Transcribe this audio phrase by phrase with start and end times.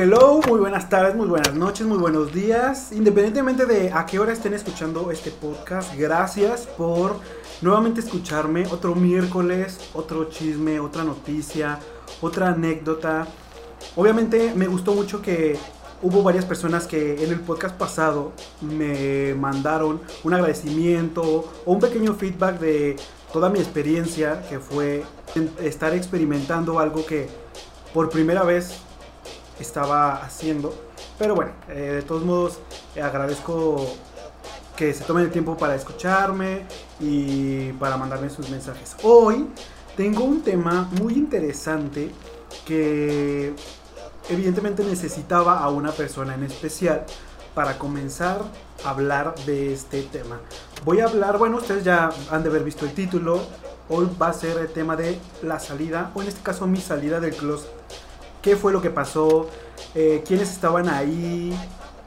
[0.00, 2.92] Hello, muy buenas tardes, muy buenas noches, muy buenos días.
[2.92, 7.16] Independientemente de a qué hora estén escuchando este podcast, gracias por
[7.62, 8.64] nuevamente escucharme.
[8.70, 11.80] Otro miércoles, otro chisme, otra noticia,
[12.20, 13.26] otra anécdota.
[13.96, 15.58] Obviamente me gustó mucho que
[16.00, 18.30] hubo varias personas que en el podcast pasado
[18.60, 21.22] me mandaron un agradecimiento
[21.66, 22.94] o un pequeño feedback de
[23.32, 25.02] toda mi experiencia, que fue
[25.60, 27.26] estar experimentando algo que
[27.92, 28.84] por primera vez
[29.60, 30.74] estaba haciendo.
[31.18, 32.58] Pero bueno, eh, de todos modos
[32.94, 33.86] eh, agradezco
[34.76, 36.62] que se tomen el tiempo para escucharme
[37.00, 38.96] y para mandarme sus mensajes.
[39.02, 39.46] Hoy
[39.96, 42.12] tengo un tema muy interesante
[42.64, 43.52] que
[44.28, 47.04] evidentemente necesitaba a una persona en especial
[47.54, 48.42] para comenzar
[48.84, 50.40] a hablar de este tema.
[50.84, 53.40] Voy a hablar, bueno, ustedes ya han de haber visto el título.
[53.88, 57.18] Hoy va a ser el tema de la salida, o en este caso mi salida
[57.18, 57.77] del closet.
[58.48, 59.46] ¿Qué fue lo que pasó?
[59.94, 61.54] Eh, ¿Quiénes estaban ahí?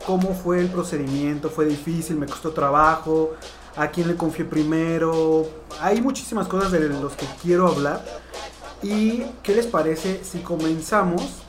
[0.07, 1.51] ¿Cómo fue el procedimiento?
[1.51, 2.15] ¿Fue difícil?
[2.15, 3.33] ¿Me costó trabajo?
[3.75, 5.45] ¿A quién le confié primero?
[5.79, 8.03] Hay muchísimas cosas de las que quiero hablar.
[8.81, 11.43] ¿Y qué les parece si comenzamos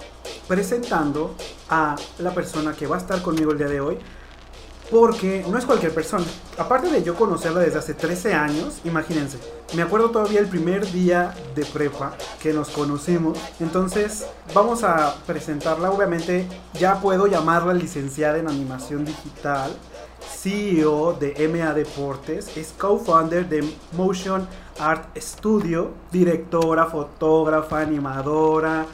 [0.47, 1.37] presentando
[1.71, 3.99] a la persona que va a estar conmigo el día de hoy.
[4.93, 6.27] Porque no es cualquier persona.
[6.59, 9.39] Aparte de yo conocerla desde hace 13 años, imagínense.
[9.75, 12.13] Me acuerdo todavía el primer día de prepa
[12.43, 13.39] que nos conocimos.
[13.59, 15.91] Entonces vamos a presentarla.
[15.91, 19.73] Obviamente ya puedo llamarla licenciada en animación digital.
[20.21, 24.47] CEO de MA Deportes, es co-founder de Motion
[24.79, 28.87] Art Studio, directora, fotógrafa, animadora,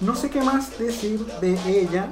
[0.00, 2.08] no sé qué más decir de ella.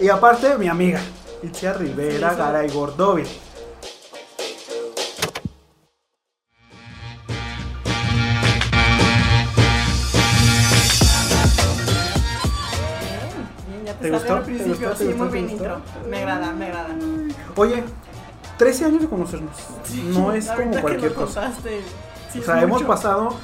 [0.00, 1.00] Y aparte, mi amiga,
[1.44, 3.24] Itzia Rivera, sí, Garay Gordovi.
[14.00, 14.40] ¿Te gustó?
[14.40, 14.96] ¿Te gustó?
[14.96, 15.80] Sí, muy bien intro.
[16.08, 16.94] Me agrada, me agrada.
[17.56, 17.84] Oye,
[18.56, 19.56] 13 años de conocernos.
[20.14, 21.52] no es como cualquier cosa.
[22.32, 23.36] Sí, o sea, hemos pasado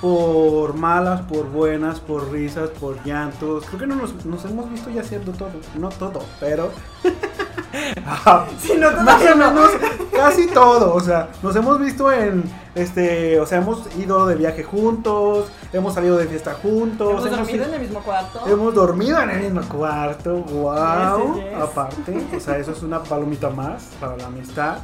[0.00, 3.64] por malas, por buenas, por risas, por llantos.
[3.66, 5.50] Creo que no nos, nos hemos visto ya haciendo todo.
[5.76, 6.70] No todo, pero.
[8.60, 9.70] sí, no, todo más o menos
[10.12, 10.94] casi todo.
[10.94, 12.44] O sea, nos hemos visto en.
[12.74, 13.40] Este.
[13.40, 15.50] O sea, hemos ido de viaje juntos.
[15.72, 17.10] Hemos salido de fiesta juntos.
[17.10, 18.46] Hemos, hemos dormido en el mismo cuarto.
[18.46, 20.36] Hemos dormido en el mismo cuarto.
[20.36, 21.34] ¡Wow!
[21.34, 21.60] Yes, yes.
[21.60, 22.26] Aparte.
[22.36, 24.78] O sea, eso es una palomita más para la amistad.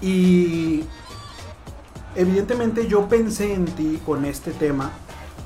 [0.00, 0.84] Y
[2.16, 4.90] evidentemente yo pensé en ti con este tema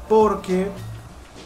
[0.08, 0.68] porque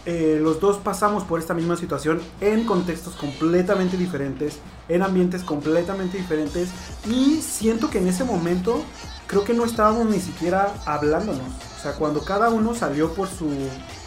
[0.05, 6.19] eh, los dos pasamos por esta misma situación en contextos completamente diferentes, en ambientes completamente
[6.19, 6.71] diferentes
[7.07, 8.83] y siento que en ese momento
[9.27, 11.47] creo que no estábamos ni siquiera hablándonos.
[11.79, 13.49] O sea, cuando cada uno salió por su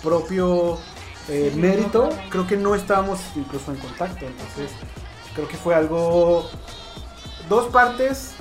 [0.03, 0.77] propio
[1.27, 4.25] eh, mérito, creo que no estábamos incluso en contacto.
[4.25, 4.71] Entonces,
[5.33, 6.49] creo que fue algo...
[7.49, 8.31] Dos partes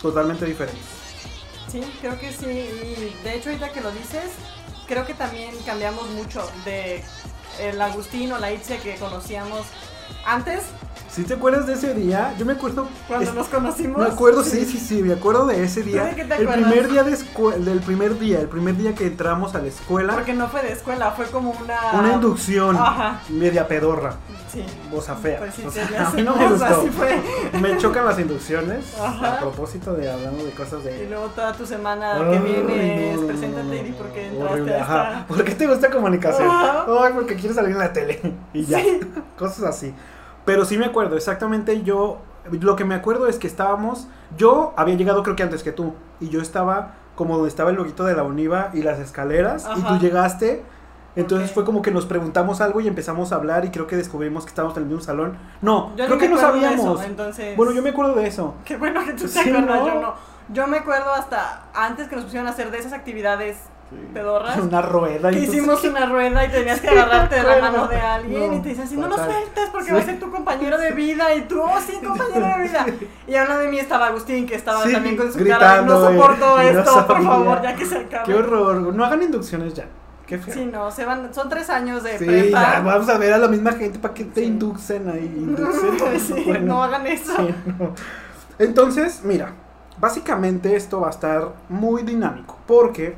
[0.00, 1.01] totalmente diferentes.
[1.72, 2.44] Sí, creo que sí.
[2.44, 4.30] Y de hecho, ahorita que lo dices,
[4.86, 7.02] creo que también cambiamos mucho de
[7.58, 9.66] el Agustín o la Itzia que conocíamos
[10.26, 10.64] antes.
[11.14, 12.34] ¿Sí te acuerdas de ese día?
[12.38, 12.88] Yo me acuerdo.
[13.06, 13.98] Cuando es, nos conocimos.
[13.98, 16.04] Me acuerdo, sí, sí, sí, me acuerdo de ese día.
[16.04, 19.08] ¿De qué te el primer día de escuela, del primer día, el primer día que
[19.08, 20.14] entramos a la escuela.
[20.14, 21.78] Porque no fue de escuela, fue como una.
[21.92, 22.76] Una inducción.
[22.78, 23.20] Ajá.
[23.28, 24.14] Media pedorra.
[24.50, 24.64] Sí.
[24.90, 25.40] O sea, fea.
[25.40, 26.86] Pues sí, o sea, a mí no me gustó.
[26.92, 27.20] fue.
[27.60, 28.98] Me chocan las inducciones.
[28.98, 29.34] Ajá.
[29.34, 31.08] A propósito de hablando de cosas Y de.
[31.10, 35.26] luego toda tu semana que vienes, no, preséntate y por qué entraste horrible, a ajá.
[35.28, 36.48] ¿Por qué te gusta comunicación?
[36.48, 36.86] Ajá.
[37.02, 38.18] Ay, porque quieres salir en la tele.
[38.54, 38.80] Y ya.
[38.80, 39.00] Sí.
[39.38, 39.94] Cosas así.
[40.44, 42.18] Pero sí me acuerdo, exactamente yo.
[42.50, 44.08] Lo que me acuerdo es que estábamos.
[44.36, 45.94] Yo había llegado, creo que antes que tú.
[46.20, 49.68] Y yo estaba como donde estaba el loguito de la Univa y las escaleras.
[49.76, 50.64] Y tú llegaste.
[51.14, 53.64] Entonces fue como que nos preguntamos algo y empezamos a hablar.
[53.64, 55.36] Y creo que descubrimos que estábamos en el mismo salón.
[55.60, 57.00] No, Yo creo que no sabíamos.
[57.00, 57.56] eso, entonces.
[57.56, 58.54] Bueno, yo me acuerdo de eso.
[58.64, 59.86] Qué bueno que tú te Sí, acuerdas, ¿no?
[59.86, 60.14] yo no.
[60.48, 63.58] Yo me acuerdo hasta antes que nos pusieron a hacer de esas actividades
[64.12, 64.58] pedorras.
[64.58, 65.30] Una rueda.
[65.30, 68.60] Que hicimos una rueda y tenías que agarrarte de la mano de alguien no, y
[68.60, 69.32] te dicen así, no lo fatal.
[69.32, 69.92] sueltes porque Sí.
[69.94, 72.86] va a ser tu compañero de vida y tú, oh sí, compañero de vida.
[73.26, 76.46] Y hablando de mí estaba Agustín que estaba Sí, también con su cara, no soporto
[76.56, 78.24] no esto, por favor, ya que se acabe.
[78.26, 78.76] Qué horror.
[78.94, 79.86] No hagan inducciones ya.
[80.26, 80.54] Qué feo.
[80.54, 82.74] Sí, no, se van, son tres años de Sí, prepa.
[82.74, 85.24] ya, vamos a ver a la misma gente para que te inducen ahí.
[85.36, 87.32] Inducen, Sí, bueno, no hagan eso.
[87.38, 87.92] no.
[88.58, 89.52] Entonces, mira,
[89.98, 93.14] básicamente esto va a estar muy dinámico porque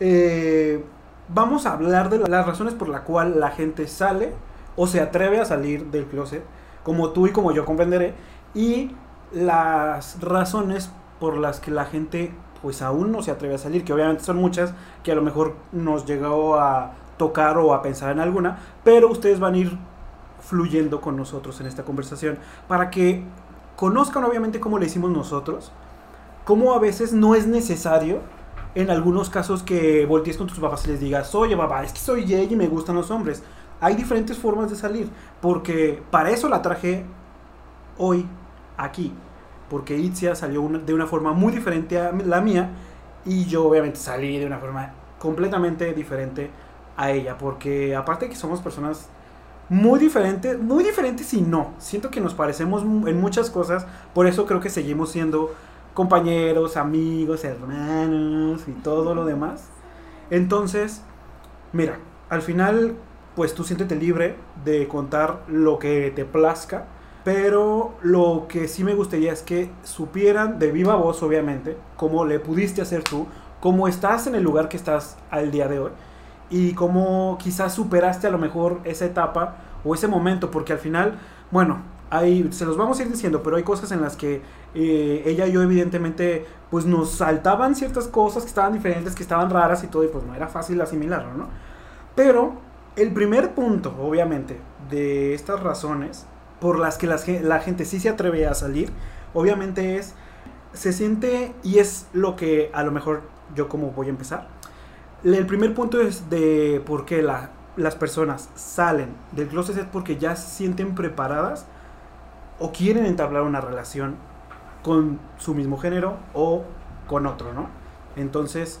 [0.00, 0.84] eh,
[1.28, 4.32] vamos a hablar de las razones por la cual la gente sale
[4.76, 6.42] o se atreve a salir del closet,
[6.84, 8.14] como tú y como yo comprenderé,
[8.54, 8.92] y
[9.32, 10.90] las razones
[11.20, 14.36] por las que la gente pues aún no se atreve a salir, que obviamente son
[14.36, 14.72] muchas,
[15.02, 19.38] que a lo mejor nos llegó a tocar o a pensar en alguna, pero ustedes
[19.38, 19.78] van a ir
[20.40, 23.22] fluyendo con nosotros en esta conversación para que
[23.76, 25.72] conozcan obviamente cómo le hicimos nosotros,
[26.44, 28.20] cómo a veces no es necesario
[28.74, 31.98] en algunos casos que voltees con tus papás y les digas, oye papá, es que
[31.98, 33.42] soy gay y me gustan los hombres.
[33.80, 35.08] Hay diferentes formas de salir,
[35.40, 37.04] porque para eso la traje
[37.96, 38.26] hoy
[38.76, 39.12] aquí,
[39.70, 42.70] porque Itzia salió de una forma muy diferente a la mía
[43.24, 46.50] y yo obviamente salí de una forma completamente diferente
[46.96, 49.08] a ella, porque aparte que somos personas
[49.68, 54.46] muy diferentes, muy diferentes y no, siento que nos parecemos en muchas cosas, por eso
[54.46, 55.54] creo que seguimos siendo
[55.98, 59.64] compañeros, amigos, hermanos y todo lo demás.
[60.30, 61.02] Entonces,
[61.72, 61.98] mira,
[62.30, 62.94] al final,
[63.34, 66.84] pues tú siéntete libre de contar lo que te plazca,
[67.24, 72.38] pero lo que sí me gustaría es que supieran de viva voz, obviamente, cómo le
[72.38, 73.26] pudiste hacer tú,
[73.58, 75.90] cómo estás en el lugar que estás al día de hoy
[76.48, 81.18] y cómo quizás superaste a lo mejor esa etapa o ese momento, porque al final,
[81.50, 84.42] bueno, hay, se los vamos a ir diciendo, pero hay cosas en las que
[84.74, 89.50] eh, ella y yo evidentemente pues nos saltaban ciertas cosas que estaban diferentes, que estaban
[89.50, 91.48] raras y todo, y pues no era fácil asimilarlo, ¿no?
[92.14, 92.54] Pero
[92.96, 94.58] el primer punto, obviamente,
[94.90, 96.26] de estas razones
[96.60, 97.06] por las que
[97.40, 98.90] la gente sí se atreve a salir,
[99.32, 100.14] obviamente es,
[100.72, 103.22] se siente, y es lo que a lo mejor
[103.54, 104.48] yo como voy a empezar,
[105.24, 110.16] el primer punto es de por qué la, las personas salen del closet es porque
[110.16, 111.66] ya se sienten preparadas
[112.58, 114.16] o quieren entablar una relación
[114.88, 116.64] con su mismo género o
[117.06, 117.68] con otro, ¿no?
[118.16, 118.80] Entonces,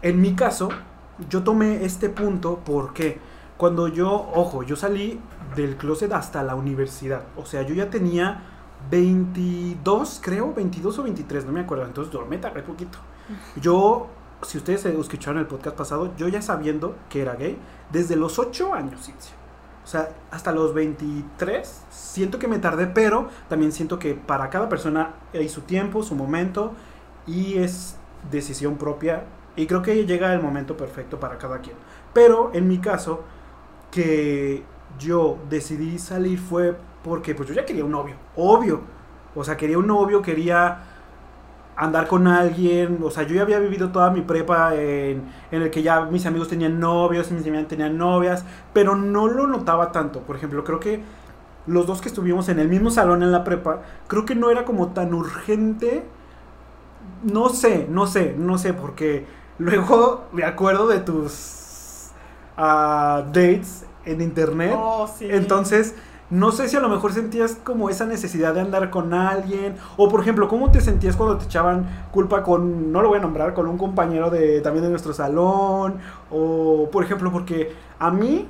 [0.00, 0.70] en mi caso,
[1.28, 3.20] yo tomé este punto porque
[3.58, 5.20] cuando yo, ojo, yo salí
[5.54, 8.40] del closet hasta la universidad, o sea, yo ya tenía
[8.90, 12.96] 22, creo, 22 o 23, no me acuerdo, entonces dormí tarde poquito.
[13.56, 14.06] Yo,
[14.40, 17.58] si ustedes escucharon el podcast pasado, yo ya sabiendo que era gay,
[17.92, 19.10] desde los 8 años,
[19.84, 24.68] o sea, hasta los 23 siento que me tardé, pero también siento que para cada
[24.68, 26.72] persona hay su tiempo, su momento
[27.26, 27.96] y es
[28.30, 29.24] decisión propia
[29.56, 31.76] y creo que llega el momento perfecto para cada quien.
[32.12, 33.24] Pero en mi caso,
[33.90, 34.64] que
[34.98, 38.80] yo decidí salir fue porque pues yo ya quería un novio, obvio.
[39.34, 40.91] O sea, quería un novio, quería
[41.76, 45.70] andar con alguien, o sea, yo ya había vivido toda mi prepa en, en, el
[45.70, 50.20] que ya mis amigos tenían novios mis amigas tenían novias, pero no lo notaba tanto.
[50.20, 51.02] Por ejemplo, creo que
[51.66, 54.64] los dos que estuvimos en el mismo salón en la prepa, creo que no era
[54.64, 56.04] como tan urgente.
[57.22, 59.26] No sé, no sé, no sé, porque
[59.58, 62.10] luego me acuerdo de tus
[62.58, 64.74] uh, dates en internet.
[64.76, 65.28] Oh, sí.
[65.30, 65.94] Entonces
[66.32, 69.76] no sé si a lo mejor sentías como esa necesidad de andar con alguien.
[69.98, 73.20] O por ejemplo, ¿cómo te sentías cuando te echaban culpa con, no lo voy a
[73.20, 75.98] nombrar, con un compañero de también de nuestro salón?
[76.30, 78.48] O por ejemplo, porque a mí,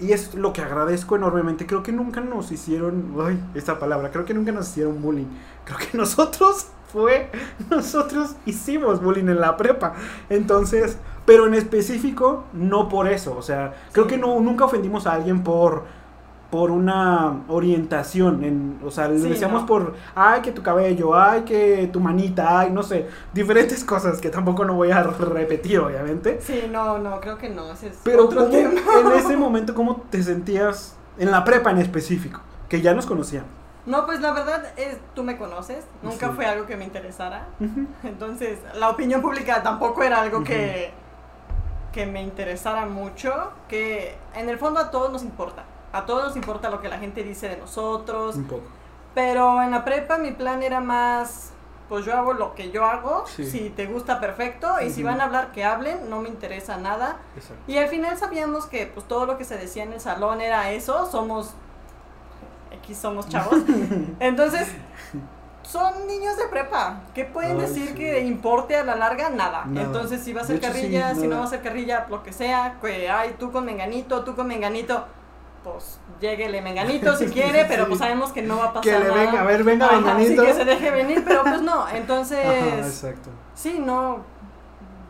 [0.00, 4.24] y es lo que agradezco enormemente, creo que nunca nos hicieron, ay, esta palabra, creo
[4.24, 5.28] que nunca nos hicieron bullying.
[5.64, 7.30] Creo que nosotros fue,
[7.70, 9.94] nosotros hicimos bullying en la prepa.
[10.28, 13.36] Entonces, pero en específico, no por eso.
[13.36, 15.84] O sea, creo que no, nunca ofendimos a alguien por
[16.50, 21.88] por una orientación, en, o sea, le decíamos por, ay, que tu cabello, ay, que
[21.92, 26.40] tu manita, ay, no sé, diferentes cosas que tampoco no voy a repetir, obviamente.
[26.40, 28.80] Sí, no, no, creo que no, ese es Pero otro tema.
[29.00, 32.40] en ese momento, ¿cómo te sentías en la prepa en específico?
[32.68, 33.44] Que ya nos conocían.
[33.84, 37.46] No, pues la verdad es, tú me conoces, nunca fue algo que me interesara.
[38.02, 40.90] Entonces, la opinión pública tampoco era algo que,
[41.92, 45.64] que me interesara mucho, que en el fondo a todos nos importa.
[45.96, 48.36] A todos nos importa lo que la gente dice de nosotros.
[48.36, 48.64] Un poco.
[49.14, 51.52] Pero en la prepa mi plan era más,
[51.88, 55.24] pues yo hago lo que yo hago, si te gusta perfecto, y si van a
[55.24, 57.16] hablar que hablen, no me interesa nada.
[57.66, 60.70] Y al final sabíamos que pues todo lo que se decía en el salón era
[60.70, 61.54] eso, somos,
[62.78, 63.60] aquí somos chavos.
[64.20, 64.68] Entonces,
[65.62, 67.00] son niños de prepa.
[67.14, 69.30] ¿Qué pueden decir que importe a la larga?
[69.30, 69.64] Nada.
[69.74, 72.76] Entonces, si va a ser carrilla, si no va a ser carrilla, lo que sea,
[72.82, 75.06] que ay, tú con menganito, tú con menganito
[75.66, 79.10] pues lléguele Menganito si quiere, pero pues sabemos que no va a pasar que le
[79.10, 80.42] venga, a ver, venga Menganito.
[80.42, 82.86] Sí, que se deje venir, pero pues no, entonces...
[82.86, 83.30] exacto.
[83.54, 84.20] Sí, no,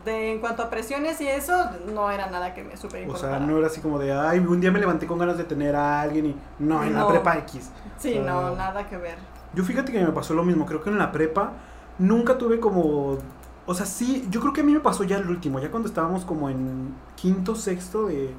[0.03, 1.53] de, en cuanto a presiones y eso,
[1.93, 3.35] no era nada que me super importara.
[3.35, 5.43] O sea, no era así como de, ay, un día me levanté con ganas de
[5.43, 6.35] tener a alguien y...
[6.57, 7.69] No, en la prepa X.
[7.99, 9.17] Sí, no, nada que ver.
[9.53, 11.51] Yo fíjate que me pasó lo mismo, creo que en la prepa
[11.99, 13.19] nunca tuve como...
[13.67, 15.87] O sea, sí, yo creo que a mí me pasó ya el último, ya cuando
[15.87, 18.33] estábamos como en quinto, sexto de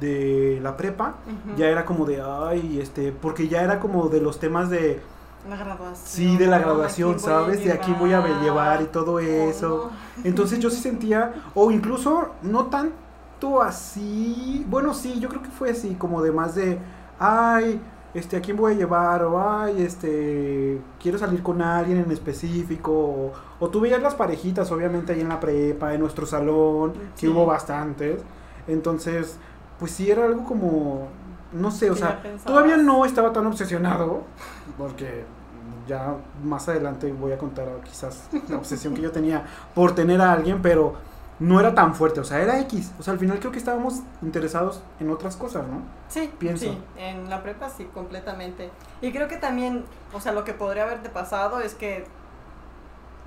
[0.00, 1.16] de la prepa,
[1.56, 5.00] ya era como de, ay, este, porque ya era como de los temas de...
[5.48, 6.06] La graduación.
[6.06, 7.64] Sí, de la graduación, ¿sabes?
[7.64, 9.90] De aquí voy a llevar y todo eso.
[10.24, 12.92] Entonces yo sí sentía, o incluso no tan
[13.40, 14.64] tanto así.
[14.68, 16.78] Bueno, sí, yo creo que fue así, como de más de,
[17.18, 17.80] ay,
[18.12, 19.22] este, ¿a quién voy a llevar?
[19.24, 22.92] O, ay, este, quiero salir con alguien en específico.
[22.92, 27.28] O, o tú veías las parejitas, obviamente, ahí en la prepa, en nuestro salón, que
[27.28, 28.20] hubo bastantes.
[28.68, 29.38] Entonces,
[29.80, 31.08] pues sí era algo como,
[31.52, 34.22] no sé, o sea, todavía no estaba tan obsesionado,
[34.78, 35.24] porque
[35.88, 39.44] ya más adelante voy a contar quizás la obsesión que yo tenía
[39.74, 40.94] por tener a alguien, pero
[41.40, 42.92] no era tan fuerte, o sea, era X.
[42.98, 45.80] O sea, al final creo que estábamos interesados en otras cosas, ¿no?
[46.08, 46.66] Sí, pienso.
[46.66, 48.70] Sí, en la prepa sí, completamente.
[49.00, 52.04] Y creo que también, o sea, lo que podría haberte pasado es que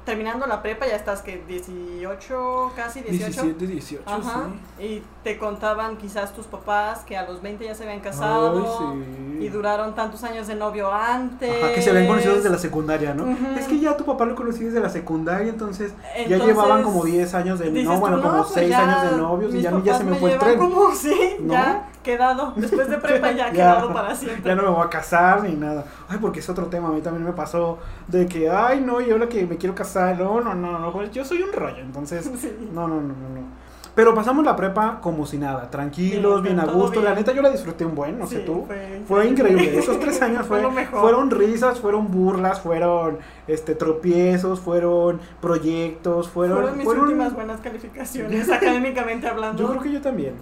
[0.05, 3.41] terminando la prepa ya estás que 18, casi 18.
[3.43, 4.49] 17, 18, Ajá.
[4.77, 4.83] Sí.
[4.83, 8.93] Y te contaban quizás tus papás que a los 20 ya se habían casado
[9.39, 11.63] y duraron tantos años de novio antes.
[11.63, 13.25] Ajá, que se habían conocido desde la secundaria, ¿no?
[13.57, 15.93] Es que ya tu papá lo conocí desde la secundaria, entonces,
[16.27, 19.61] ya llevaban como 10 años de no, bueno, como 6 pues años de novios y
[19.61, 20.59] ya a mí ya se me, fue el tren.
[20.59, 24.43] Como, sí, ya quedado, después de prepa ya, quedado para siempre.
[24.43, 25.85] Ya no me voy a casar ni nada.
[26.09, 29.13] Ay, porque es otro tema, a mí también me pasó de que, ay, no, yo
[29.13, 32.29] ahora que me quiero casar, no, no, no, no, yo soy un rollo, entonces,
[32.73, 33.62] no, no, no, no, no.
[33.95, 37.01] Pero pasamos la prepa como si nada, tranquilos, bien a gusto.
[37.01, 38.65] La neta yo la disfruté un buen, no sé tú.
[39.07, 39.77] Fue, increíble.
[39.77, 46.57] Esos tres años fue, fueron risas, fueron burlas, fueron este tropiezos, fueron proyectos, fueron...
[46.57, 49.61] Fueron mis últimas buenas calificaciones, académicamente hablando.
[49.61, 50.33] Yo creo que yo también.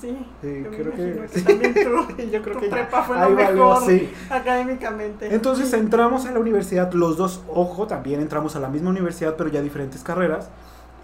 [0.00, 1.26] Sí, sí creo que...
[1.32, 3.82] que también tú, yo creo que prepa fue lo mejor
[4.30, 5.34] académicamente.
[5.34, 9.50] Entonces entramos a la universidad, los dos, ojo, también entramos a la misma universidad, pero
[9.50, 10.48] ya diferentes carreras.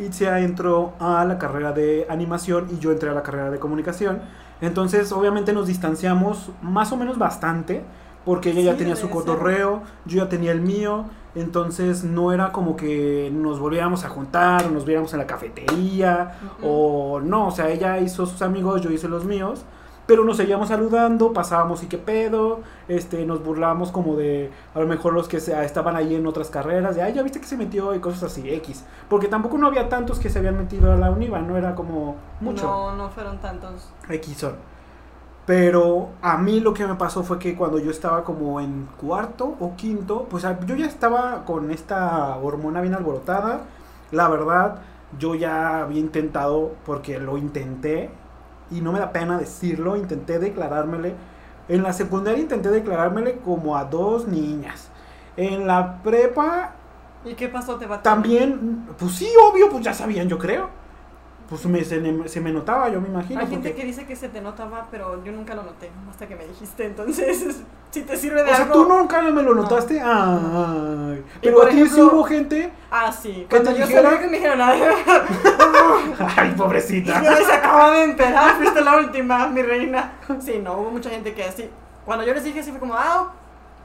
[0.00, 4.21] Itzia entró a la carrera de animación y yo entré a la carrera de comunicación.
[4.61, 7.83] Entonces, obviamente nos distanciamos más o menos bastante,
[8.25, 12.76] porque ella ya tenía su cotorreo, yo ya tenía el mío, entonces no era como
[12.76, 17.71] que nos volviéramos a juntar, o nos viéramos en la cafetería, o no, o sea,
[17.71, 19.64] ella hizo sus amigos, yo hice los míos,
[20.11, 24.87] pero nos seguíamos saludando, pasábamos y qué pedo, este, nos burlábamos como de a lo
[24.88, 27.95] mejor los que estaban ahí en otras carreras, de ay, ya viste que se metió
[27.95, 28.85] y cosas así, X.
[29.09, 32.17] Porque tampoco no había tantos que se habían metido a la UNIVA, no era como
[32.40, 32.64] mucho.
[32.64, 33.93] No, no fueron tantos.
[34.09, 34.57] X son.
[35.47, 39.55] Pero a mí lo que me pasó fue que cuando yo estaba como en cuarto
[39.61, 43.61] o quinto, pues yo ya estaba con esta hormona bien alborotada.
[44.11, 44.81] La verdad,
[45.21, 48.11] yo ya había intentado, porque lo intenté,
[48.71, 51.15] y no me da pena decirlo, intenté declarármele.
[51.69, 54.89] En la secundaria intenté declarármele como a dos niñas.
[55.37, 56.73] En la prepa...
[57.25, 57.77] ¿Y qué pasó?
[57.77, 60.80] ¿Te También, pues sí, obvio, pues ya sabían, yo creo
[61.50, 63.40] pues me, se, me notaba, yo me imagino.
[63.40, 66.37] Hay gente que dice que se te notaba, pero yo nunca lo noté, hasta que
[66.37, 67.57] me dijiste, entonces,
[67.90, 68.52] si te sirve de algo...
[68.52, 72.71] O sea, tú nunca me lo notaste, Ay, pero aquí sí hubo gente...
[72.88, 74.21] Ah, sí, cuando yo dijera...
[74.21, 77.21] que me dijeron, ay, pobrecita.
[77.40, 80.12] Yo se acaba de enterar, fuiste la última, mi reina.
[80.38, 81.69] Sí, no, hubo mucha gente que así,
[82.04, 83.33] cuando yo les dije así fue como, ah,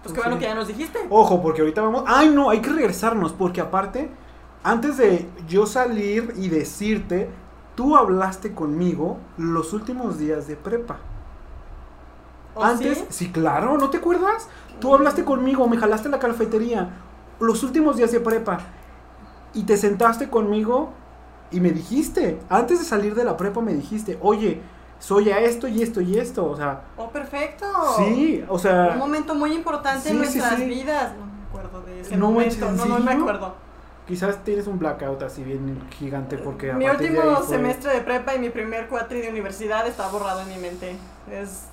[0.03, 0.99] pues qué bueno que ya nos dijiste.
[1.09, 4.11] Ojo, porque ahorita vamos, ay no, hay que regresarnos, porque aparte,
[4.63, 7.27] antes de yo salir y decirte
[7.75, 10.97] tú hablaste conmigo los últimos días de prepa.
[12.55, 13.31] ¿Oh, Antes, sí?
[13.31, 14.47] claro, ¿no te acuerdas?
[14.79, 16.89] Tú hablaste conmigo, me jalaste la cafetería
[17.39, 18.59] los últimos días de prepa
[19.53, 20.91] y te sentaste conmigo
[21.51, 24.61] y me dijiste, antes de salir de la prepa me dijiste, oye,
[24.99, 26.83] soy a esto y esto y esto, o sea.
[26.97, 27.65] Oh, perfecto.
[27.97, 28.91] Sí, o sea.
[28.93, 31.13] Un momento muy importante en nuestras vidas.
[31.17, 33.64] No me acuerdo de ese momento, no, no me acuerdo.
[34.07, 36.71] Quizás tienes un blackout así bien gigante porque...
[36.73, 40.57] Mi último semestre de prepa y mi primer cuatri de universidad está borrado en mi
[40.57, 40.95] mente.
[41.31, 41.63] Es,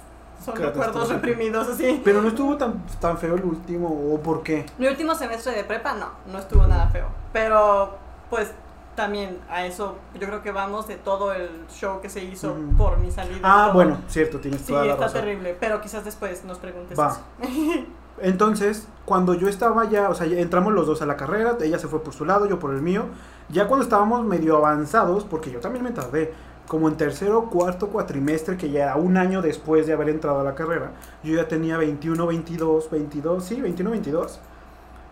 [0.43, 2.01] son recuerdos reprimidos así.
[2.03, 4.65] Pero no estuvo tan, tan feo el último, ¿o por qué?
[4.79, 7.09] Mi último semestre de prepa no, no estuvo nada feo.
[7.35, 7.99] Pero
[8.31, 8.51] pues
[8.95, 12.99] también a eso yo creo que vamos de todo el show que se hizo por
[12.99, 13.41] mi salida.
[13.43, 15.01] Ah, bueno, cierto, tienes toda la razón.
[15.01, 17.17] Sí, está terrible, pero quizás después nos preguntes Va.
[18.23, 21.89] Entonces, cuando yo estaba ya, o sea, entramos los dos a la carrera, ella se
[21.89, 23.07] fue por su lado, yo por el mío,
[23.49, 26.33] ya cuando estábamos medio avanzados, porque yo también me tardé,
[26.69, 30.45] como en tercero, cuarto cuatrimestre, que ya era un año después de haber entrado a
[30.45, 30.93] la carrera,
[31.25, 34.39] yo ya tenía 21, 22, 22, sí, 21, 22,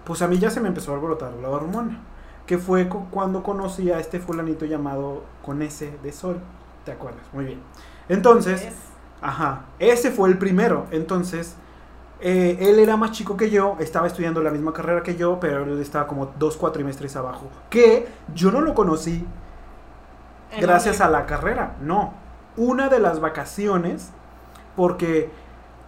[0.04, 2.00] pues a mí ya se me empezó a alborotar la hormona,
[2.46, 6.38] que fue cuando conocí a este fulanito llamado con ese de sol,
[6.84, 7.22] ¿te acuerdas?
[7.32, 7.60] Muy bien.
[8.08, 8.68] Entonces,
[9.20, 11.56] ajá, ese fue el primero, entonces
[12.20, 15.64] eh, él era más chico que yo, estaba estudiando la misma carrera que yo, pero
[15.64, 17.46] él estaba como dos cuatrimestres abajo.
[17.70, 19.24] Que yo no lo conocí
[20.60, 22.12] gracias a la carrera, no.
[22.56, 24.10] Una de las vacaciones,
[24.76, 25.30] porque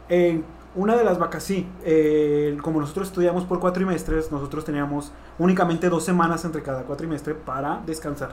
[0.09, 6.05] en una de las vacaciones, eh, como nosotros estudiamos por cuatrimestres, nosotros teníamos únicamente dos
[6.05, 8.31] semanas entre cada cuatrimestre para descansar.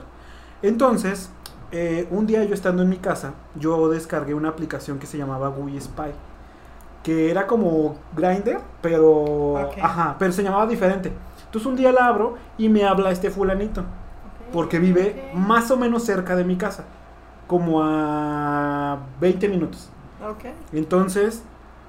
[0.61, 1.31] Entonces,
[1.71, 5.49] eh, un día yo estando en mi casa, yo descargué una aplicación que se llamaba
[5.49, 6.11] GUI Spy.
[7.03, 9.57] Que era como Grindr, pero.
[9.81, 11.11] Ajá, pero se llamaba diferente.
[11.45, 13.83] Entonces un día la abro y me habla este fulanito.
[14.53, 16.85] porque vive más o menos cerca de mi casa.
[17.47, 19.89] Como a 20 minutos.
[20.73, 21.43] Entonces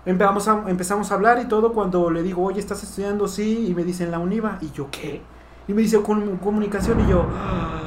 [0.06, 3.28] empezamos a, empezamos a hablar y todo cuando le digo, oye, ¿estás estudiando?
[3.28, 3.66] Sí.
[3.68, 4.58] Y me dicen la UNIVA.
[4.60, 5.20] Y yo, ¿qué?
[5.68, 7.00] Y me dice, con comunicación.
[7.00, 7.80] Y yo, ah,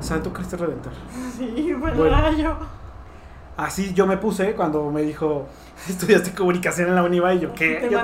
[0.00, 0.92] Santo Cristo Redentor.
[1.36, 2.56] Sí, bueno, yo.
[3.56, 5.46] Así yo me puse cuando me dijo,
[5.88, 7.88] estudiaste comunicación en la UNIVA y yo, ¿qué?
[7.90, 8.00] yo,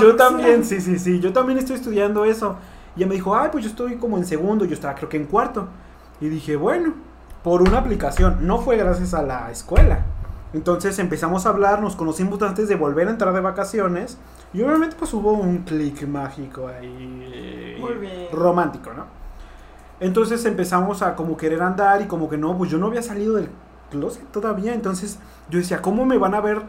[0.00, 2.56] yo, también, sí, sí, sí, yo también estoy estudiando eso.
[2.96, 5.16] Y ella me dijo, ay, pues yo estoy como en segundo, yo estaba creo que
[5.16, 5.68] en cuarto.
[6.20, 6.94] Y dije, bueno,
[7.42, 10.04] por una aplicación, no fue gracias a la escuela.
[10.52, 14.18] Entonces empezamos a hablar, nos conocimos antes de volver a entrar de vacaciones.
[14.52, 17.76] Y obviamente pues hubo un clic mágico ahí.
[17.80, 18.28] Muy bien.
[18.32, 19.06] Romántico, ¿no?
[19.98, 23.34] Entonces empezamos a como querer andar y como que no, pues yo no había salido
[23.34, 23.48] del
[23.90, 24.74] closet todavía.
[24.74, 25.18] Entonces
[25.50, 26.62] yo decía, ¿cómo me van a ver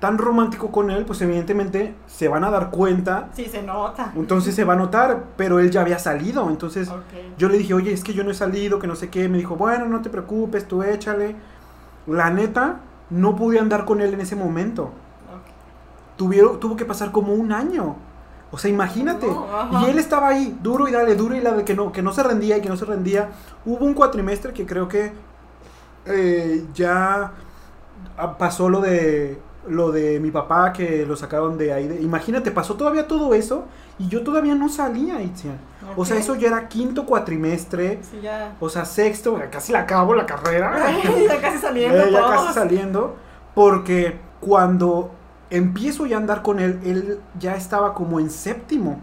[0.00, 1.04] tan romántico con él?
[1.04, 3.28] Pues evidentemente se van a dar cuenta.
[3.34, 4.12] Sí, se nota.
[4.16, 6.48] Entonces se va a notar, pero él ya había salido.
[6.50, 6.90] Entonces
[7.36, 9.28] yo le dije, oye, es que yo no he salido, que no sé qué.
[9.28, 11.36] Me dijo, bueno, no te preocupes, tú échale.
[12.06, 14.90] La neta, no pude andar con él en ese momento.
[16.16, 17.96] Tuvieron, tuvo que pasar como un año.
[18.50, 19.26] O sea, imagínate.
[19.26, 22.22] y él estaba ahí, duro y dale, duro y dale, que no, que no se
[22.22, 23.30] rendía y que no se rendía.
[23.64, 25.12] Hubo un cuatrimestre que creo que
[26.08, 27.32] eh, ya
[28.38, 29.38] pasó lo de
[29.68, 31.98] lo de mi papá que lo sacaron de ahí.
[32.00, 33.66] imagínate, pasó todavía todo eso
[33.98, 35.18] y yo todavía no salía.
[35.96, 38.00] O sea, eso ya era quinto cuatrimestre.
[38.02, 38.56] Sí, ya.
[38.60, 40.74] O sea, sexto, casi la acabo la carrera.
[41.28, 41.98] ya casi saliendo.
[41.98, 43.16] Eh, ya casi saliendo.
[43.54, 45.10] Porque cuando
[45.50, 49.00] empiezo ya a andar con él, él ya estaba como en séptimo.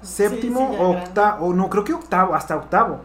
[0.00, 3.00] Séptimo o octavo, o no, creo que octavo, hasta octavo.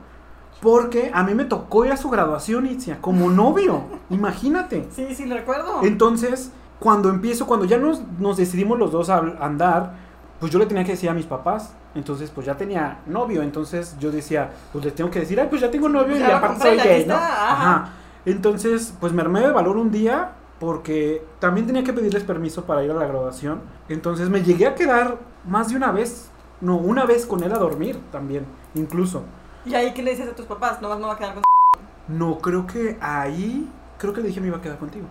[0.61, 3.83] Porque a mí me tocó ir a su graduación, Itzia, como novio.
[4.09, 4.87] Imagínate.
[4.91, 5.81] Sí, sí, lo recuerdo.
[5.83, 9.93] Entonces, cuando empiezo, cuando ya nos, nos decidimos los dos a andar,
[10.39, 11.73] pues yo le tenía que decir a mis papás.
[11.95, 13.41] Entonces, pues ya tenía novio.
[13.41, 16.62] Entonces yo decía, pues les tengo que decir, ay, pues ya tengo novio y aparte
[16.62, 17.15] soy gay, ¿no?
[17.15, 17.93] Ajá.
[18.25, 22.84] Entonces, pues me armé de valor un día porque también tenía que pedirles permiso para
[22.84, 23.62] ir a la graduación.
[23.88, 26.29] Entonces me llegué a quedar más de una vez,
[26.62, 29.23] no, una vez con él a dormir también, incluso.
[29.65, 30.82] ¿Y ahí qué le dices a tus papás?
[30.82, 31.43] ¿No, no va a quedar con
[32.08, 35.08] No, creo que ahí, creo que le dije me iba a quedar contigo.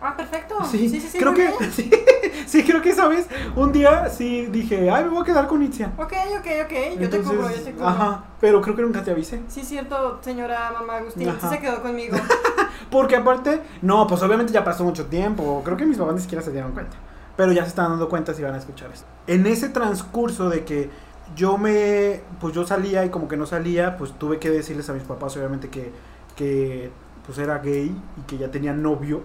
[0.00, 0.62] Ah, perfecto.
[0.64, 1.18] Sí, sí, sí.
[1.18, 1.50] creo que,
[2.46, 3.26] sí, creo que, ¿sabes?
[3.56, 5.92] Un día sí dije, ay, me voy a quedar con Itzia.
[5.96, 7.00] Ok, ok, ok.
[7.00, 7.88] Yo te cubro, yo te cubro.
[7.88, 9.40] Ajá, pero creo que nunca te avisé.
[9.48, 11.32] Sí, cierto, señora mamá Agustín.
[11.40, 12.18] Sí se quedó conmigo.
[12.90, 15.62] Porque aparte, no, pues obviamente ya pasó mucho tiempo.
[15.64, 16.96] Creo que mis papás ni siquiera se dieron cuenta.
[17.36, 19.06] Pero ya se están dando cuenta si van a escuchar esto.
[19.26, 20.90] En ese transcurso de que
[21.36, 24.92] yo me, pues yo salía y como que no salía, pues tuve que decirles a
[24.92, 25.92] mis papás obviamente que,
[26.36, 26.90] que
[27.26, 29.22] pues era gay y que ya tenía novio.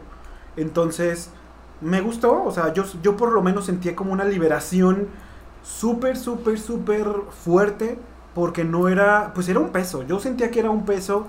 [0.57, 1.31] Entonces,
[1.81, 5.07] me gustó, o sea, yo, yo por lo menos sentía como una liberación
[5.63, 7.07] súper, súper, súper
[7.43, 7.97] fuerte
[8.33, 10.03] porque no era, pues era un peso.
[10.03, 11.27] Yo sentía que era un peso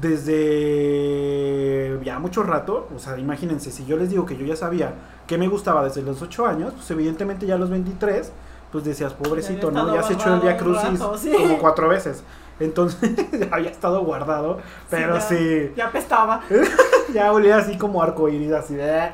[0.00, 4.94] desde ya mucho rato, o sea, imagínense, si yo les digo que yo ya sabía
[5.26, 8.32] que me gustaba desde los 8 años, pues evidentemente ya a los 23,
[8.74, 9.94] pues decías, pobrecito, ¿no?
[9.94, 12.24] Ya has hecho el día crucis como cuatro veces.
[12.58, 13.08] Entonces,
[13.52, 14.58] había estado guardado,
[14.90, 15.72] pero sí.
[15.76, 16.40] Ya, apestaba.
[17.14, 19.12] ya olía así como arcoíris, así de...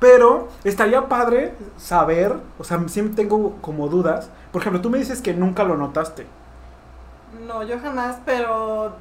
[0.00, 4.28] Pero estaría padre saber, o sea, siempre tengo como dudas.
[4.50, 6.26] Por ejemplo, tú me dices que nunca lo notaste.
[7.46, 8.92] No, yo jamás, pero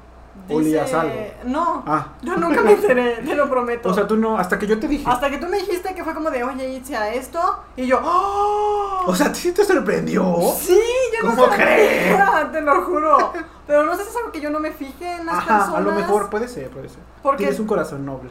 [0.50, 1.14] ¿Olías algo?
[1.46, 2.10] No, ah.
[2.22, 3.90] yo nunca me enteré, te lo prometo.
[3.90, 5.10] O sea, tú no, hasta que yo te dije.
[5.10, 7.40] Hasta que tú me dijiste que fue como de, oye, Itzia, esto,
[7.76, 9.04] y yo, ¡Oh!
[9.08, 10.36] O sea, ¿sí te sorprendió?
[10.60, 10.80] Sí,
[11.14, 12.18] yo ¿Cómo no crees?
[12.52, 13.34] te lo juro.
[13.66, 15.76] Pero no sé si es algo que yo no me fije en las Ajá, personas.
[15.76, 17.00] a lo mejor puede ser, puede ser.
[17.24, 18.30] Porque Tienes un corazón noble.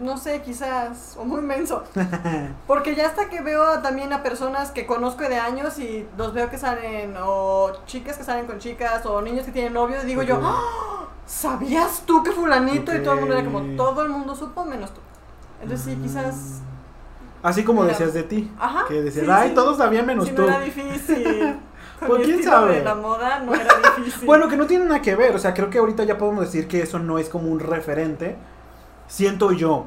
[0.00, 1.82] No sé, quizás, o muy menso.
[2.66, 6.50] Porque ya hasta que veo también a personas que conozco de años y los veo
[6.50, 10.38] que salen, o chicas que salen con chicas, o niños que tienen novios, digo yo,
[10.40, 10.95] ¡Oh!
[11.26, 12.94] ¿Sabías tú que fulanito?
[12.94, 15.00] Y todo el mundo era como, todo el mundo supo menos tú.
[15.60, 16.60] Entonces sí, quizás...
[17.42, 18.50] Así como decías de ti.
[18.58, 18.86] Ajá.
[18.88, 20.42] Que decías, ay, todos sabían menos tú.
[20.42, 21.60] No era difícil.
[22.06, 22.76] pues quién sabe.
[22.76, 24.26] De la moda no era difícil.
[24.26, 25.34] bueno, que no tiene nada que ver.
[25.34, 28.36] O sea, creo que ahorita ya podemos decir que eso no es como un referente.
[29.06, 29.86] Siento yo.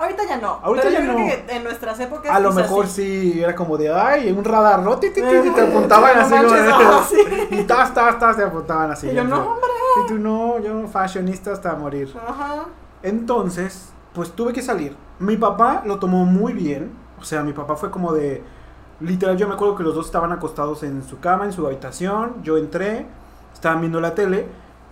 [0.00, 0.58] Ahorita ya no.
[0.62, 1.18] Ahorita pero ya yo no.
[1.18, 2.34] Creo que en nuestras épocas.
[2.34, 3.38] A lo mejor sí.
[3.38, 4.96] era como de, ay, un radar, ¿no?
[4.96, 5.20] Ti, te
[5.60, 7.16] apuntaban así.
[7.50, 9.08] Y tas, tas, tas, te apuntaban así.
[9.10, 9.70] Y yo, no, hombre.
[10.02, 12.10] Y tú no, yo fashionista hasta morir.
[12.26, 12.64] Ajá.
[13.02, 14.96] Entonces, pues tuve que salir.
[15.18, 16.92] Mi papá lo tomó muy bien.
[17.20, 18.42] O sea, mi papá fue como de.
[19.00, 22.42] Literal, yo me acuerdo que los dos estaban acostados en su cama, en su habitación.
[22.42, 23.06] Yo entré,
[23.52, 24.46] estaban viendo la tele.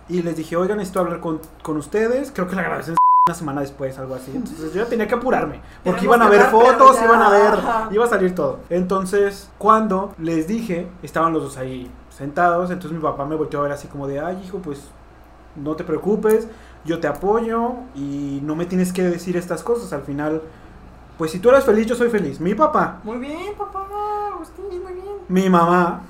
[0.07, 2.31] y les dije, oigan, necesito hablar con, con ustedes.
[2.31, 2.98] Creo que la grabación
[3.29, 4.31] una semana después, algo así.
[4.33, 5.61] Entonces yo ya tenía que apurarme.
[5.83, 7.59] Porque iban a ver fotos, iban a ver,
[7.91, 8.61] iba a salir todo.
[8.71, 12.71] Entonces, cuando les dije, estaban los dos ahí sentados.
[12.71, 14.89] Entonces mi papá me volteó a ver así como de, ay, hijo, pues
[15.55, 16.47] no te preocupes,
[16.85, 19.93] yo te apoyo y no me tienes que decir estas cosas.
[19.93, 20.41] Al final,
[21.19, 22.39] pues si tú eres feliz, yo soy feliz.
[22.39, 22.99] Mi papá.
[23.03, 23.85] Muy bien, papá,
[24.33, 25.05] Agustín, muy bien.
[25.27, 26.01] Mi mamá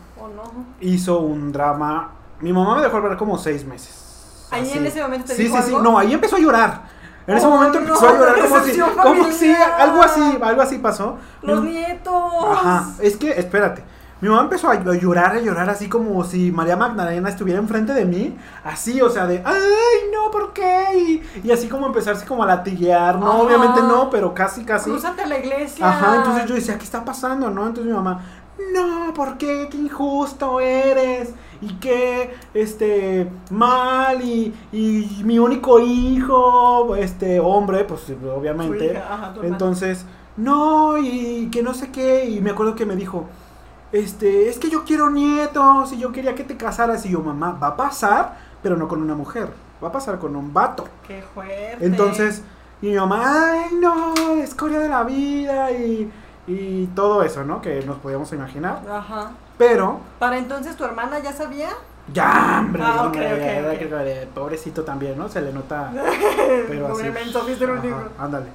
[0.80, 2.12] hizo un drama.
[2.40, 4.48] Mi mamá me dejó hablar como seis meses.
[4.52, 5.76] Ahí en ese momento te Sí, sí, sí.
[5.82, 6.99] No, ahí empezó a llorar.
[7.30, 10.80] En ese oh, momento empezó a llorar como si, como si algo así, algo así
[10.80, 11.18] pasó.
[11.44, 12.24] Los nietos.
[12.52, 13.84] Ajá, es que espérate.
[14.20, 18.04] Mi mamá empezó a llorar, a llorar así como si María Magdalena estuviera enfrente de
[18.04, 21.22] mí, así, o sea, de, ay, no, ¿por qué?
[21.42, 24.90] Y, así como empezarse como a latiguear, no, obviamente no, pero casi, casi.
[24.90, 25.88] Cruzate a la iglesia.
[25.88, 27.68] Ajá, entonces yo decía, ¿qué está pasando, no?
[27.68, 28.22] Entonces mi mamá,
[28.74, 29.68] no, ¿por qué?
[29.70, 31.34] Qué injusto eres.
[31.62, 34.22] Y qué, este, mal.
[34.22, 39.02] Y, y mi único hijo, este, hombre, pues obviamente.
[39.44, 40.06] Entonces,
[40.38, 42.26] no, y que no sé qué.
[42.30, 43.26] Y me acuerdo que me dijo,
[43.92, 45.94] este, es que yo quiero nietos.
[45.94, 47.06] Y yo quería que te casaras.
[47.06, 49.50] Y yo, mamá, va a pasar, pero no con una mujer.
[49.84, 50.86] Va a pasar con un vato.
[51.08, 51.86] Qué fuerte.
[51.86, 52.44] Entonces,
[52.82, 55.72] y mi mamá, ay, no, escoria de la vida.
[55.72, 56.10] Y
[56.50, 57.62] y todo eso, ¿no?
[57.62, 58.82] Que nos podíamos imaginar.
[58.90, 59.32] Ajá.
[59.58, 60.00] Pero.
[60.18, 61.70] ¿Para entonces tu hermana ya sabía?
[62.12, 62.82] Ya, hombre.
[62.84, 65.30] Ah, okay, Pobrecito también, ¿no?
[65.30, 65.92] Se le nota.
[66.68, 67.04] pero así.
[68.18, 68.48] ándale.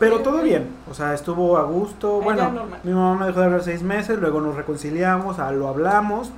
[0.00, 2.20] pero todo bien, o sea, estuvo a gusto.
[2.20, 2.50] bueno,
[2.82, 6.32] mi mamá me dejó de hablar seis meses, luego nos reconciliamos, lo hablamos.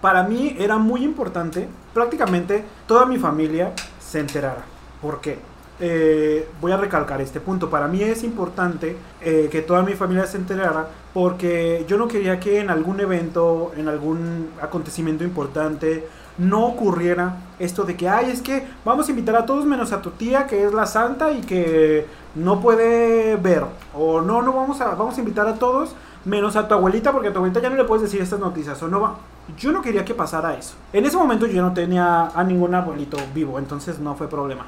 [0.00, 4.62] Para mí era muy importante, prácticamente toda mi familia se enterara.
[5.02, 5.49] ¿Por qué?
[5.82, 7.70] Eh, voy a recalcar este punto.
[7.70, 12.38] Para mí es importante eh, que toda mi familia se enterara porque yo no quería
[12.38, 18.42] que en algún evento, en algún acontecimiento importante, no ocurriera esto de que, ay, es
[18.42, 21.40] que vamos a invitar a todos menos a tu tía que es la santa y
[21.40, 23.64] que no puede ver.
[23.94, 27.28] O no, no vamos a, vamos a invitar a todos menos a tu abuelita porque
[27.28, 28.82] a tu abuelita ya no le puedes decir estas noticias.
[28.82, 29.16] O no va.
[29.58, 30.74] Yo no quería que pasara eso.
[30.92, 34.66] En ese momento yo no tenía a ningún abuelito vivo, entonces no fue problema.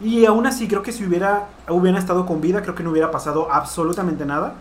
[0.00, 3.10] Y aún así creo que si hubiera, hubiera estado con vida, creo que no hubiera
[3.10, 4.54] pasado absolutamente nada.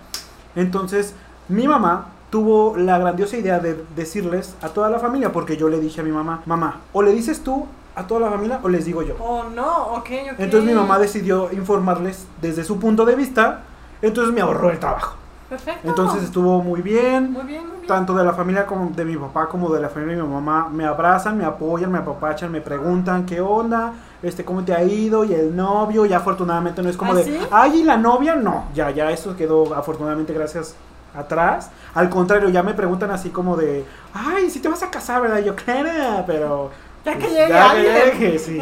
[0.56, 1.16] Entonces,
[1.50, 5.80] mi mamá tuvo la grandiosa idea de decirles a toda la familia, porque yo le
[5.80, 8.86] dije a mi mamá, mamá, o le dices tú a toda la familia o les
[8.86, 9.16] digo yo.
[9.20, 10.40] Oh, no, ok, ok.
[10.40, 13.62] Entonces mi mamá decidió informarles desde su punto de vista,
[14.02, 15.16] entonces me ahorró el trabajo.
[15.54, 15.88] Perfecto.
[15.88, 17.32] Entonces estuvo muy bien.
[17.32, 17.88] Muy bien, muy bien.
[17.88, 20.68] Tanto de la familia como de mi papá como de la familia de mi mamá
[20.72, 25.24] me abrazan, me apoyan, me apapachan, me preguntan qué onda, este, cómo te ha ido
[25.26, 26.08] y el novio.
[26.08, 28.66] Ya afortunadamente no es como ¿Ah, de, ay, y la novia, no.
[28.74, 30.76] Ya, ya eso quedó afortunadamente gracias
[31.16, 31.70] atrás.
[31.94, 35.44] Al contrario, ya me preguntan así como de, ay, si te vas a casar, ¿verdad?
[35.44, 36.72] yo, claro, pero...
[37.06, 38.62] Ya que pues, llegue ya que sí, sí.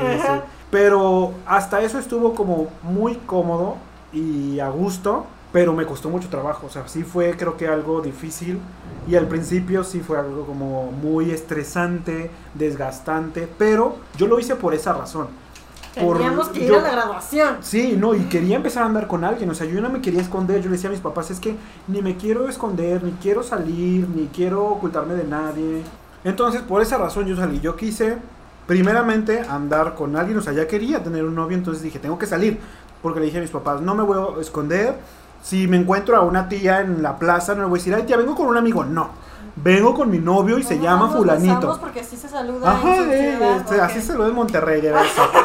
[0.69, 3.77] Pero hasta eso estuvo como muy cómodo
[4.11, 8.01] y a gusto pero me costó mucho trabajo, o sea, sí fue creo que algo
[8.01, 8.59] difícil
[9.07, 14.73] y al principio sí fue algo como muy estresante, desgastante, pero yo lo hice por
[14.73, 15.27] esa razón.
[15.93, 17.57] Teníamos que ir a la graduación.
[17.59, 20.21] Sí, no, y quería empezar a andar con alguien, o sea, yo no me quería
[20.21, 23.43] esconder, yo le decía a mis papás, es que ni me quiero esconder, ni quiero
[23.43, 25.83] salir, ni quiero ocultarme de nadie.
[26.23, 28.17] Entonces, por esa razón yo salí, yo quise
[28.67, 32.25] primeramente andar con alguien, o sea, ya quería tener un novio, entonces dije, tengo que
[32.25, 32.57] salir,
[33.01, 34.95] porque le dije a mis papás, no me voy a esconder,
[35.41, 38.03] si me encuentro a una tía en la plaza, no le voy a decir, ay
[38.03, 38.83] tía, vengo con un amigo.
[38.83, 39.09] No.
[39.55, 41.77] Vengo con mi novio y se llama fulanito.
[41.79, 42.71] porque así se saluda.
[42.71, 44.81] Ajá, así se saluda en Monterrey.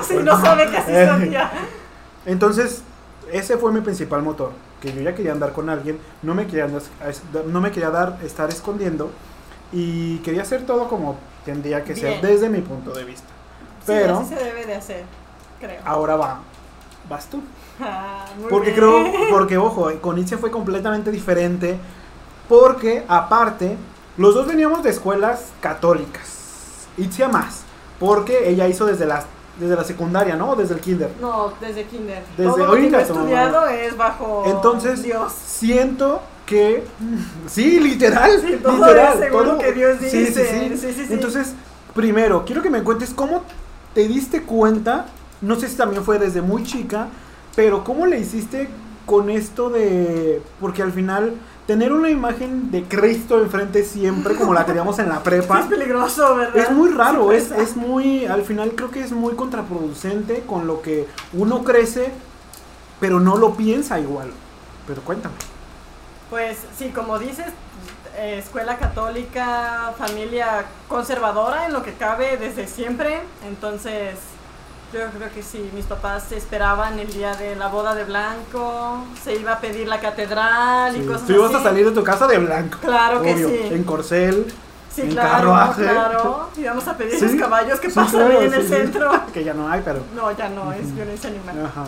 [0.07, 1.51] si no sabe que así sabía.
[2.25, 2.83] Entonces,
[3.33, 4.53] ese fue mi principal motor.
[4.81, 6.69] Que yo ya quería andar con alguien, no me quería,
[7.47, 9.11] no me quería dar, estar escondiendo.
[9.73, 13.29] Y quería hacer todo como tendría que ser desde mi punto de vista.
[13.87, 14.19] Pero.
[14.19, 15.05] así se debe de hacer,
[15.61, 15.81] creo.
[15.85, 16.41] Ahora va.
[17.09, 17.43] Vas tú.
[17.81, 21.79] Ah, porque creo, porque ojo, con Itzia fue completamente diferente.
[22.49, 23.77] Porque aparte,
[24.17, 26.87] los dos veníamos de escuelas católicas.
[26.97, 27.63] Itzia más.
[27.99, 29.25] Porque ella hizo desde la,
[29.59, 30.55] desde la secundaria, ¿no?
[30.55, 31.11] Desde el kinder.
[31.21, 32.23] No, desde kinder.
[32.37, 35.33] Desde Todo lo que he estudiado es bajo Entonces, Dios.
[35.33, 36.85] siento que
[37.47, 40.27] sí, literal, todo literal, todo que Dios dice.
[40.27, 41.55] Sí sí, sí, Entonces,
[41.95, 43.43] primero, quiero que me cuentes cómo
[43.95, 45.07] te diste cuenta,
[45.41, 47.09] no sé si también fue desde muy chica,
[47.57, 48.69] pero ¿cómo le hiciste
[49.07, 50.43] con esto de...
[50.61, 51.35] Porque al final
[51.67, 55.61] tener una imagen de Cristo enfrente siempre, como la teníamos en la prepa.
[55.61, 56.57] es peligroso, ¿verdad?
[56.57, 60.83] Es muy raro, es, es muy, al final creo que es muy contraproducente con lo
[60.83, 62.13] que uno crece,
[63.01, 64.31] pero no lo piensa igual.
[64.87, 65.35] Pero cuéntame.
[66.31, 67.47] Pues sí, como dices,
[68.17, 73.21] eh, escuela católica, familia conservadora en lo que cabe desde siempre.
[73.47, 74.17] Entonces,
[74.93, 79.35] yo creo que sí, mis papás esperaban el día de la boda de blanco, se
[79.35, 81.33] iba a pedir la catedral y cosas así.
[81.33, 82.79] Tú ibas a salir de tu casa de blanco.
[82.81, 83.75] Claro que sí.
[83.75, 84.53] En corcel.
[84.95, 85.83] Sí, en claro, carruaje.
[85.83, 86.49] claro.
[86.57, 89.11] Íbamos a pedir los caballos que pasan ahí en el centro.
[89.35, 90.01] Que ya no hay, pero.
[90.15, 91.67] No, ya no, es violencia animal.
[91.67, 91.85] Ajá.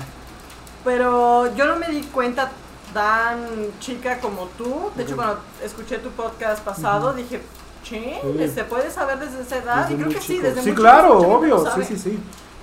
[0.84, 2.50] Pero yo no me di cuenta
[2.92, 3.38] tan
[3.80, 4.90] chica como tú.
[4.96, 7.40] De hecho, cuando escuché tu podcast pasado, dije,
[7.82, 8.20] che,
[8.54, 9.88] ¿se puede saber desde esa edad?
[9.88, 11.64] y creo que sí, desde Sí, claro, obvio.
[11.74, 12.18] Sí, sí, sí.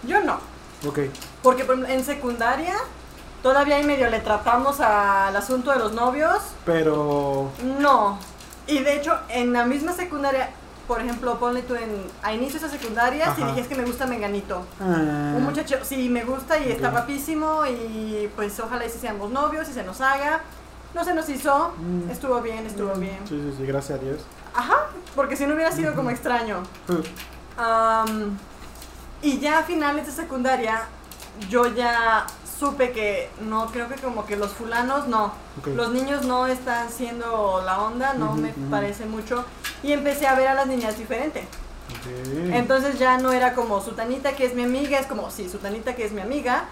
[0.08, 0.40] Yo no.
[0.88, 1.00] Ok.
[1.42, 2.76] Porque en secundaria
[3.42, 6.38] todavía ahí medio le tratamos al asunto de los novios.
[6.66, 7.52] Pero.
[7.80, 8.20] No.
[8.68, 10.50] Y de hecho, en la misma secundaria
[10.88, 14.64] por ejemplo, ponle tú en, a inicios de secundaria, si dijiste que me gusta Menganito.
[14.80, 15.34] Ah.
[15.36, 19.68] Un muchacho, sí, me gusta y está guapísimo y pues ojalá y si seamos novios
[19.68, 20.42] y se nos haga.
[20.94, 22.10] No se nos hizo, mm.
[22.10, 23.00] estuvo bien, estuvo mm.
[23.00, 23.20] bien.
[23.28, 24.22] Sí, sí, sí, gracias a Dios.
[24.54, 26.64] Ajá, porque si no hubiera sido como extraño.
[29.26, 30.84] Y ya a finales de secundaria,
[31.50, 32.28] yo ya
[32.60, 35.34] supe que no, creo que como que los fulanos no,
[35.66, 39.44] los niños no están siendo la onda, no me parece mucho.
[39.82, 41.48] Y empecé a ver a las niñas diferente.
[42.52, 46.06] Entonces ya no era como Sutanita que es mi amiga, es como, sí, Sutanita que
[46.06, 46.66] es mi amiga,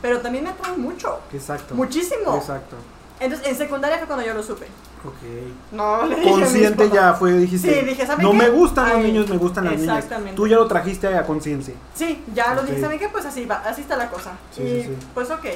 [0.00, 1.20] pero también me atraen mucho.
[1.30, 1.74] Exacto.
[1.74, 2.36] Muchísimo.
[2.36, 2.76] Exacto.
[3.20, 4.66] Entonces en secundaria fue cuando yo lo supe.
[5.04, 5.72] Ok.
[5.72, 7.80] No, le dije Consciente ya fue, dijiste.
[7.80, 9.96] Sí, dije, No me gustan los niños, me gustan las niñas.
[9.96, 10.36] Exactamente.
[10.36, 11.74] Tú ya lo trajiste a conciencia.
[11.94, 13.08] Sí, ya lo dije, ¿saben qué?
[13.08, 14.32] Pues así va, así está la cosa.
[14.54, 15.46] Sí, y sí, pues ok.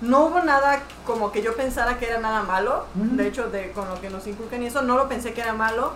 [0.00, 2.86] No hubo nada como que yo pensara que era nada malo.
[2.94, 5.52] De hecho, de, con lo que nos inculcan y eso, no lo pensé que era
[5.52, 5.92] malo.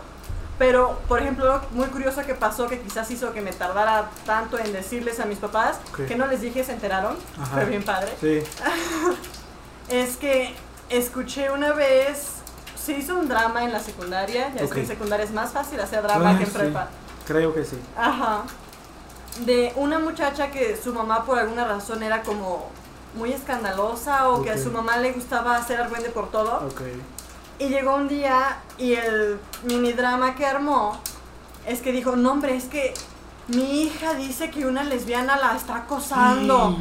[0.59, 4.75] Pero, por ejemplo, muy curioso que pasó, que quizás hizo que me tardara tanto en
[4.75, 7.17] decirles a mis papás, que no les dije, se enteraron.
[7.51, 8.13] Fue bien padre.
[8.21, 8.43] Sí.
[9.89, 10.55] es que
[10.91, 12.40] escuché una vez
[12.83, 14.53] se hizo un drama en la secundaria.
[14.55, 16.89] Ya es que en secundaria es más fácil hacer drama que en prepa.
[17.27, 17.79] Creo que sí.
[17.97, 18.43] Ajá.
[19.45, 22.69] De una muchacha que su mamá por alguna razón era como
[23.15, 26.67] muy escandalosa o que a su mamá le gustaba hacer argüende por todo.
[26.69, 27.01] Okay.
[27.59, 30.99] Y llegó un día y el mini drama que armó
[31.67, 32.95] es que dijo, no hombre, es que
[33.49, 36.77] mi hija dice que una lesbiana la está acosando.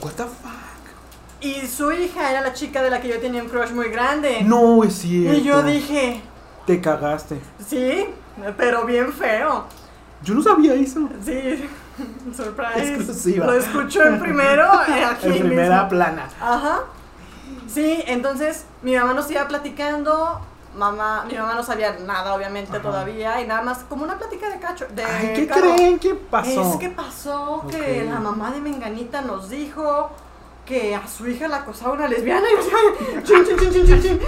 [0.00, 0.61] What the fuck?
[1.42, 4.42] Y su hija era la chica de la que yo tenía un crush muy grande.
[4.44, 5.38] No, es cierto.
[5.38, 6.22] Y yo dije...
[6.66, 7.40] Te cagaste.
[7.66, 8.06] Sí,
[8.56, 9.64] pero bien feo.
[10.22, 11.08] Yo no sabía eso.
[11.24, 11.68] Sí,
[12.36, 12.94] surprise.
[12.94, 13.46] Exclusiva.
[13.46, 14.70] Lo escuchó en primero.
[15.10, 16.28] Aquí en primera plana.
[16.40, 16.82] Ajá.
[17.66, 20.40] Sí, entonces mi mamá nos iba platicando.
[20.76, 23.42] Mamá, mi mamá no sabía nada, obviamente, todavía.
[23.42, 24.86] Y nada más como una plática de cacho.
[24.94, 25.98] De Ay, ¿qué creen?
[25.98, 26.72] ¿Qué pasó?
[26.72, 30.10] Es que pasó que la mamá de Menganita nos dijo
[30.66, 34.20] que a su hija la acosaba una lesbiana y chin, chin, chin, chin, chin,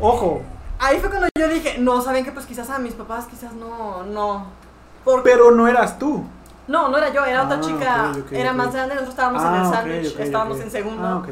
[0.00, 0.42] Ojo.
[0.78, 4.04] Ahí fue cuando yo dije, no, saben que pues quizás a mis papás quizás no,
[4.04, 4.46] no.
[5.24, 6.24] Pero no eras tú.
[6.68, 9.60] No, no era yo, era otra ah, chica, era más grande, nosotros estábamos en el
[9.60, 11.06] ah, sándwich, estábamos en segundo.
[11.06, 11.22] Ah,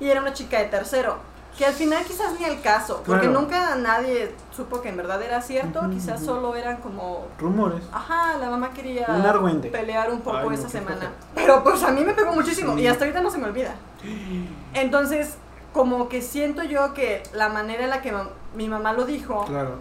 [0.00, 1.18] y era una chica de tercero.
[1.56, 5.40] Que al final quizás ni el caso, porque nunca nadie supo que en verdad era
[5.40, 7.26] cierto, quizás solo eran como...
[7.38, 7.82] Rumores.
[7.92, 11.12] Ajá, la mamá quería un pelear un poco esa semana.
[11.34, 13.74] Pero pues a mí me pegó muchísimo y hasta ahorita no se me olvida.
[14.74, 15.36] Entonces,
[15.72, 18.12] como que siento yo que la manera en la que
[18.54, 19.76] mi mamá lo dijo, claro.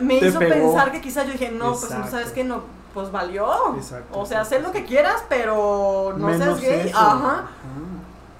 [0.00, 2.62] me hizo pensar que quizás yo dije, no, pues sabes que no,
[2.94, 3.76] pues valió.
[3.76, 6.92] Exacto, o sea, sé lo que quieras, pero no seas gay.
[6.94, 7.46] Ajá.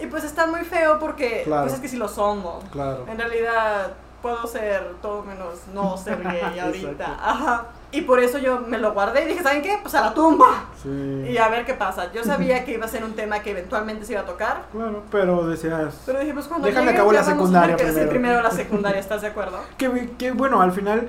[0.02, 2.64] Y pues está muy feo porque pues es que si lo somos.
[2.70, 3.06] Claro.
[3.08, 7.18] En realidad puedo ser todo menos no ser gay ahorita.
[7.20, 7.66] Ajá.
[7.90, 9.78] Y por eso yo me lo guardé y dije, ¿saben qué?
[9.82, 10.64] Pues a la tumba.
[10.82, 10.88] Sí.
[11.28, 12.10] Y a ver qué pasa.
[12.12, 14.64] Yo sabía que iba a ser un tema que eventualmente se iba a tocar.
[14.72, 16.02] Claro, pero decías...
[16.06, 18.08] Pero dije, pues cuando Déjame acabo la secundaria primero.
[18.10, 19.58] primero la secundaria, ¿estás de acuerdo?
[19.76, 21.08] que, que bueno, al final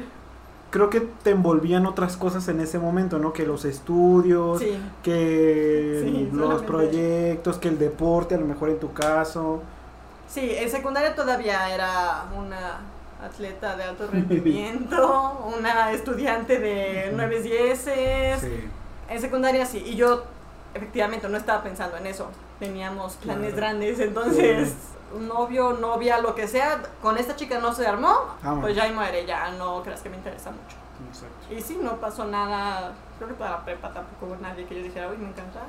[0.74, 3.32] creo que te envolvían otras cosas en ese momento, ¿no?
[3.32, 4.60] Que los estudios,
[5.04, 9.62] que los proyectos, que el deporte, a lo mejor en tu caso.
[10.28, 12.80] Sí, en secundaria todavía era una
[13.24, 18.50] atleta de alto rendimiento, una estudiante de 9 10 sí.
[19.10, 20.24] En secundaria sí, y yo
[20.74, 22.30] efectivamente no estaba pensando en eso.
[22.58, 24.74] Teníamos planes grandes, entonces
[25.20, 29.52] novio, novia, lo que sea, con esta chica no se armó, pues ya muere, ya
[29.52, 30.78] no creas que me interesa mucho.
[31.50, 34.84] Y sí, no pasó nada, creo que para la prepa tampoco hubo nadie que yo
[34.84, 35.62] dijera, uy, me encanta.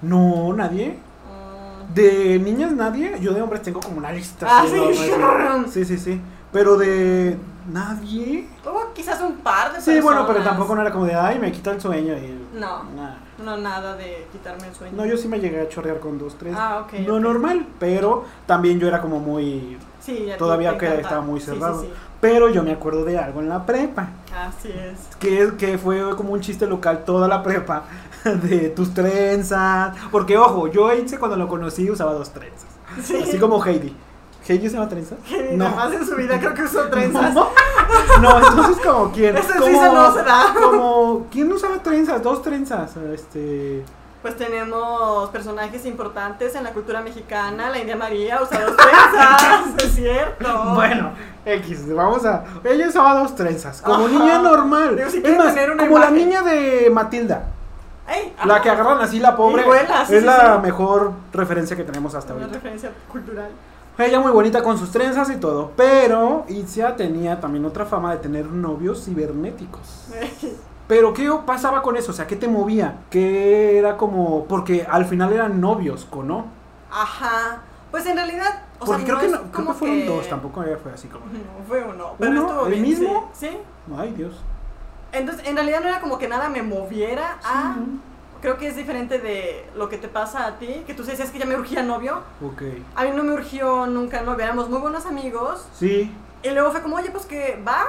[0.00, 0.98] No, nadie.
[1.28, 1.94] Mm.
[1.94, 4.46] De niñas nadie, yo de hombres tengo como una lista.
[4.48, 5.70] Ah, sí.
[5.70, 6.20] sí, sí, sí.
[6.52, 7.38] Pero de
[7.70, 8.48] nadie.
[8.64, 11.50] Hubo quizás un par de Sí, bueno, pero tampoco no era como de, ay, me
[11.50, 12.14] quita el sueño.
[12.14, 12.48] Y...
[12.54, 12.84] No.
[12.84, 13.18] Nada.
[13.38, 14.96] No, nada de quitarme el sueño.
[14.96, 16.54] No, yo sí me llegué a chorrear con dos, tres.
[16.56, 17.00] Ah, ok.
[17.06, 19.78] No normal, pero también yo era como muy...
[20.00, 21.86] Sí, ya Todavía que estaba muy cerrado.
[22.20, 24.10] Pero yo me acuerdo de algo en la prepa.
[24.36, 25.16] Así es.
[25.18, 27.84] Que, que fue como un chiste local toda la prepa.
[28.24, 29.96] De tus trenzas.
[30.10, 32.68] Porque, ojo, yo hice cuando lo conocí usaba dos trenzas.
[32.98, 33.94] Así como Heidi.
[34.46, 35.18] ¿Heidi usaba trenzas?
[35.52, 35.68] no.
[35.70, 37.34] más en su vida creo que usó trenzas.
[37.34, 39.36] No, entonces como quién.
[39.36, 40.54] Ese como, no se da.
[40.54, 42.22] Como, ¿quién usaba trenzas?
[42.22, 42.96] Dos trenzas.
[42.96, 43.84] Este...
[44.22, 47.70] Pues tenemos personajes importantes en la cultura mexicana.
[47.70, 50.74] La India María usa dos trenzas, es cierto.
[50.74, 51.10] Bueno,
[51.44, 52.44] X, vamos a.
[52.62, 54.96] Ella usaba dos trenzas, como niña normal.
[54.98, 57.46] es más, como la niña de Matilda.
[58.44, 59.64] la que agarran así la pobre.
[60.08, 62.58] es la mejor referencia que tenemos hasta Una ahorita.
[62.58, 63.50] referencia cultural.
[63.98, 65.72] Ella muy bonita con sus trenzas y todo.
[65.76, 70.08] Pero Itzia tenía también otra fama de tener novios cibernéticos.
[70.88, 72.12] Pero ¿qué pasaba con eso?
[72.12, 72.98] O sea, ¿qué te movía?
[73.10, 74.44] ¿Qué era como...?
[74.46, 76.46] Porque al final eran novios, ¿no?
[76.90, 77.62] Ajá.
[77.90, 78.64] Pues en realidad...
[78.78, 81.26] O Porque creo, que no, creo que fueron dos, tampoco fue así como...
[81.26, 82.14] No, fue uno.
[82.18, 83.30] Pero ¿El mismo?
[83.32, 83.50] Sí.
[83.96, 84.34] Ay, Dios.
[85.12, 87.76] Entonces, en realidad no era como que nada me moviera a...
[88.42, 91.38] Creo que es diferente de lo que te pasa a ti, que tú decías que
[91.38, 92.22] ya me urgía novio.
[92.44, 92.62] Ok.
[92.96, 95.64] A mí no me urgió nunca novio, éramos muy buenos amigos.
[95.78, 96.12] Sí.
[96.42, 97.84] Y luego fue como, oye, pues que va,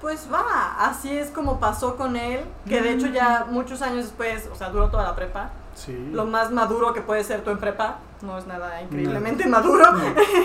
[0.00, 0.74] pues va.
[0.80, 3.52] Así es como pasó con él, que de hecho ya mm.
[3.52, 5.50] muchos años después, o sea, duró toda la prepa.
[5.76, 6.10] Sí.
[6.12, 7.98] Lo más maduro que puede ser tú en prepa.
[8.22, 9.84] No es nada increíblemente maduro.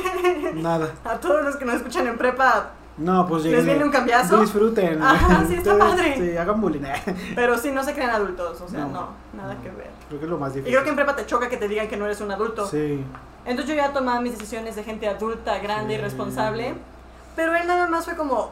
[0.54, 0.94] Nada.
[1.04, 2.70] a todos los que nos escuchan en prepa.
[2.98, 4.40] No, pues Les viene un cambiazo.
[4.40, 5.02] Disfruten.
[5.02, 6.16] Ajá, sí, está padre.
[6.18, 6.82] Sí, hagan bullying.
[7.36, 8.62] Pero sí, no se crean adultos.
[8.62, 9.90] O sea, no, nada que ver.
[10.08, 10.70] Creo que es lo más difícil.
[10.70, 12.66] Y creo que en prepa te choca que te digan que no eres un adulto.
[12.68, 13.04] Sí.
[13.46, 16.74] Entonces yo ya tomaba mis decisiones de gente adulta, grande y responsable.
[17.36, 18.52] Pero él nada más fue como,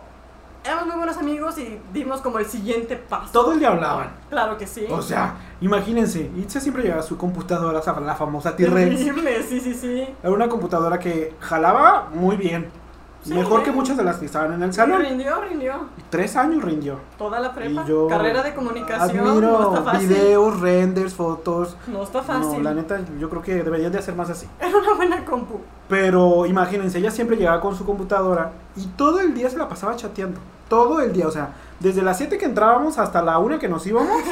[0.65, 3.31] éramos muy buenos amigos y dimos como el siguiente paso.
[3.31, 4.11] Todo el día hablaban.
[4.29, 4.85] Claro que sí.
[4.89, 8.99] O sea, imagínense, Itza siempre llevaba su computadora, la famosa T-Rex.
[9.47, 10.07] Sí, sí, sí.
[10.21, 12.82] Era una computadora que jalaba muy bien.
[13.25, 15.01] Mejor que muchas de las que estaban en el salón.
[15.01, 15.73] Rindió, rindió.
[16.09, 16.99] Tres años rindió.
[17.17, 17.85] Toda la prepa.
[18.09, 19.27] Carrera de comunicación.
[19.27, 20.09] Admiro no está fácil.
[20.09, 21.77] videos, renders, fotos.
[21.87, 22.57] No está fácil.
[22.57, 24.47] No, la neta, yo creo que deberían de hacer más así.
[24.59, 25.59] Era una buena compu.
[25.87, 29.95] Pero imagínense, ella siempre llegaba con su computadora y todo el día se la pasaba
[29.95, 30.39] chateando.
[30.67, 33.85] Todo el día, o sea, desde las 7 que entrábamos hasta la 1 que nos
[33.87, 34.11] íbamos.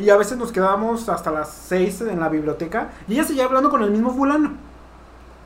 [0.00, 2.92] Y a veces nos quedábamos hasta las 6 en la biblioteca.
[3.06, 4.52] Y ella seguía hablando con el mismo fulano.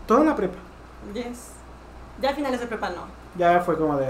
[0.06, 0.54] Toda la prepa.
[1.12, 1.57] Yes.
[2.20, 3.02] Ya a finales de prepa no.
[3.36, 4.06] Ya fue como de...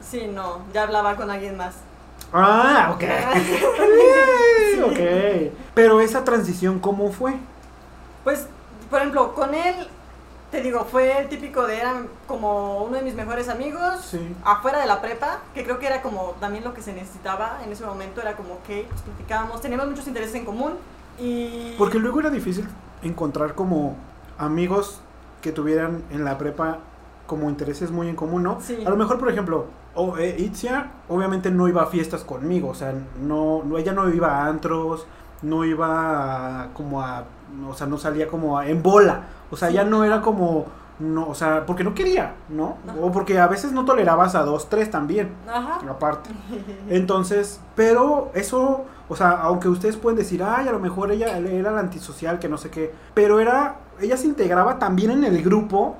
[0.00, 1.74] Sí, no, ya hablaba con alguien más.
[2.32, 3.04] Ah, ok.
[4.84, 5.52] Ok.
[5.74, 7.34] Pero esa transición, ¿cómo fue?
[8.24, 8.46] Pues,
[8.90, 9.74] por ejemplo, con él,
[10.50, 14.34] te digo, fue el típico de, era como uno de mis mejores amigos, sí.
[14.44, 17.72] afuera de la prepa, que creo que era como también lo que se necesitaba en
[17.72, 20.74] ese momento, era como, que pues platicábamos, teníamos muchos intereses en común
[21.18, 21.74] y...
[21.76, 22.68] Porque luego era difícil
[23.02, 23.96] encontrar como
[24.38, 25.00] amigos
[25.42, 26.78] que tuvieran en la prepa
[27.28, 28.58] como intereses muy en común, ¿no?
[28.60, 28.82] Sí.
[28.84, 32.74] A lo mejor, por ejemplo, o, eh, Itzia obviamente no iba a fiestas conmigo, o
[32.74, 35.06] sea, no, ella no iba a antros,
[35.42, 37.24] no iba como a,
[37.68, 40.64] o sea, no salía como en bola, o sea, ya no era como,
[40.98, 42.78] no, o sea, porque no quería, ¿no?
[43.00, 45.80] O porque a veces no tolerabas a dos, tres también, Ajá.
[45.88, 46.30] aparte.
[46.88, 51.72] Entonces, pero eso, o sea, aunque ustedes pueden decir, ay, a lo mejor ella era
[51.72, 55.96] la antisocial, que no sé qué, pero era, ella se integraba también en el grupo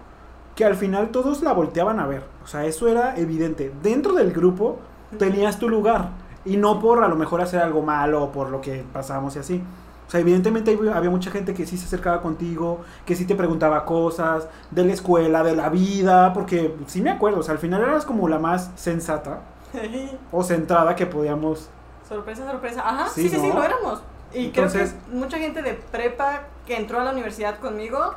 [0.59, 2.25] que al final todos la volteaban a ver.
[2.43, 3.73] O sea, eso era evidente.
[3.81, 4.81] Dentro del grupo
[5.17, 6.09] tenías tu lugar.
[6.45, 9.39] Y no por a lo mejor hacer algo malo o por lo que pasábamos y
[9.39, 9.63] así.
[10.09, 13.85] O sea, evidentemente había mucha gente que sí se acercaba contigo, que sí te preguntaba
[13.85, 17.81] cosas de la escuela, de la vida, porque sí me acuerdo, o sea, al final
[17.81, 19.43] eras como la más sensata
[20.33, 21.71] o centrada que podíamos.
[22.09, 22.83] Sorpresa, sorpresa.
[22.85, 24.03] Ajá, sí, sí, sí, lo éramos.
[24.35, 28.17] Y creo que mucha gente de prepa que entró a la universidad conmigo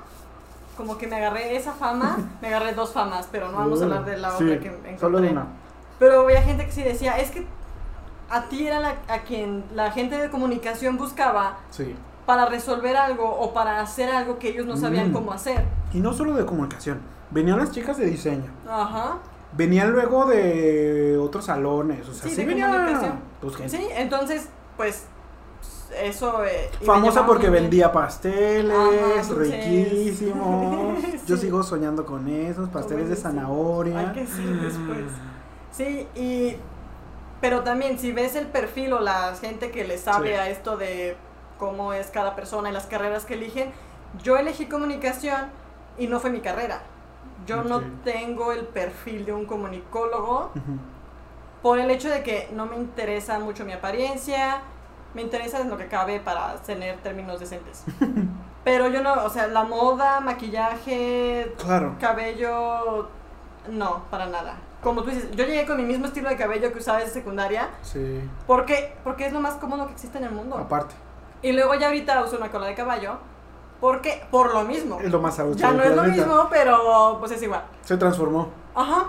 [0.77, 4.05] como que me agarré esa fama, me agarré dos famas, pero no vamos a hablar
[4.05, 4.99] de la otra que encontré.
[4.99, 5.47] Solo una.
[5.99, 7.45] Pero había gente que sí decía, es que
[8.29, 11.59] a ti era la, a quien la gente de comunicación buscaba
[12.25, 15.13] para resolver algo o para hacer algo que ellos no sabían mm.
[15.13, 15.65] cómo hacer.
[15.93, 18.51] Y no solo de comunicación, venían las chicas de diseño.
[18.67, 19.17] Ajá.
[19.53, 23.19] Venían luego de otros salones, o sea, sí, de comunicación.
[23.41, 25.07] Pues, sí, entonces, pues
[25.99, 26.43] eso...
[26.45, 30.99] Eh, Famosa porque vendía pasteles, riquísimos.
[31.27, 34.13] Yo sigo soñando con esos, pasteles de zanahoria.
[35.71, 36.55] sí, y...
[37.39, 41.17] Pero también, si ves el perfil o la gente que le sabe a esto de
[41.57, 43.71] cómo es cada persona y las carreras que eligen,
[44.23, 45.47] yo elegí comunicación
[45.97, 46.83] y no fue mi carrera.
[47.47, 50.51] Yo no tengo el perfil de un comunicólogo
[51.61, 54.61] por el hecho de que no me interesa mucho mi apariencia,
[55.13, 57.83] me interesa en lo que cabe para tener términos decentes.
[58.63, 61.95] Pero yo no, o sea, la moda, maquillaje, claro.
[61.99, 63.09] cabello,
[63.69, 64.55] no, para nada.
[64.83, 67.69] Como tú dices, yo llegué con mi mismo estilo de cabello que usaba desde secundaria.
[67.81, 68.21] Sí.
[68.47, 70.57] Porque, porque es lo más cómodo que existe en el mundo.
[70.57, 70.95] Aparte.
[71.41, 73.17] Y luego ya ahorita uso una cola de caballo.
[73.79, 74.99] Porque, por lo mismo.
[75.01, 77.63] Es lo más a Ya no es lo mismo, pero pues es igual.
[77.83, 78.49] Se transformó.
[78.75, 79.07] Ajá.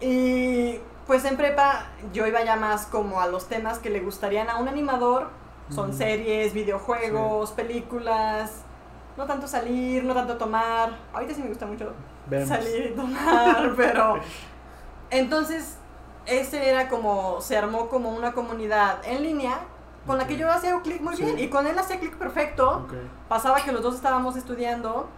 [0.00, 0.80] Y
[1.10, 4.58] pues en prepa yo iba ya más como a los temas que le gustarían a
[4.58, 5.30] un animador.
[5.68, 8.62] Son series, videojuegos, películas.
[9.16, 11.00] No tanto salir, no tanto tomar.
[11.12, 11.94] Ahorita sí me gusta mucho
[12.46, 14.20] salir y tomar, pero...
[15.10, 15.78] Entonces,
[16.26, 19.58] ese era como, se armó como una comunidad en línea
[20.06, 22.86] con la que yo hacía clic muy bien y con él hacía clic perfecto.
[23.28, 25.08] Pasaba que los dos estábamos estudiando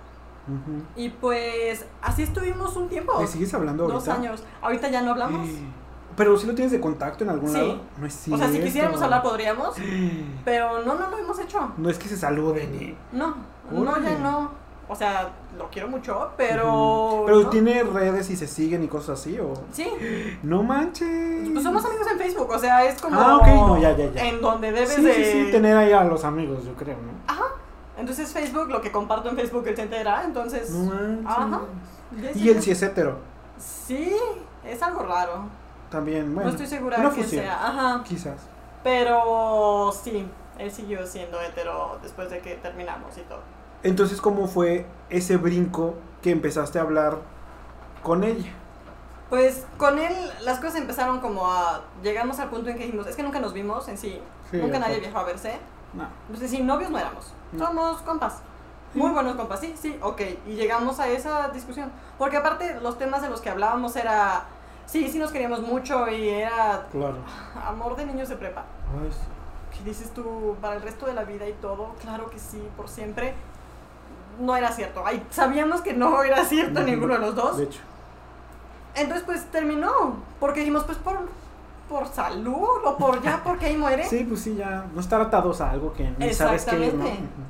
[0.97, 3.21] y pues así estuvimos un tiempo.
[3.21, 3.99] ¿Me sigues hablando ahorita?
[3.99, 4.43] Dos años.
[4.63, 5.51] Ahorita ya no hablamos.
[6.17, 7.81] Pero si lo tienes de contacto en algún lado.
[7.99, 9.75] No es O sea, si quisiéramos hablar podríamos.
[10.45, 11.73] Pero no, no lo hemos hecho.
[11.77, 12.75] No es que se saluden.
[12.75, 13.17] Y...
[13.17, 13.37] No,
[13.71, 14.63] no, ya no.
[14.89, 17.23] O sea, lo quiero mucho, pero.
[17.25, 19.55] Pero tiene redes y se siguen y cosas así, ¿o?
[19.73, 19.87] Sí.
[20.43, 21.49] No manches.
[21.51, 23.19] Pues somos amigos en Facebook, o sea, es como.
[23.19, 24.27] Ah, ok, no, ya, ya, ya.
[24.27, 25.15] En donde debes sí, de.
[25.15, 27.13] Sí, sí, tener ahí a los amigos, yo creo, ¿no?
[27.27, 27.45] Ajá.
[27.97, 30.71] Entonces Facebook, lo que comparto en Facebook, él se entera, entonces.
[30.71, 31.27] No manches.
[31.27, 31.61] Ajá.
[32.35, 33.17] Y él sí es hetero.
[33.59, 34.15] Sí,
[34.67, 35.45] es algo raro.
[35.93, 36.49] También, bueno.
[36.49, 37.69] No estoy segura de que sea.
[37.69, 38.03] Ajá.
[38.03, 38.41] Quizás.
[38.83, 40.27] Pero sí,
[40.59, 43.41] él siguió siendo hetero después de que terminamos y todo.
[43.83, 47.19] Entonces, ¿cómo fue ese brinco que empezaste a hablar
[48.03, 48.51] con ella?
[49.29, 51.83] Pues con él las cosas empezaron como a...
[52.03, 54.21] Llegamos al punto en que dijimos, es que nunca nos vimos en sí.
[54.53, 55.59] nunca nadie viajó a verse.
[55.93, 56.07] No.
[56.27, 57.35] Entonces, sí, novios no éramos.
[57.59, 58.41] Somos compas.
[58.95, 60.21] Muy buenos compas, sí, sí, ok.
[60.47, 61.91] Y llegamos a esa discusión.
[62.19, 64.45] Porque aparte los temas de los que hablábamos era...
[64.87, 66.87] Sí, sí nos queríamos mucho y era...
[66.91, 67.17] Claro.
[67.65, 68.65] Amor de niños de prepa.
[69.01, 69.11] Ay,
[69.77, 70.57] ¿Qué dices tú?
[70.61, 71.95] ¿Para el resto de la vida y todo?
[72.03, 73.35] Claro que sí, por siempre
[74.39, 75.03] no era cierto.
[75.05, 77.57] Ay, sabíamos que no era cierto ninguno de los dos.
[77.57, 77.81] De hecho.
[78.95, 80.17] Entonces, pues terminó.
[80.41, 81.21] Porque dijimos, pues por,
[81.93, 84.05] por salud o por ya, porque ahí muere.
[84.05, 87.05] Sí, pues sí, ya no estar atados a algo que ni sabes que ¿no?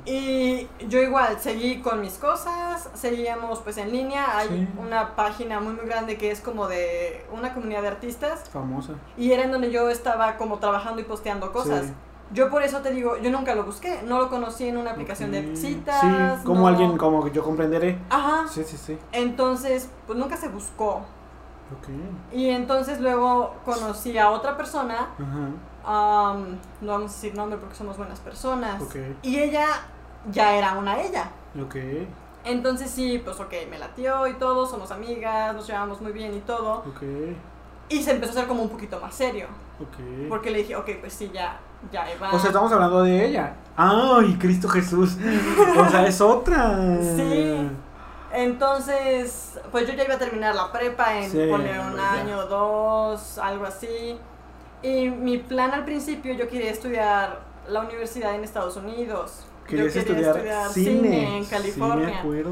[0.05, 4.37] Y yo igual seguí con mis cosas, seguíamos pues en línea.
[4.37, 8.49] Hay una página muy, muy grande que es como de una comunidad de artistas.
[8.49, 8.93] Famosa.
[9.17, 11.93] Y era en donde yo estaba como trabajando y posteando cosas.
[12.33, 15.31] Yo por eso te digo, yo nunca lo busqué, no lo conocí en una aplicación
[15.31, 16.01] de citas.
[16.01, 17.99] Sí, como alguien, como yo comprenderé.
[18.09, 18.47] Ajá.
[18.49, 18.97] Sí, sí, sí.
[19.11, 21.01] Entonces, pues nunca se buscó.
[22.31, 25.09] Y entonces luego conocí a otra persona.
[25.17, 28.81] No vamos a decir nombre porque somos buenas personas.
[29.21, 29.67] Y ella
[30.31, 31.29] ya era una ella.
[32.45, 36.39] Entonces sí, pues ok, me latió y todo, somos amigas, nos llevamos muy bien y
[36.41, 36.83] todo.
[37.89, 39.47] Y se empezó a hacer como un poquito más serio.
[40.29, 41.59] Porque le dije, ok, pues sí, ya,
[41.91, 42.31] ya Eva.
[42.31, 43.55] O sea, estamos hablando de ella.
[43.75, 45.17] ¡Ay, Cristo Jesús!
[45.77, 46.77] o sea, es otra.
[47.01, 47.69] Sí.
[48.33, 53.37] Entonces, pues yo ya iba a terminar la prepa en poner un año o dos,
[53.37, 54.17] algo así.
[54.81, 59.45] Y mi plan al principio, yo quería estudiar la universidad en Estados Unidos.
[59.67, 62.07] Querías yo quería estudiar, cine, en California.
[62.07, 62.51] Sí, me acuerdo.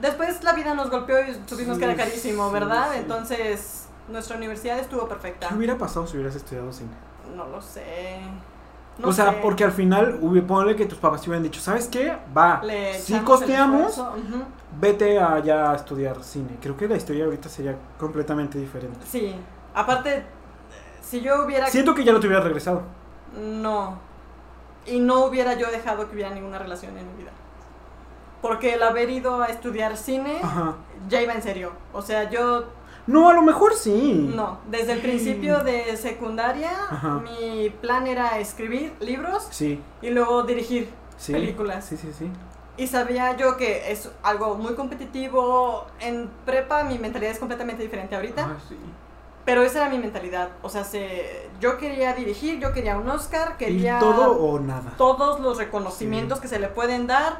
[0.00, 2.94] Después la vida nos golpeó y tuvimos que era carísimo, ¿verdad?
[2.94, 5.48] Entonces, nuestra universidad estuvo perfecta.
[5.48, 6.90] ¿Qué hubiera pasado si hubieras estudiado cine?
[7.34, 8.20] No lo sé
[9.02, 12.16] o sea, porque al final, ponle que tus papás te hubieran dicho, ¿sabes qué?
[12.36, 12.62] Va,
[12.98, 14.02] si costeamos,
[14.80, 16.56] vete allá a estudiar cine.
[16.60, 19.06] Creo que la historia ahorita sería completamente diferente.
[19.06, 19.34] Sí,
[19.74, 20.24] aparte,
[21.02, 21.66] si yo hubiera...
[21.68, 22.82] Siento que ya no te hubiera regresado.
[23.38, 23.98] No,
[24.86, 27.32] y no hubiera yo dejado que hubiera ninguna relación en mi vida.
[28.40, 30.40] Porque el haber ido a estudiar cine
[31.08, 31.72] ya iba en serio.
[31.92, 32.64] O sea, yo
[33.06, 34.30] no, a lo mejor sí.
[34.34, 36.70] No, desde el principio de secundaria
[37.22, 39.80] mi plan era escribir libros sí.
[40.02, 40.90] y luego dirigir
[41.26, 41.84] películas.
[41.84, 42.30] Sí, sí, sí.
[42.78, 45.86] Y sabía yo que es algo muy competitivo.
[46.00, 48.48] En prepa mi mentalidad es completamente diferente ahorita.
[48.50, 48.76] Ah, sí.
[49.46, 50.50] Pero esa era mi mentalidad.
[50.62, 53.96] O sea, se, yo quería dirigir, yo quería un Oscar, quería...
[53.96, 54.92] ¿Y todo o nada?
[54.98, 57.38] Todos los reconocimientos que se le pueden dar,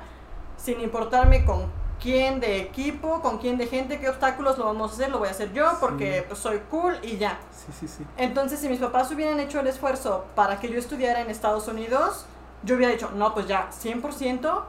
[0.57, 1.67] sin importarme con
[2.01, 5.29] quién de equipo, con quién de gente, qué obstáculos lo vamos a hacer, lo voy
[5.29, 7.39] a hacer yo porque pues, soy cool y ya.
[7.51, 8.07] Sí, sí, sí.
[8.17, 12.27] Entonces, si mis papás hubieran hecho el esfuerzo para que yo estudiara en Estados Unidos,
[12.63, 14.63] yo hubiera dicho, no, pues ya, 100%,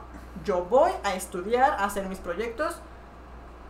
[0.44, 2.76] yo voy a estudiar, a hacer mis proyectos,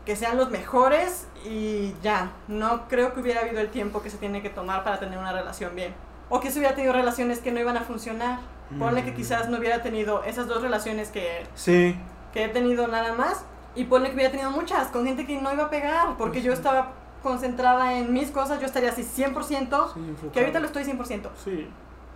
[0.05, 2.33] que sean los mejores y ya.
[2.47, 5.33] No creo que hubiera habido el tiempo que se tiene que tomar para tener una
[5.33, 5.95] relación bien.
[6.31, 8.39] O que se hubiera tenido relaciones que no iban a funcionar.
[8.79, 9.15] Ponle que mm.
[9.15, 11.47] quizás no hubiera tenido esas dos relaciones que...
[11.55, 11.99] Sí
[12.39, 13.45] que he tenido nada más.
[13.75, 16.45] Y ponle que hubiera tenido muchas, con gente que no iba a pegar, porque pues
[16.45, 21.29] yo estaba concentrada en mis cosas, yo estaría así 100%, que ahorita lo estoy 100%.
[21.45, 21.69] Sí.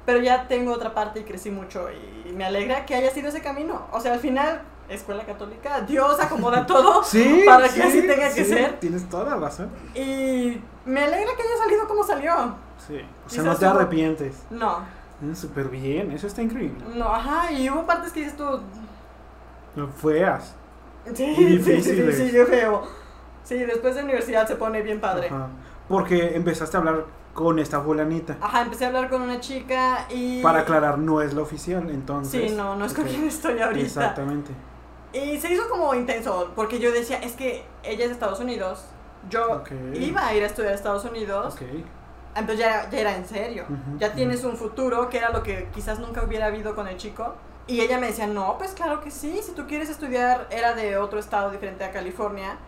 [0.06, 3.42] Pero ya tengo otra parte y crecí mucho y me alegra que haya sido ese
[3.42, 3.86] camino.
[3.92, 8.44] O sea, al final, escuela católica, Dios acomoda todo sí, para que así tenga que
[8.44, 8.80] ser.
[8.80, 9.70] Tienes toda la razón.
[9.94, 12.56] Y me alegra que haya salido como salió.
[12.84, 14.42] Sí, o sea, no te arrepientes.
[14.50, 14.78] No.
[15.20, 16.84] Mm, Súper bien, eso está increíble.
[16.94, 18.60] No, ajá, y hubo partes que dices tú...
[19.96, 20.56] Feas.
[21.14, 22.30] Sí, sí, sí.
[23.42, 25.26] Sí, después de universidad se pone bien padre.
[25.26, 25.48] Ajá.
[25.88, 28.36] Porque empezaste a hablar con esta fulanita.
[28.40, 30.42] Ajá, empecé a hablar con una chica y...
[30.42, 32.50] Para aclarar, no es la oficial, entonces...
[32.50, 33.86] Sí, no, no es con quien estoy ahorita.
[33.86, 34.52] Exactamente.
[35.12, 38.86] Y se hizo como intenso, porque yo decía, es que ella es de Estados Unidos,
[39.28, 39.62] yo
[39.94, 41.84] iba a ir a estudiar a Estados Unidos, okay.
[42.34, 43.66] entonces ya, ya, era en serio,
[43.98, 47.34] ya tienes un futuro, que era lo que quizás nunca hubiera habido con el chico.
[47.66, 50.96] Y ella me decía, no, pues claro que sí, si tú quieres estudiar, era de
[50.96, 52.58] otro estado diferente a California,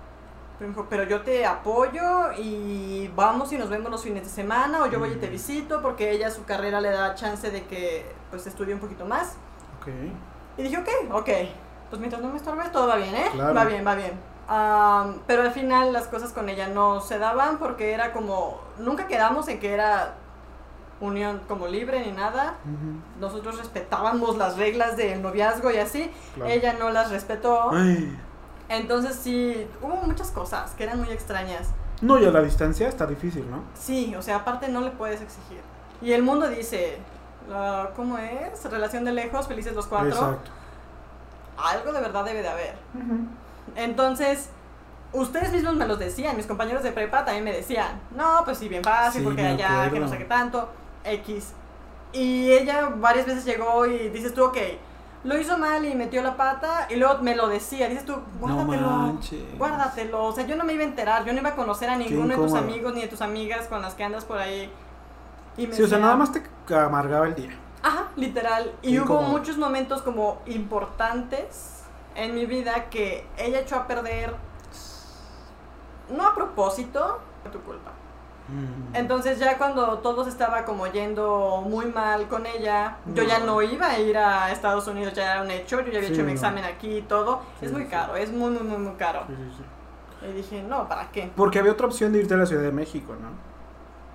[0.89, 5.01] pero yo te apoyo y vamos y nos vemos los fines de semana o yo
[5.01, 8.73] voy y te visito porque ella su carrera le da chance de que pues estudie
[8.73, 9.37] un poquito más.
[9.81, 10.13] Okay.
[10.57, 11.29] Y dije, ok, ok,
[11.91, 13.31] pues mientras no me estorbes todo va bien, ¿eh?
[13.37, 14.13] Va bien, va bien.
[15.27, 19.49] pero al final las cosas con ella no se daban porque era como, nunca quedamos
[19.49, 20.15] en que era
[21.01, 22.55] unión como libre ni nada.
[23.21, 26.11] Nosotros respetábamos las reglas del noviazgo y así.
[26.47, 27.71] Ella no las respetó.
[28.69, 31.69] Entonces sí, hubo muchas cosas que eran muy extrañas.
[32.01, 33.63] No, y a la distancia está difícil, ¿no?
[33.79, 35.61] Sí, o sea, aparte no le puedes exigir.
[36.03, 36.99] Y el mundo dice,
[37.95, 38.65] ¿cómo es?
[38.65, 40.09] Relación de lejos, felices los cuatro.
[40.09, 40.51] Exacto.
[41.57, 42.75] Algo de verdad debe de haber.
[43.77, 44.51] Entonces,
[45.13, 48.69] ustedes mismos me los decían, mis compañeros de prepa también me decían, no, pues sí,
[48.69, 50.69] bien fácil, porque allá, que no sé qué tanto,
[51.05, 51.53] X.
[52.13, 54.57] Y ella varias veces llegó y dices tú, ok,
[55.25, 57.89] lo hizo mal y metió la pata y luego me lo decía.
[57.89, 59.19] Dices tú, guárdatelo,
[59.59, 60.25] guárdatelo.
[60.25, 62.29] O sea, yo no me iba a enterar, yo no iba a conocer a ninguno
[62.29, 64.71] de tus amigos ni de tus amigas con las que andas por ahí.
[65.57, 66.43] Y sí, o sea, nada más te
[66.75, 67.51] amargaba el día.
[67.83, 68.73] Ajá, literal.
[68.83, 71.83] y hubo muchos momentos como importantes
[72.15, 74.35] en mi vida que ella echó a perder,
[76.11, 77.93] no a propósito, tu culpa.
[78.49, 78.95] Mm.
[78.95, 83.63] Entonces ya cuando todo se estaba como yendo muy mal con ella, yo ya no
[83.63, 86.33] iba a ir a Estados Unidos, ya era un hecho, yo ya había hecho mi
[86.33, 87.41] examen aquí y todo.
[87.61, 89.23] es muy caro, es muy, muy, muy, muy caro.
[90.23, 91.31] Y dije, no, ¿para qué?
[91.35, 93.55] Porque había otra opción de irte a la Ciudad de México, ¿no?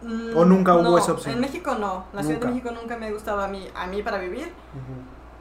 [0.02, 1.36] Mm, ¿O nunca hubo esa opción?
[1.36, 4.02] En México no, la Ciudad de México nunca me ha gustado a mí, a mí
[4.04, 4.52] para vivir.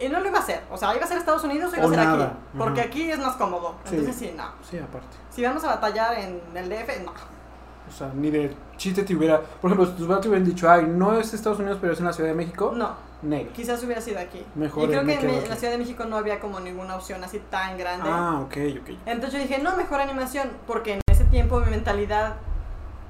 [0.01, 1.85] Y no lo iba a hacer, o sea, iba a ser Estados Unidos o iba
[1.85, 2.33] a ser aquí.
[2.57, 3.75] Porque aquí es más cómodo.
[3.85, 4.45] Entonces sí, no.
[4.63, 5.17] Sí, aparte.
[5.31, 7.13] Si vamos a batallar en el DF, no.
[7.89, 9.41] O sea, ni de chiste te hubiera.
[9.41, 12.07] Por ejemplo, si tus te hubieran dicho, ay, no es Estados Unidos, pero es en
[12.07, 12.73] la Ciudad de México.
[12.75, 13.07] No.
[13.21, 13.53] Negro.
[13.53, 14.47] Quizás hubiera sido aquí.
[14.55, 14.85] Mejor.
[14.85, 17.77] Y creo que en, la Ciudad de México no había como ninguna opción así tan
[17.77, 18.09] grande.
[18.09, 18.91] Ah, ok, ok.
[19.07, 20.49] Entonces yo dije, no, mejor animación.
[20.67, 22.37] Porque en ese tiempo mi mentalidad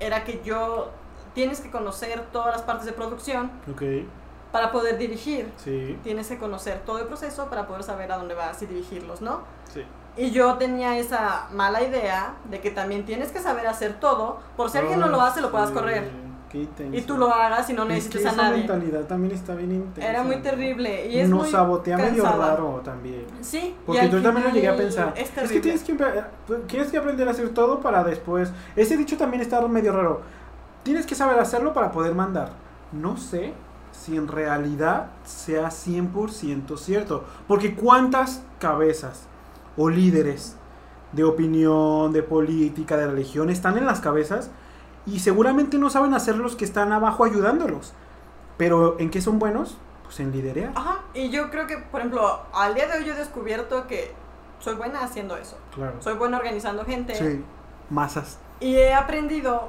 [0.01, 0.91] era que yo.
[1.35, 3.53] Tienes que conocer todas las partes de producción.
[3.71, 3.83] Ok.
[4.51, 5.53] Para poder dirigir.
[5.57, 5.97] Sí.
[6.03, 9.43] Tienes que conocer todo el proceso para poder saber a dónde vas y dirigirlos, ¿no?
[9.73, 9.85] Sí.
[10.17, 14.71] Y yo tenía esa mala idea de que también tienes que saber hacer todo, por
[14.71, 16.11] si alguien no lo hace, lo puedas correr.
[16.93, 18.65] y tú lo hagas y no necesitas a nadie.
[18.65, 20.11] Esa mentalidad también está bien intensa.
[20.11, 21.07] Era muy terrible.
[21.07, 23.27] Y es Nos sabotea medio raro también.
[23.43, 23.77] Sí.
[23.87, 25.15] Porque yo también lo llegué a pensar.
[25.17, 25.97] Es, que tienes que,
[26.67, 28.51] tienes que aprender a hacer todo para después.
[28.75, 30.23] Ese dicho también está medio raro.
[30.83, 32.51] Tienes que saber hacerlo para poder mandar.
[32.91, 33.53] No sé
[33.93, 37.25] si en realidad sea 100% cierto.
[37.47, 39.29] Porque cuántas cabezas
[39.79, 40.57] o líderes
[41.13, 44.51] de opinión, de política, de religión, están en las cabezas
[45.07, 47.95] y seguramente no saben hacer los que están abajo ayudándolos.
[48.59, 49.79] Pero ¿en qué son buenos?
[50.03, 50.73] Pues en liderear.
[50.75, 54.13] Ajá, y yo creo que, por ejemplo, al día de hoy yo he descubierto que
[54.59, 55.57] soy buena haciendo eso.
[55.75, 55.95] Claro.
[56.01, 57.15] Soy buena organizando gente.
[57.15, 57.45] Sí,
[57.89, 58.39] masas.
[58.61, 59.69] Y he aprendido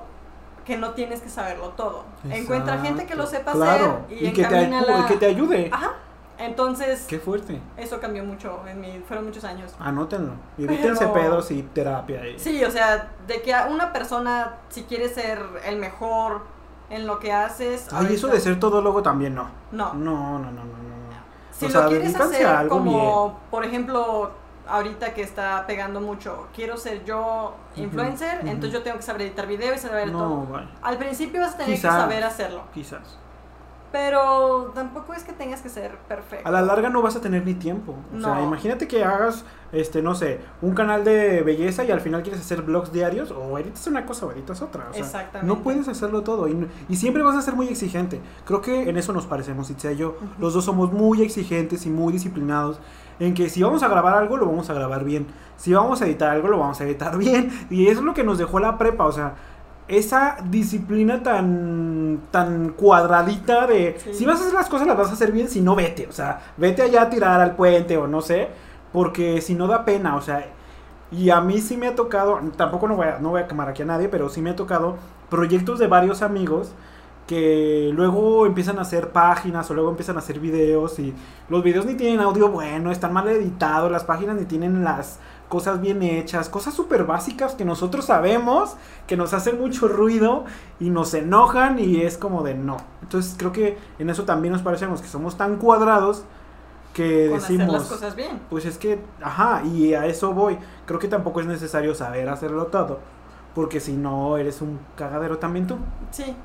[0.65, 2.03] que no tienes que saberlo todo.
[2.29, 4.71] Encuentra gente que lo sepa hacer y, y que, te,
[5.07, 5.69] que te ayude.
[5.71, 5.93] Ajá.
[6.39, 7.05] Entonces.
[7.07, 7.61] Qué fuerte.
[7.77, 8.61] Eso cambió mucho.
[8.67, 9.75] En mi, fueron muchos años.
[9.79, 10.33] Anótenlo.
[10.57, 12.21] Evítense pedos y terapia.
[12.37, 16.41] Sí, o sea, de que una persona, si quiere ser el mejor
[16.89, 17.87] en lo que haces.
[17.91, 19.49] Ay, eso de ser todólogo también no.
[19.71, 19.93] No.
[19.93, 20.89] No, no, no, no.
[21.51, 24.31] Si lo quieres hacer como, por ejemplo,
[24.65, 29.45] ahorita que está pegando mucho, quiero ser yo influencer, entonces yo tengo que saber editar
[29.45, 30.47] video y saber todo.
[30.81, 32.63] Al principio vas a tener que saber hacerlo.
[32.73, 33.17] Quizás.
[33.91, 36.47] Pero tampoco es que tengas que ser perfecto.
[36.47, 37.95] A la larga no vas a tener ni tiempo.
[38.15, 42.21] O sea, imagínate que hagas, este, no sé, un canal de belleza y al final
[42.21, 44.87] quieres hacer blogs diarios o editas una cosa o editas otra.
[44.89, 45.47] O sea, Exactamente.
[45.47, 48.21] No puedes hacerlo todo y, y, siempre vas a ser muy exigente.
[48.45, 50.17] Creo que en eso nos parecemos, Itzia y yo.
[50.37, 52.79] Los dos somos muy exigentes y muy disciplinados
[53.19, 55.27] en que si vamos a grabar algo, lo vamos a grabar bien.
[55.57, 57.51] Si vamos a editar algo, lo vamos a editar bien.
[57.69, 59.05] Y eso es lo que nos dejó la prepa.
[59.05, 59.35] O sea,
[59.89, 65.13] esa disciplina tan, tan cuadradita de si vas a hacer las cosas las vas a
[65.13, 68.21] hacer bien, si no vete, o sea, vete allá a tirar al puente o no
[68.21, 68.49] sé,
[68.93, 70.45] porque si no da pena, o sea,
[71.11, 73.67] y a mí sí me ha tocado, tampoco no voy a, no voy a quemar
[73.67, 74.97] aquí a nadie, pero sí me ha tocado
[75.29, 76.71] proyectos de varios amigos
[77.25, 81.13] que luego empiezan a hacer páginas o luego empiezan a hacer videos y
[81.47, 85.19] los videos ni tienen audio bueno, están mal editados, las páginas ni tienen las
[85.49, 88.75] cosas bien hechas, cosas súper básicas que nosotros sabemos,
[89.07, 90.45] que nos hacen mucho ruido
[90.79, 92.77] y nos enojan y es como de no.
[93.01, 96.23] Entonces creo que en eso también nos parecemos, que somos tan cuadrados
[96.93, 97.73] que decimos...
[97.73, 98.39] las cosas bien.
[98.49, 100.57] Pues es que, ajá, y a eso voy.
[100.85, 102.99] Creo que tampoco es necesario saber hacerlo todo,
[103.55, 105.77] porque si no, eres un cagadero también tú.
[106.11, 106.35] Sí.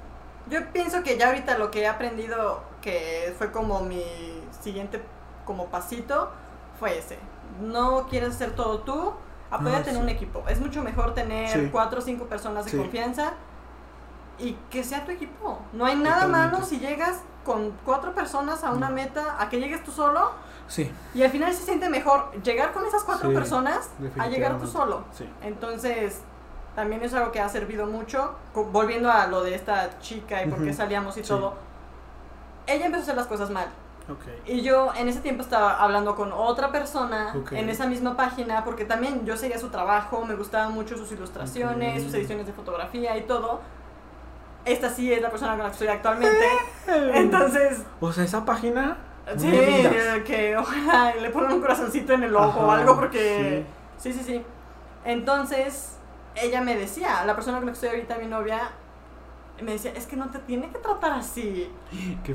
[0.50, 4.02] Yo pienso que ya ahorita lo que he aprendido, que fue como mi
[4.62, 5.02] siguiente
[5.44, 6.30] como pasito,
[6.78, 7.18] fue ese
[7.60, 9.12] no quieres hacer todo tú,
[9.50, 10.44] apóyate en un equipo.
[10.48, 13.34] Es mucho mejor tener cuatro o cinco personas de confianza
[14.38, 15.58] y que sea tu equipo.
[15.72, 19.84] No hay nada malo si llegas con cuatro personas a una meta, a que llegues
[19.84, 20.32] tú solo.
[20.66, 20.90] Sí.
[21.14, 25.04] Y al final se siente mejor llegar con esas cuatro personas a llegar tú solo.
[25.42, 26.22] Entonces,
[26.74, 28.34] también es algo que ha servido mucho.
[28.54, 31.54] Volviendo a lo de esta chica y por qué salíamos y todo.
[32.66, 33.68] Ella empezó a hacer las cosas mal.
[34.46, 38.84] Y yo en ese tiempo estaba hablando con otra persona en esa misma página porque
[38.84, 43.22] también yo seguía su trabajo, me gustaban mucho sus ilustraciones, sus ediciones de fotografía y
[43.22, 43.60] todo.
[44.64, 46.46] Esta sí es la persona con la que estoy actualmente.
[47.14, 47.82] Entonces...
[48.00, 48.98] O sea, esa página...
[49.38, 49.50] Sí,
[50.26, 53.64] que ojalá le ponen un corazoncito en el ojo o algo porque...
[53.96, 54.12] Sí.
[54.12, 54.44] sí, sí, sí.
[55.06, 55.96] Entonces,
[56.34, 58.70] ella me decía, la persona con la que estoy ahorita, mi novia,
[59.62, 61.70] me decía, es que no te tiene que tratar así.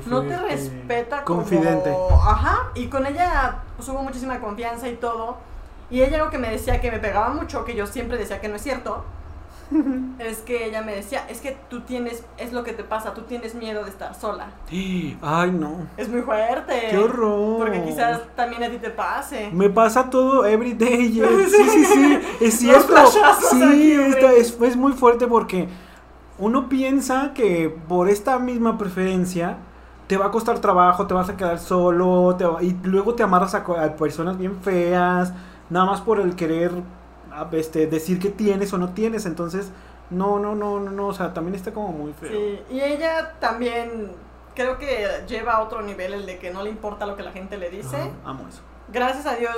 [0.06, 1.94] no te respeta Confidente.
[2.10, 2.70] Ajá.
[2.74, 5.36] Y con ella pues, hubo muchísima confianza y todo.
[5.90, 8.48] Y ella algo que me decía que me pegaba mucho, que yo siempre decía que
[8.48, 9.04] no es cierto,
[10.18, 13.22] es que ella me decía, es que tú tienes, es lo que te pasa, tú
[13.22, 14.50] tienes miedo de estar sola.
[14.70, 15.88] Ay, no.
[15.96, 16.88] Es muy fuerte.
[16.90, 17.58] Qué horror.
[17.58, 19.50] Porque quizás también a ti te pase.
[19.52, 21.12] Me pasa todo every day.
[21.50, 22.20] sí, sí, sí.
[22.40, 22.94] Es cierto.
[23.50, 23.92] Sí,
[24.36, 25.68] es, es muy fuerte porque
[26.40, 29.58] uno piensa que por esta misma preferencia
[30.06, 33.64] te va a costar trabajo, te vas a quedar solo, y luego te amarras a,
[33.96, 35.32] personas bien feas,
[35.68, 36.72] nada más por el querer
[37.52, 39.70] este, decir que tienes o no tienes, entonces
[40.10, 42.30] no, no, no, no, no, o sea, también está como muy feo.
[42.30, 44.10] Sí, y ella también
[44.54, 47.30] creo que lleva a otro nivel el de que no le importa lo que la
[47.30, 48.10] gente le dice.
[48.24, 48.62] amo eso.
[48.92, 49.54] Gracias a Dios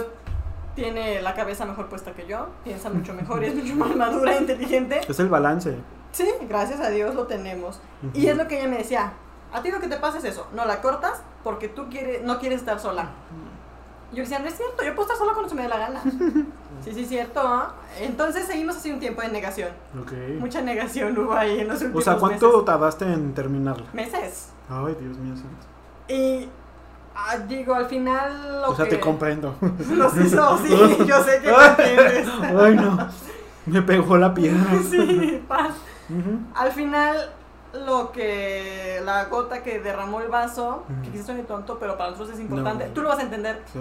[0.74, 4.36] tiene la cabeza mejor puesta que yo, piensa mucho mejor y es mucho más madura
[4.36, 5.00] e inteligente.
[5.08, 5.76] Es el balance.
[6.12, 7.80] Sí, gracias a Dios lo tenemos.
[8.14, 9.12] Y es lo que ella me decía,
[9.52, 12.38] a ti lo que te pasa es eso, no la cortas porque tú quieres, no
[12.38, 13.10] quieres estar sola.
[14.12, 16.02] Yo decía, no es cierto, yo puedo estar sola cuando se me dé la gana.
[16.84, 17.40] sí, sí, es cierto.
[17.42, 17.74] ¿ah?
[17.98, 19.70] Entonces seguimos así un tiempo de negación.
[20.38, 23.86] Mucha negación hubo ahí en los últimos O sea, ¿cuánto tardaste en terminarla?
[23.94, 24.50] Meses.
[24.68, 25.34] Ay, Dios mío.
[26.08, 26.46] Y
[27.14, 29.54] ah, digo, al final lo O sea, te comprendo.
[29.90, 32.28] Los hizo, sí, yo sé que me entiendes.
[32.58, 33.08] Ay, no.
[33.64, 34.78] Me pegó la piedra.
[34.90, 35.74] sí, paz.
[36.54, 37.32] Al final,
[37.72, 39.00] lo que.
[39.04, 42.86] La gota que derramó el vaso, que quizás suene tonto, pero para nosotros es importante.
[42.94, 43.62] Tú lo vas a entender.
[43.72, 43.80] Sí.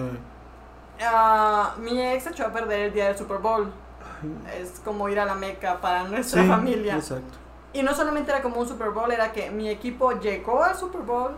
[1.04, 3.72] Ah, mi ex echó a perder el día del Super Bowl.
[4.56, 6.96] Es como ir a la Meca para nuestra familia.
[6.96, 7.40] Exacto.
[7.74, 11.02] Y no solamente era como un Super Bowl, era que mi equipo llegó al Super
[11.02, 11.32] Bowl.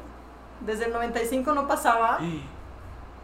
[0.62, 2.20] Desde el 95 no pasaba.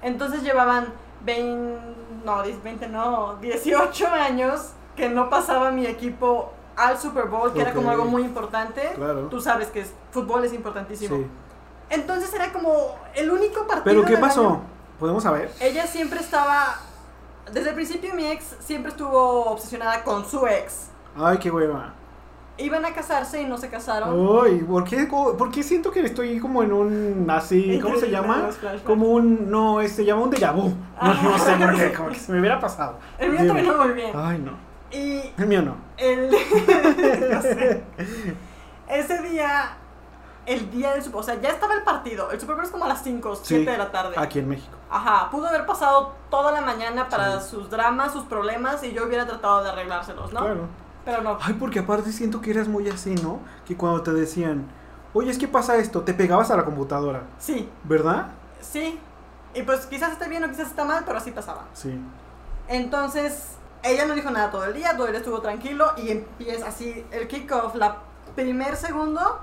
[0.02, 0.94] Entonces llevaban
[1.26, 1.80] 20,
[2.24, 7.74] no, 20, no, 18 años que no pasaba mi equipo al Super Bowl, que era
[7.74, 8.82] como algo muy importante.
[9.30, 11.26] Tú sabes que fútbol es importantísimo.
[11.90, 13.84] Entonces era como el único partido.
[13.84, 14.62] ¿Pero qué pasó?
[15.00, 15.52] ¿Podemos saber?
[15.60, 16.80] Ella siempre estaba.
[17.52, 20.90] Desde el principio, mi ex siempre estuvo obsesionada con su ex.
[21.18, 21.94] Ay, qué hueva.
[22.58, 24.44] Iban a casarse y no se casaron.
[24.44, 27.28] Ay, ¿por qué, ¿por qué siento que estoy como en un.
[27.30, 27.80] así.
[27.82, 28.50] ¿Cómo se llama?
[28.86, 29.50] Como un.
[29.50, 30.74] No, se llama un déjà vu.
[31.02, 33.00] No, sé por qué, como que se me hubiera pasado.
[33.18, 34.12] El mío no muy bien.
[34.14, 34.69] Ay, no.
[34.92, 35.76] Y el mío no.
[35.98, 36.34] El,
[38.90, 39.78] ese día,
[40.46, 42.32] el día del Super o sea, ya estaba el partido.
[42.32, 44.16] El Super Bowl es como a las 5, 7 de la tarde.
[44.18, 44.76] Aquí en México.
[44.90, 49.28] Ajá, pudo haber pasado toda la mañana para sus dramas, sus problemas y yo hubiera
[49.28, 50.40] tratado de arreglárselos, ¿no?
[50.40, 50.68] Claro.
[51.06, 51.38] Pero no.
[51.42, 53.40] Ay, porque aparte siento que eras muy así, ¿no?
[53.66, 54.68] Que cuando te decían,
[55.14, 57.24] oye, es que pasa esto, te pegabas a la computadora.
[57.38, 57.70] Sí.
[57.84, 58.32] ¿Verdad?
[58.60, 59.00] Sí.
[59.54, 61.66] Y pues quizás esté bien o quizás está mal, pero así pasaba.
[61.74, 62.00] Sí.
[62.68, 66.68] Entonces, ella no dijo nada todo el día, todo el día estuvo tranquilo y empieza
[66.68, 67.98] así el kickoff, la
[68.36, 69.40] primer segundo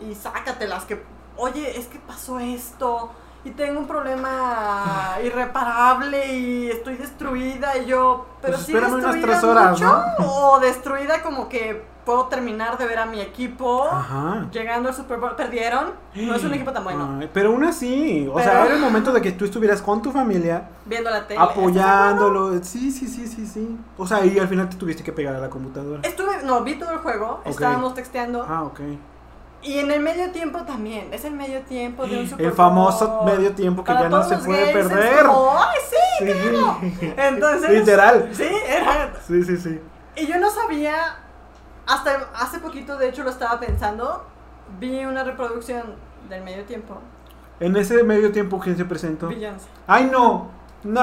[0.00, 1.02] y sácatelas que,
[1.36, 3.10] oye, es que pasó esto
[3.44, 9.20] y tengo un problema irreparable y estoy destruida y yo, pero pues sí destruida unas
[9.20, 13.88] tres horas, mucho, o destruida como que puedo terminar de ver a mi equipo
[14.52, 15.36] llegando al Super Bowl.
[15.36, 17.20] Perdieron, no es un equipo tan bueno.
[17.32, 20.68] pero aún así, o sea, era el momento de que tú estuvieras con tu familia,
[20.84, 22.62] viendo la tele, apoyándolo.
[22.62, 23.76] Sí, sí, sí, sí, sí.
[23.96, 26.00] O sea, y al final te tuviste que pegar a la computadora.
[26.02, 28.44] Estuve, no, vi todo el juego, estábamos texteando.
[28.48, 28.80] Ah, ok.
[29.62, 33.22] Y en el medio tiempo también, es el medio tiempo de un Super El famoso
[33.24, 35.24] medio tiempo que ya no se puede perder.
[35.28, 37.14] ¡Ay, sí, sí.
[37.16, 38.28] Entonces, literal.
[38.32, 39.12] Sí, era.
[39.24, 39.80] Sí, sí, sí.
[40.16, 41.16] Y yo no sabía,
[41.92, 44.24] hasta hace poquito, de hecho, lo estaba pensando.
[44.80, 45.94] Vi una reproducción
[46.28, 46.98] del medio tiempo.
[47.60, 49.28] En ese medio tiempo, ¿quién se presentó?
[49.28, 49.68] Beyoncé.
[49.86, 50.50] ¡Ay, no!
[50.82, 51.02] ¡No!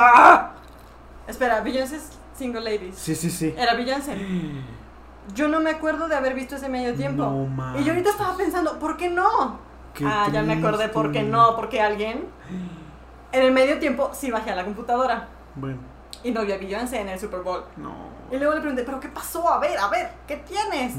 [1.28, 2.96] Espera, Beyoncé es Single Ladies.
[2.98, 3.54] Sí, sí, sí.
[3.58, 4.18] Era Beyoncé.
[5.36, 7.48] Yo no me acuerdo de haber visto ese medio tiempo.
[7.80, 9.60] y yo ahorita estaba pensando, ¿por qué no?
[10.04, 12.26] ah, ya me acordé por qué no, porque alguien
[13.32, 15.28] en el medio tiempo sí bajé a la computadora.
[15.54, 15.78] Bueno.
[16.24, 17.64] Y no vi a Beyoncé en el Super Bowl.
[17.78, 17.94] No.
[18.32, 19.48] Y luego le pregunté, ¿pero qué pasó?
[19.50, 20.94] A ver, a ver, ¿qué tienes?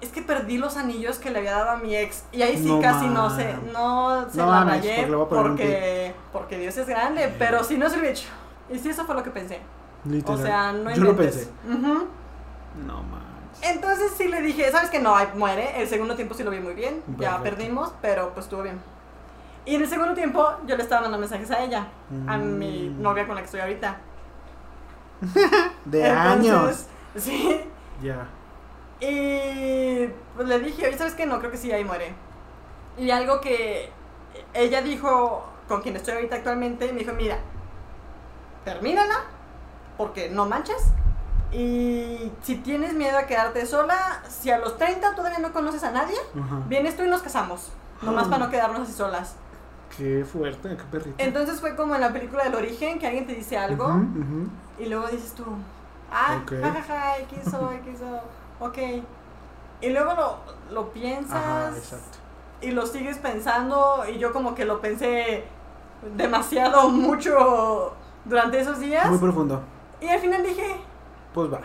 [0.00, 2.24] Es que perdí los anillos que le había dado a mi ex.
[2.32, 7.34] Y ahí sí casi no sé, no se la rayé porque, porque Dios es grande.
[7.38, 8.28] Pero si no se lo he hecho.
[8.70, 9.60] Y sí, eso fue lo que pensé.
[10.04, 10.38] Literal.
[10.38, 11.48] O sea, no Yo lo pensé.
[11.66, 13.20] No más.
[13.62, 15.14] Entonces sí le dije, ¿sabes que no?
[15.34, 15.82] Muere.
[15.82, 17.02] El segundo tiempo sí lo vi muy bien.
[17.18, 18.80] Ya perdimos, pero pues estuvo bien.
[19.66, 21.86] Y en el segundo tiempo yo le estaba mandando mensajes a ella,
[22.26, 23.02] a mi mm.
[23.02, 23.98] novia con la que estoy ahorita.
[25.84, 26.86] de años.
[27.16, 27.60] Sí.
[28.02, 28.28] Ya.
[29.00, 30.06] Y
[30.36, 31.26] pues le dije, oye, ¿sabes qué?
[31.26, 32.14] No, creo que sí, ahí muere.
[32.98, 33.90] Y algo que
[34.54, 37.38] ella dijo con quien estoy ahorita actualmente, me dijo, mira,
[38.64, 39.24] termínala,
[39.96, 40.92] porque no manches,
[41.52, 45.90] y si tienes miedo a quedarte sola, si a los 30 todavía no conoces a
[45.90, 46.16] nadie,
[46.68, 47.72] vienes tú y nos casamos.
[48.02, 49.34] Nomás para no quedarnos así solas.
[49.96, 51.16] Qué fuerte, qué perrito.
[51.18, 54.00] Entonces fue como en la película del origen, que alguien te dice algo
[54.80, 55.44] y luego dices tú,
[56.10, 58.20] ah, jajaja, ja, quiso, quiso,
[58.60, 58.78] ok.
[59.82, 60.38] Y luego lo,
[60.72, 61.94] lo piensas
[62.60, 65.44] y lo sigues pensando y yo como que lo pensé
[66.16, 69.08] demasiado mucho durante esos días.
[69.08, 69.62] Muy profundo.
[70.00, 70.76] Y al final dije,
[71.34, 71.60] pues va.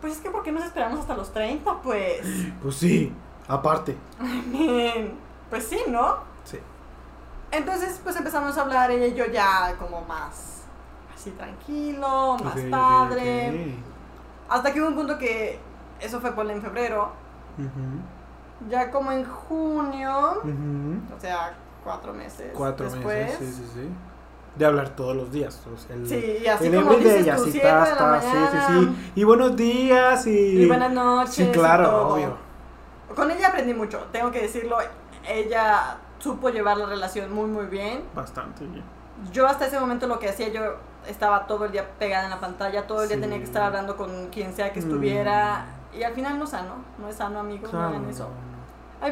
[0.00, 2.20] Pues es que ¿por qué nos esperamos hasta los 30, pues?
[2.62, 3.12] Pues sí,
[3.48, 3.96] aparte.
[5.50, 6.16] pues sí, ¿no?
[6.44, 6.58] Sí.
[7.50, 10.55] Entonces, pues empezamos a hablar ella y yo ya como más
[11.26, 13.74] así tranquilo, más padre.
[14.48, 15.58] Hasta que hubo un punto que
[16.00, 17.10] eso fue por en febrero.
[18.68, 20.42] Ya como en junio,
[21.16, 21.54] o sea,
[21.84, 23.88] cuatro meses cuatro meses, sí, sí, sí
[24.56, 25.60] de hablar todos los días.
[25.90, 27.60] el, sí, y así como dices tú, sí, sí,
[28.68, 29.12] sí.
[29.14, 30.62] Y buenos días y...
[30.62, 31.34] Y buenas noches.
[31.34, 32.36] Sí, claro, obvio.
[33.14, 34.78] Con ella aprendí mucho, tengo que decirlo.
[35.28, 38.04] Ella supo llevar la relación muy, muy bien.
[38.14, 38.82] Bastante bien.
[39.30, 40.76] Yo hasta ese momento lo que hacía, yo
[41.08, 43.96] estaba todo el día pegada en la pantalla, todo el día tenía que estar hablando
[43.96, 45.66] con quien sea que estuviera.
[45.92, 45.98] Mm.
[45.98, 48.28] Y al final no es sano, no es sano, amigos, no hagan eso.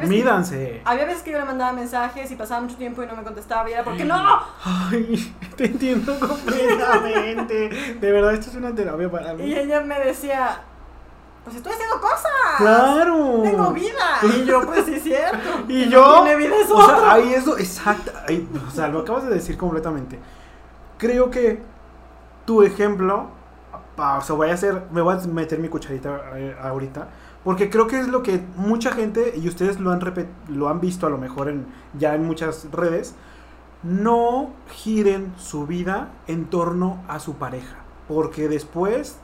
[0.03, 0.81] Mídanse.
[0.83, 3.69] había veces que yo le mandaba mensajes y pasaba mucho tiempo y no me contestaba
[3.69, 4.15] y era porque no.
[4.63, 7.69] Ay, te entiendo completamente.
[7.99, 9.45] De verdad, esto es una terapia para mí.
[9.45, 10.59] Y ella me decía,
[11.43, 12.31] pues estoy haciendo cosas.
[12.57, 13.41] Claro.
[13.43, 14.19] Tengo vida.
[14.23, 15.63] Y yo, pues sí, es cierto.
[15.67, 16.23] Y yo.
[16.23, 16.75] Tiene vida eso.
[16.75, 18.11] O sea, ahí eso, exacto.
[18.67, 20.19] o sea, lo acabas de decir completamente.
[20.97, 21.61] Creo que
[22.45, 23.27] tu ejemplo,
[23.97, 27.07] o sea, voy a hacer, me voy a meter mi cucharita eh, ahorita
[27.45, 30.01] porque creo que es lo que mucha gente, y ustedes lo han,
[30.49, 33.13] lo han visto a lo mejor en, ya en muchas redes,
[33.83, 37.77] no giren su vida en torno a su pareja.
[38.07, 39.19] Porque después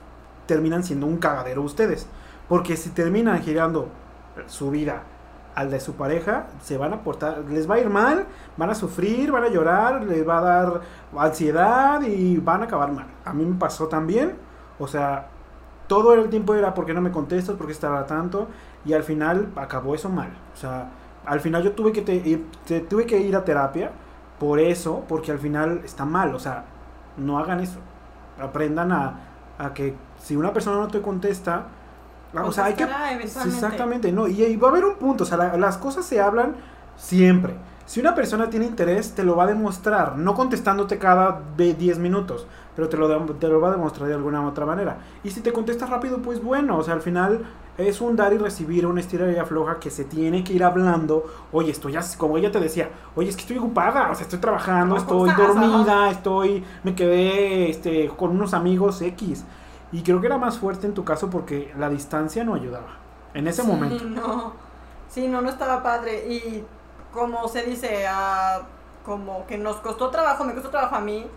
[0.45, 2.05] terminan siendo un cagadero ustedes.
[2.47, 3.89] Porque si terminan girando
[4.45, 5.01] su vida
[5.55, 8.25] al de su pareja, se van a portar, les va a ir mal,
[8.57, 10.81] van a sufrir, van a llorar, les va a dar
[11.17, 13.07] ansiedad y van a acabar mal.
[13.25, 14.35] A mí me pasó también,
[14.79, 15.27] o sea,
[15.87, 18.47] todo el tiempo era porque no me contestas, porque estaba tanto,
[18.85, 20.29] y al final acabó eso mal.
[20.53, 20.89] O sea,
[21.25, 22.01] al final yo tuve que,
[22.89, 23.91] tuve que ir a terapia
[24.39, 26.33] por eso, porque al final está mal.
[26.33, 26.63] O sea,
[27.17, 27.79] no hagan eso.
[28.39, 29.19] Aprendan a,
[29.57, 31.65] a que si una persona no te contesta,
[32.33, 32.87] o sea, hay que...
[33.45, 34.27] Exactamente, no.
[34.27, 36.55] Y, va a haber un punto, o sea, las cosas se hablan
[36.97, 37.55] siempre.
[37.85, 42.47] Si una persona tiene interés, te lo va a demostrar, no contestándote cada 10 minutos,
[42.73, 44.99] pero te lo, te lo va a demostrar de alguna otra manera.
[45.25, 47.45] Y si te contestas rápido, pues bueno, o sea, al final
[47.77, 51.25] es un dar y recibir, una estira y afloja que se tiene que ir hablando.
[51.51, 54.39] Oye, estoy ya, como ella te decía, oye, es que estoy ocupada, o sea, estoy
[54.39, 59.43] trabajando, estoy dormida, estoy, me quedé este, con unos amigos X.
[59.91, 62.97] Y creo que era más fuerte en tu caso porque la distancia no ayudaba
[63.33, 64.03] en ese momento.
[64.05, 64.53] No,
[65.09, 66.33] sí, no, no estaba padre.
[66.33, 66.63] Y
[67.11, 68.05] como se dice,
[69.05, 71.27] como que nos costó trabajo, me costó trabajo a mí,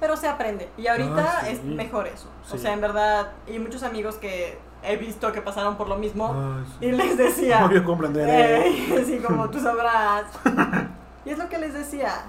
[0.00, 0.70] pero se aprende.
[0.76, 2.28] Y ahorita ah, es mejor eso.
[2.52, 6.34] O sea, en verdad, y muchos amigos que he visto que pasaron por lo mismo
[6.80, 7.64] y les decía...
[7.66, 8.68] Obvio comprenderé.
[8.68, 10.24] Eh, sí, como tú sabrás.
[11.24, 12.24] y es lo que les decía.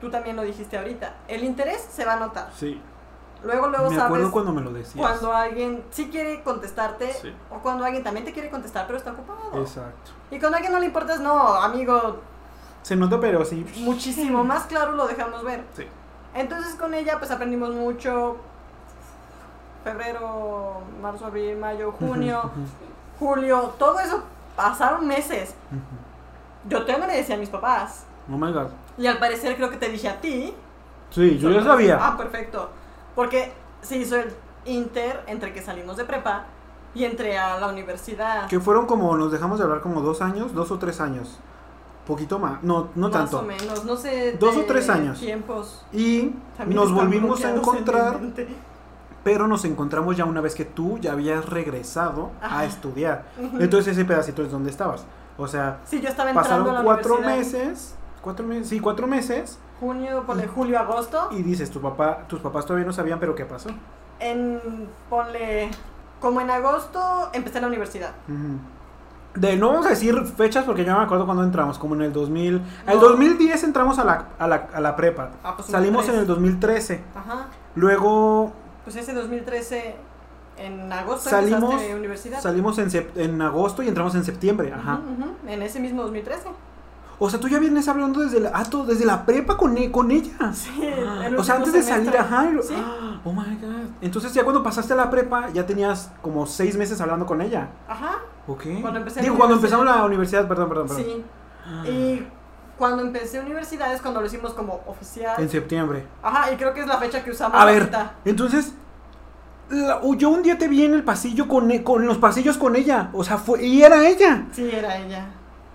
[0.00, 1.16] Tú también lo dijiste ahorita.
[1.28, 2.48] El interés se va a notar.
[2.54, 2.80] Sí.
[3.42, 4.04] Luego, luego me sabes.
[4.04, 4.96] acuerdo cuando me lo decías.
[4.96, 7.10] Cuando alguien sí quiere contestarte
[7.50, 9.60] o cuando alguien también te quiere contestar pero está ocupado.
[9.60, 10.12] Exacto.
[10.30, 12.18] Y cuando a alguien no le importas, no, amigo.
[12.82, 13.64] Se nota, pero sí.
[13.78, 15.64] Muchísimo más claro lo dejamos ver.
[15.74, 15.86] Sí.
[16.34, 18.36] Entonces con ella pues aprendimos mucho.
[19.84, 22.50] Febrero, marzo, abril, mayo, junio,
[23.18, 24.22] julio, todo eso
[24.54, 25.54] pasaron meses.
[26.68, 28.04] Yo tengo le decía a mis papás.
[28.30, 28.68] Oh my god.
[28.98, 30.54] Y al parecer creo que te dije a ti.
[31.08, 31.98] Sí, yo ya sabía.
[32.00, 32.70] Ah, perfecto.
[33.14, 33.52] Porque
[33.82, 34.32] se hizo el
[34.64, 36.44] inter entre que salimos de prepa
[36.94, 38.48] y entré a la universidad.
[38.48, 41.38] Que fueron como, nos dejamos de hablar como dos años, dos o tres años.
[42.06, 43.42] Poquito más, no, no tanto.
[43.42, 44.36] Más o menos, no sé.
[44.38, 45.20] Dos o tres años.
[45.20, 45.84] Tiempos.
[45.92, 46.34] Y
[46.66, 48.18] nos volvimos a encontrar,
[49.22, 53.26] pero nos encontramos ya una vez que tú ya habías regresado a estudiar.
[53.58, 55.04] Entonces ese pedacito es donde estabas.
[55.36, 60.46] O sea, sí, yo estaba pasaron cuatro meses, cuatro meses, sí, cuatro meses junio, ponle
[60.46, 61.28] julio, agosto.
[61.32, 63.70] Y dices, tu papá, tus papás todavía no sabían, pero ¿qué pasó?
[64.20, 64.60] En,
[65.08, 65.70] ponle,
[66.20, 68.12] como en agosto empecé la universidad.
[69.34, 72.02] De, no vamos a decir fechas porque yo no me acuerdo cuando entramos, como en
[72.02, 72.54] el 2000.
[72.56, 72.62] En
[72.92, 75.30] el 2010 entramos a la, a la, a la prepa.
[75.42, 77.02] Ah, pues Salimos en el 2013.
[77.14, 77.46] Ajá.
[77.74, 78.52] Luego...
[78.84, 79.94] Pues ese 2013,
[80.58, 82.40] en agosto salimos, universidad.
[82.40, 84.72] Salimos en, en agosto y entramos en septiembre.
[84.74, 85.00] Ajá.
[85.46, 86.48] En ese mismo 2013.
[87.22, 90.10] O sea, tú ya vienes hablando desde la, ah, desde la prepa con, e, con
[90.10, 90.32] ella.
[90.54, 90.82] Sí,
[91.36, 92.50] o sea, antes de salir, ajá.
[92.62, 92.74] ¿Sí?
[92.74, 93.90] Ah, oh my God.
[94.00, 97.68] Entonces, ya cuando pasaste a la prepa, ya tenías como seis meses hablando con ella.
[97.86, 98.20] Ajá.
[98.46, 98.64] Ok.
[98.80, 101.04] Cuando empecé Digo, cuando empezamos la universidad, perdón, perdón, perdón.
[101.04, 101.24] Sí.
[101.66, 101.86] Ah.
[101.86, 102.26] Y
[102.78, 105.34] cuando empecé universidad es cuando lo hicimos como oficial.
[105.38, 106.06] En septiembre.
[106.22, 107.60] Ajá, y creo que es la fecha que usamos.
[107.60, 107.90] A ver,
[108.24, 108.72] entonces,
[110.16, 113.10] yo un día te vi en el pasillo con, e, con los pasillos con ella.
[113.12, 114.46] O sea, fue, y era ella.
[114.52, 115.26] Sí, era ella.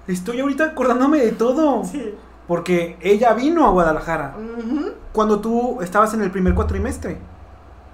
[0.07, 1.83] Estoy ahorita acordándome de todo.
[1.83, 2.13] Sí.
[2.47, 4.35] Porque ella vino a Guadalajara.
[5.11, 7.17] Cuando tú estabas en el primer cuatrimestre.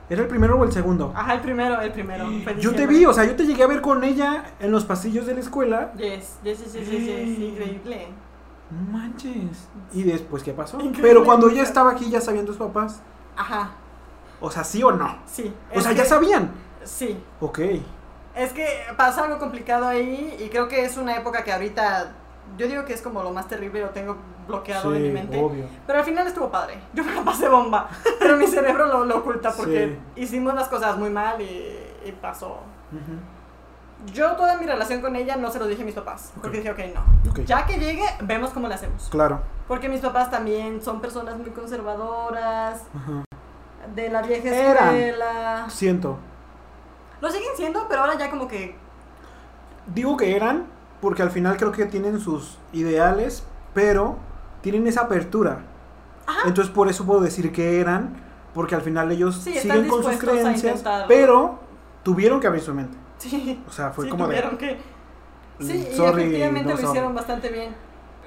[0.09, 1.13] ¿Era el primero o el segundo?
[1.15, 2.29] Ajá, el primero, el primero.
[2.59, 5.25] Yo te vi, o sea, yo te llegué a ver con ella en los pasillos
[5.25, 5.93] de la escuela.
[5.93, 8.07] Yes, yes, yes, yes, yes, increíble.
[8.71, 9.69] No manches.
[9.93, 10.79] ¿Y después qué pasó?
[11.01, 13.01] Pero cuando ella estaba aquí, ¿ya sabían tus papás?
[13.37, 13.71] Ajá.
[14.41, 15.17] O sea, ¿sí o no?
[15.25, 15.53] Sí.
[15.73, 16.51] O sea, ¿ya sabían?
[16.83, 17.17] Sí.
[17.39, 17.59] Ok.
[18.35, 18.67] Es que
[18.97, 22.13] pasa algo complicado ahí y creo que es una época que ahorita
[22.57, 24.17] yo digo que es como lo más terrible, lo tengo
[24.47, 25.39] bloqueado en mi mente.
[25.39, 25.65] Obvio.
[25.87, 26.79] Pero al final estuvo padre.
[26.93, 27.89] Yo me la pasé bomba.
[28.19, 32.59] pero mi cerebro lo, lo oculta porque hicimos las cosas muy mal y, pasó.
[34.13, 36.33] Yo toda mi relación con ella no se lo dije a mis papás.
[36.41, 37.43] Porque dije, ok, no.
[37.45, 39.07] Ya que llegue, vemos cómo le hacemos.
[39.09, 39.41] Claro.
[39.67, 42.83] Porque mis papás también son personas muy conservadoras.
[43.95, 45.65] De la vieja escuela.
[45.69, 46.17] Siento.
[47.21, 48.75] Lo siguen siendo, pero ahora ya como que...
[49.93, 50.65] Digo que eran,
[50.99, 53.43] porque al final creo que tienen sus ideales,
[53.73, 54.17] pero
[54.61, 55.63] tienen esa apertura.
[56.45, 58.15] Entonces por eso puedo decir que eran,
[58.53, 61.59] porque al final ellos siguen con sus creencias, pero
[62.03, 62.97] tuvieron que abrir su mente.
[63.17, 63.63] Sí.
[63.67, 64.41] O sea, fue como de...
[64.57, 64.79] Que...
[65.59, 67.75] Sí, y efectivamente lo hicieron bastante bien.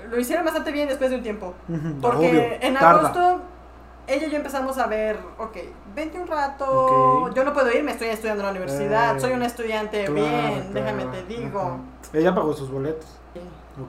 [0.08, 1.54] Lo hicieron bastante bien después de un tiempo.
[2.00, 3.40] Porque en agosto
[4.06, 5.56] ella y yo empezamos a ver, ok,
[5.94, 10.08] vente un rato, yo no puedo irme, estoy estudiando en la universidad, soy una estudiante
[10.10, 11.78] bien, déjame te digo.
[12.12, 13.06] Ella pagó sus boletos.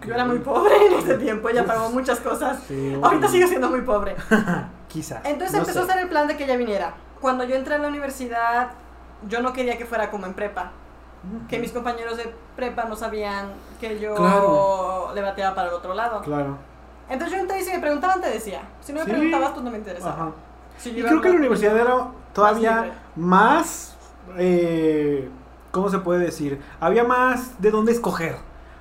[0.06, 2.60] Yo era muy pobre en ese tiempo, ella pagó muchas cosas.
[3.02, 4.16] Ahorita sigo siendo muy pobre.
[4.88, 5.22] Quizás.
[5.26, 6.94] Entonces empezó a hacer el plan de que ella viniera.
[7.22, 8.70] Cuando yo entré a la universidad,
[9.28, 10.72] yo no quería que fuera como en prepa.
[11.50, 13.48] Que mis compañeros de prepa no sabían
[13.80, 16.22] que yo le bateaba para el otro lado.
[16.22, 16.58] Claro.
[17.10, 18.62] Entonces yo entré y si me preguntaban te decía.
[18.82, 20.34] Si no me preguntabas, pues no me interesaba.
[20.84, 23.96] Y creo que la universidad era todavía más,
[24.38, 25.30] eh,
[25.72, 26.60] ¿cómo se puede decir?
[26.80, 28.36] Había más de dónde escoger.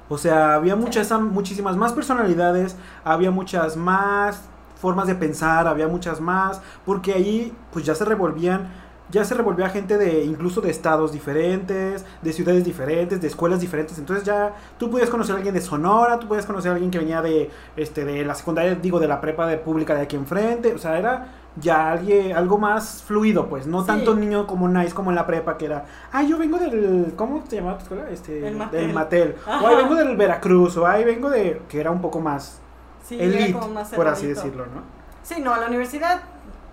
[0.08, 4.42] O sea, había muchas, muchísimas más personalidades, había muchas más
[4.76, 8.70] formas de pensar, había muchas más, porque ahí pues ya se revolvían
[9.10, 13.98] ya se revolvía gente de incluso de estados diferentes, de ciudades diferentes, de escuelas diferentes.
[13.98, 16.98] Entonces ya tú podías conocer a alguien de Sonora, tú podías conocer a alguien que
[16.98, 20.72] venía de este de la secundaria, digo, de la prepa de pública de aquí enfrente,
[20.72, 25.10] o sea, era ya alguien, algo más fluido, pues, no tanto niño como nice como
[25.10, 28.10] en la prepa que era, ay, yo vengo del ¿cómo se llamaba tu escuela?
[28.10, 29.36] Este, El del Matel.
[29.46, 32.60] O ay, vengo del Veracruz, o ay, vengo de que era un poco más
[33.04, 33.56] sí, elite,
[33.94, 34.82] por así decirlo, ¿no?
[35.22, 36.22] Sí, no, la universidad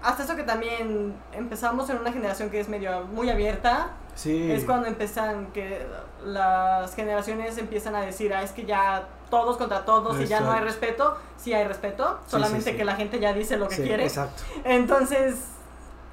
[0.04, 4.52] hasta eso que también empezamos en una generación que es medio muy abierta, Sí.
[4.52, 5.86] Es cuando empiezan que
[6.26, 10.52] las generaciones empiezan a decir, ah, es que ya todos contra todos y ya no
[10.52, 11.18] hay respeto.
[11.38, 14.04] Sí hay respeto, solamente que la gente ya dice lo que quiere.
[14.04, 14.44] Exacto.
[14.64, 15.36] Entonces,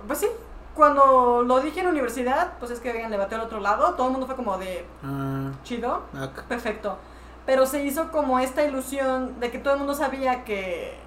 [0.06, 0.28] pues sí,
[0.74, 4.06] cuando lo dije en la universidad, pues es que vengan, le al otro lado, todo
[4.06, 5.50] el mundo fue como de ah.
[5.64, 6.02] chido,
[6.48, 6.96] perfecto.
[7.44, 10.98] Pero se hizo como esta ilusión de que todo el mundo sabía que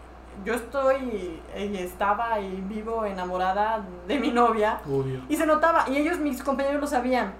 [0.43, 4.79] yo estoy y estaba y vivo enamorada de mi novia.
[5.29, 7.33] Y se notaba, y ellos, mis compañeros, lo sabían.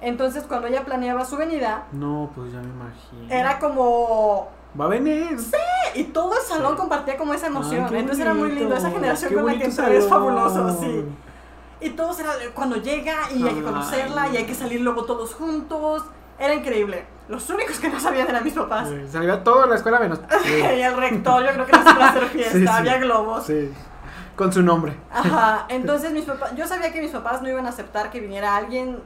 [0.00, 1.84] Entonces, cuando ella planeaba su venida.
[1.92, 3.32] No, pues ya me imagino.
[3.32, 4.48] Era como.
[4.78, 5.38] Va a venir.
[5.38, 5.56] Sí,
[5.94, 7.94] y todo el salón compartía como esa emoción.
[7.94, 8.74] Entonces era muy lindo.
[8.74, 11.04] Esa generación con la que entré es fabuloso, sí.
[11.82, 15.34] Y todos era cuando llega y hay que conocerla y hay que salir luego todos
[15.34, 16.04] juntos.
[16.38, 17.04] Era increíble.
[17.30, 18.88] Los únicos que no sabían eran mis papás.
[18.88, 20.18] Sí, salía todo en la escuela menos.
[20.44, 23.46] y el rector, yo creo que no se iba a hacer fiesta, había globos.
[23.46, 23.72] Sí.
[24.34, 24.96] Con su nombre.
[25.12, 25.66] Ajá.
[25.68, 28.98] Entonces mis papás, yo sabía que mis papás no iban a aceptar que viniera alguien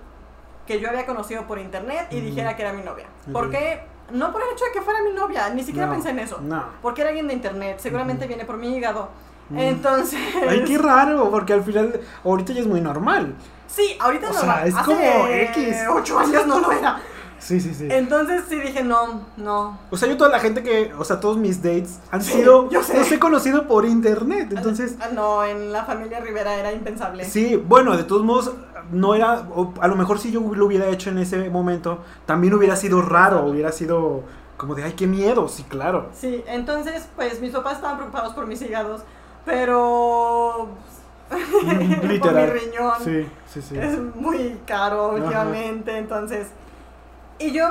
[0.66, 3.04] que yo había conocido por internet y dijera que era mi novia.
[3.30, 3.82] ¿Por qué?
[4.10, 6.40] No por el hecho de que fuera mi novia, ni siquiera pensé en eso.
[6.40, 6.64] No.
[6.80, 9.10] Porque era alguien de internet, seguramente viene por mi hígado.
[9.54, 10.18] Entonces.
[10.48, 13.34] Ay, qué raro, porque al final, ahorita ya es muy normal.
[13.66, 14.38] Sí, ahorita no.
[14.38, 15.76] O sea, es como X.
[15.90, 16.98] Ocho años no lo era.
[17.38, 17.88] Sí, sí, sí.
[17.90, 19.78] Entonces sí dije, no, no.
[19.90, 22.82] O sea, yo toda la gente que, o sea, todos mis dates han sido, yo
[22.82, 22.96] sé.
[22.96, 24.96] los he conocido por internet, entonces.
[25.00, 27.24] Ah, no, en la familia Rivera era impensable.
[27.24, 28.52] Sí, bueno, de todos modos,
[28.92, 29.46] no era,
[29.80, 33.46] a lo mejor si yo lo hubiera hecho en ese momento, también hubiera sido raro,
[33.46, 34.22] hubiera sido
[34.56, 36.08] como de, ay, qué miedo, sí, claro.
[36.14, 39.02] Sí, entonces, pues mis papás estaban preocupados por mis hígados,
[39.44, 40.68] pero...
[42.02, 42.20] Literal.
[42.20, 42.94] por mi riñón.
[43.02, 43.78] Sí, sí, sí.
[43.78, 46.48] Es muy caro últimamente, entonces
[47.38, 47.66] y yo.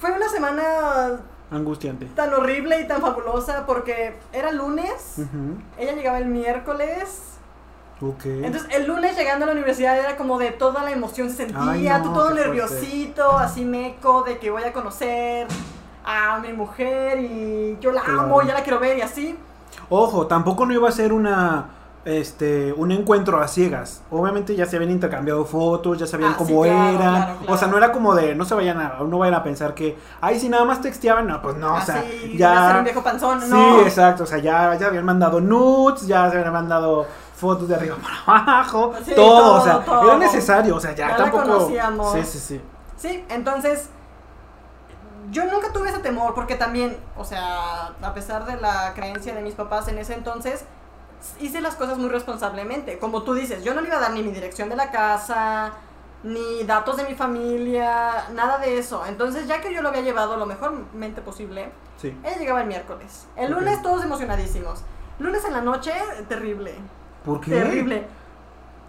[0.00, 1.20] Fue una semana.
[1.50, 2.06] Angustiante.
[2.06, 5.18] Tan horrible y tan fabulosa porque era lunes.
[5.78, 7.28] Ella llegaba el miércoles.
[8.00, 8.44] Okay.
[8.44, 12.02] Entonces el lunes llegando a la universidad era como de toda la emoción se sentía,
[12.02, 15.46] tú todo nerviosito, así meco, de que voy a conocer
[16.04, 19.38] a mi mujer y yo la amo, ya la quiero ver y así.
[19.88, 21.66] Ojo, tampoco no iba a ser una
[22.04, 24.02] este, un encuentro a ciegas.
[24.10, 27.36] Obviamente ya se habían intercambiado fotos, ya sabían ah, cómo era.
[27.48, 29.96] O sea, no era como de, no se vayan a, no vayan a pensar que,
[30.20, 32.76] ay, si nada más texteaban, no, pues no, o sea, ya.
[32.78, 33.78] un viejo panzón, no.
[33.78, 37.74] Sí, exacto, o sea, ya, ya habían mandado nudes, ya se habían mandado fotos de
[37.74, 41.68] arriba para abajo, todo, o sea, era necesario, o sea, ya, tampoco.
[42.12, 42.60] Sí, sí, sí.
[42.96, 43.88] Sí, entonces
[45.30, 49.42] yo nunca tuve ese temor porque también, o sea, a pesar de la creencia de
[49.42, 50.64] mis papás en ese entonces,
[51.40, 52.98] hice las cosas muy responsablemente.
[52.98, 55.72] Como tú dices, yo no le iba a dar ni mi dirección de la casa,
[56.22, 59.04] ni datos de mi familia, nada de eso.
[59.06, 62.16] Entonces, ya que yo lo había llevado lo mejormente posible, sí.
[62.24, 63.26] ella llegaba el miércoles.
[63.36, 64.82] El lunes todos emocionadísimos.
[65.18, 65.92] Lunes en la noche,
[66.28, 66.74] terrible.
[67.24, 67.50] ¿Por qué?
[67.50, 68.06] Terrible.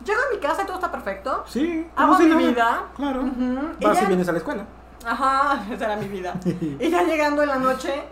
[0.05, 1.43] Llego a mi casa y todo está perfecto.
[1.47, 1.87] Sí.
[1.95, 2.83] Hago mi vida.
[2.95, 3.23] Claro.
[3.81, 4.65] Vas y vienes a la escuela.
[5.05, 6.33] Ajá, esa era mi vida.
[6.45, 8.03] y ya llegando en la noche,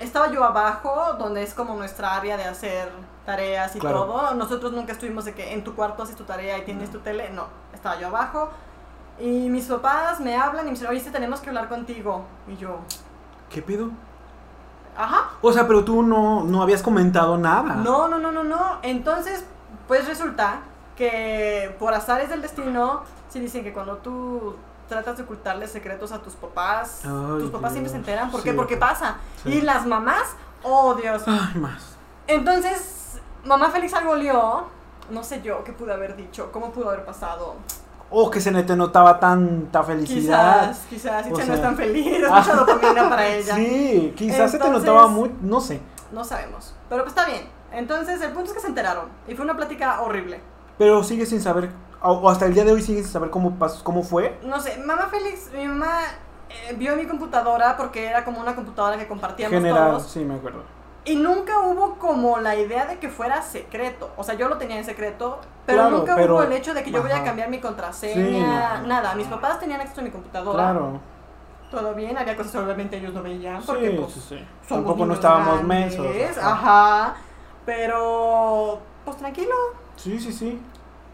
[0.00, 2.90] estaba yo abajo, donde es como nuestra área de hacer
[3.26, 4.34] tareas y todo.
[4.34, 7.30] Nosotros nunca estuvimos de que en tu cuarto haces tu tarea y tienes tu tele.
[7.30, 8.50] No, estaba yo abajo.
[9.18, 12.24] Y mis papás me hablan y me dicen, oye, si tenemos que hablar contigo.
[12.48, 12.78] Y yo...
[13.50, 13.90] ¿Qué pido?
[14.96, 15.30] Ajá.
[15.42, 17.74] O sea, pero tú no, no habías comentado nada.
[17.74, 18.78] No, no, no, no, no.
[18.82, 19.44] Entonces,
[19.88, 20.60] pues resulta
[20.96, 24.56] que por azares del destino, sí dicen que cuando tú
[24.90, 27.00] tratas de ocultarle secretos a tus papás.
[27.02, 28.30] tus papás siempre se enteran.
[28.30, 28.52] ¿Por qué?
[28.52, 29.16] Porque pasa.
[29.46, 31.22] Y las mamás, oh Dios.
[31.26, 31.96] Ay, más.
[32.26, 34.64] Entonces, mamá Félix algo lió.
[35.10, 37.56] No sé yo qué pude haber dicho, cómo pudo haber pasado.
[38.10, 40.70] O que se te notaba tanta felicidad.
[40.90, 43.54] Quizás, quizás, y no es tan feliz, mucha dopamina para ella.
[43.54, 45.80] Sí, quizás se te notaba muy, no sé.
[46.12, 47.48] No sabemos, pero pues está bien.
[47.72, 50.40] Entonces, el punto es que se enteraron y fue una plática horrible.
[50.76, 51.70] Pero sigue sin saber
[52.02, 54.38] o hasta el día de hoy sigues sin saber cómo, pasó, cómo fue.
[54.42, 56.00] No sé, mamá Félix, mi mamá
[56.48, 60.06] eh, vio mi computadora porque era como una computadora que compartíamos General, todos.
[60.10, 60.62] sí, me acuerdo.
[61.04, 64.10] Y nunca hubo como la idea de que fuera secreto.
[64.16, 67.02] O sea, yo lo tenía en secreto, pero nunca hubo el hecho de que yo
[67.02, 69.14] voy a cambiar mi contraseña, nada.
[69.14, 70.58] Mis papás tenían acceso a mi computadora.
[70.58, 71.00] Claro.
[71.70, 74.44] Todo bien, había cosas que obviamente ellos no veían porque sí, pues, sí, sí.
[74.68, 76.06] Tampoco no estábamos mensos.
[76.42, 77.14] Ajá.
[77.64, 79.54] Pero pues tranquilo.
[79.96, 80.60] Sí, sí, sí.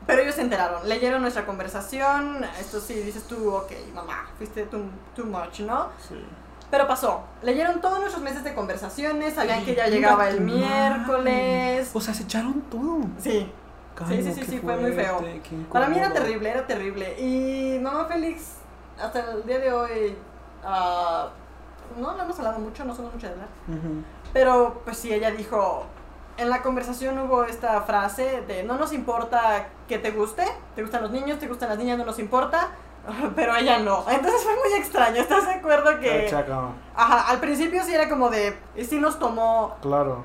[0.06, 2.44] Pero ellos se enteraron, leyeron nuestra conversación.
[2.60, 4.84] Esto sí, dices tú, ok, mamá, fuiste too,
[5.14, 5.88] too much, ¿no?
[6.08, 6.24] Sí.
[6.70, 7.22] Pero pasó.
[7.42, 11.90] Leyeron todos nuestros meses de conversaciones, sabían que ya llegaba el miércoles.
[11.92, 13.00] O sea, se echaron todo.
[13.18, 13.50] Sí.
[14.08, 15.24] sí, sí, sí, sí, fue muy feo.
[15.72, 17.20] Para mí era terrible, era terrible.
[17.20, 18.54] Y mamá Félix,
[19.00, 20.16] hasta el día de hoy,
[20.64, 23.48] uh, no, no hemos hablado mucho, no somos mucho de hablar.
[24.32, 25.86] Pero, pues sí, ella dijo,
[26.36, 31.02] en la conversación hubo esta frase de no nos importa que te guste, te gustan
[31.02, 32.68] los niños, te gustan las niñas, no nos importa,
[33.36, 34.04] pero ella no.
[34.08, 36.34] Entonces fue muy extraño, ¿estás de acuerdo que...
[36.94, 38.56] Ajá, al principio sí era como de,
[38.88, 39.76] sí nos tomó...
[39.80, 40.24] Claro.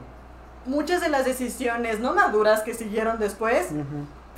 [0.66, 3.70] Muchas de las decisiones no maduras que siguieron después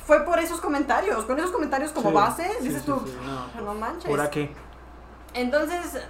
[0.05, 3.01] fue por esos comentarios, con esos comentarios como base, dices tú,
[3.61, 3.73] no.
[3.73, 4.09] manches.
[4.09, 4.53] ¿Por qué?
[5.33, 6.01] Entonces,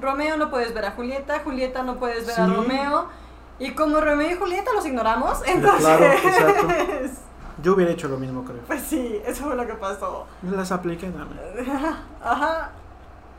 [0.00, 3.08] Romeo no puedes ver a Julieta, Julieta no puedes ver a Romeo.
[3.58, 5.80] Y como Romeo y Julieta los ignoramos, entonces...
[5.80, 6.68] Claro, exacto.
[7.62, 8.60] Yo hubiera hecho lo mismo, creo.
[8.66, 10.26] Pues sí, eso fue lo que pasó.
[10.42, 11.36] Las apliqué, dame.
[12.22, 12.72] Ajá.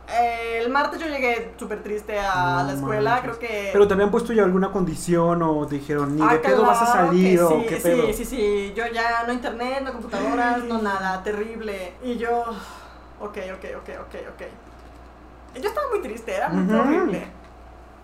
[0.07, 3.70] el martes yo llegué súper triste a la escuela, creo que...
[3.74, 6.86] Pero te habían puesto ya alguna condición o dijeron, ni de ah, pedo vas a
[6.86, 8.07] salir o qué pedo.
[8.07, 11.93] Sí, sí, sí, yo ya no internet, no computadoras, no nada, terrible.
[12.03, 12.43] Y yo,
[13.20, 15.61] ok, ok, ok, ok, ok.
[15.61, 17.28] Yo estaba muy triste, era muy horrible.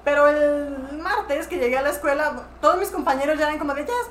[0.04, 3.86] Pero el martes que llegué a la escuela, todos mis compañeros ya eran como de,
[3.86, 4.10] ya es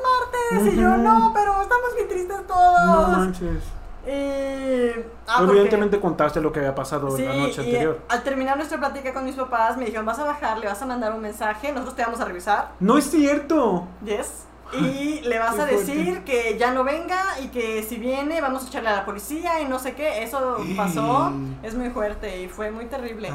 [0.61, 0.75] martes.
[0.75, 2.87] Y yo, no, pero estamos bien tristes todos.
[2.87, 3.65] No manches.
[4.07, 4.91] Y...
[5.27, 8.01] Ah, Evidentemente contaste lo que había pasado la noche anterior.
[8.09, 10.87] Al terminar nuestra plática con mis papás, me dijeron, vas a bajar, le vas a
[10.87, 12.71] mandar un mensaje, nosotros te vamos a revisar.
[12.81, 13.87] No es cierto.
[14.05, 14.48] Yes.
[14.73, 18.69] Y le vas a decir que ya no venga y que si viene vamos a
[18.69, 20.23] echarle a la policía y no sé qué.
[20.23, 21.33] Eso pasó.
[21.63, 23.31] Es muy fuerte y fue muy terrible.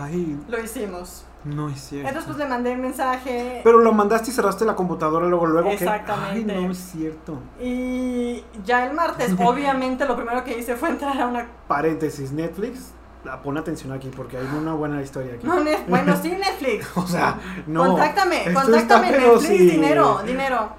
[0.48, 1.26] Lo hicimos.
[1.44, 2.08] No es cierto.
[2.08, 3.62] Entonces pues le mandé un mensaje.
[3.64, 5.70] Pero lo mandaste y cerraste la computadora luego, luego.
[5.72, 6.54] Exactamente.
[6.54, 7.38] Ay, no es cierto.
[7.62, 11.48] Y ya el martes, obviamente lo primero que hice fue entrar a una...
[11.68, 12.92] Paréntesis, Netflix.
[13.26, 15.48] La, pon atención aquí porque hay una buena historia aquí.
[15.48, 15.56] No,
[15.88, 16.88] bueno, sí, Netflix.
[16.96, 17.88] o sea, no.
[17.88, 20.70] Contáctame, contáctame, Netflix, dinero, dinero.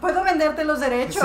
[0.00, 1.22] Puedo venderte los derechos.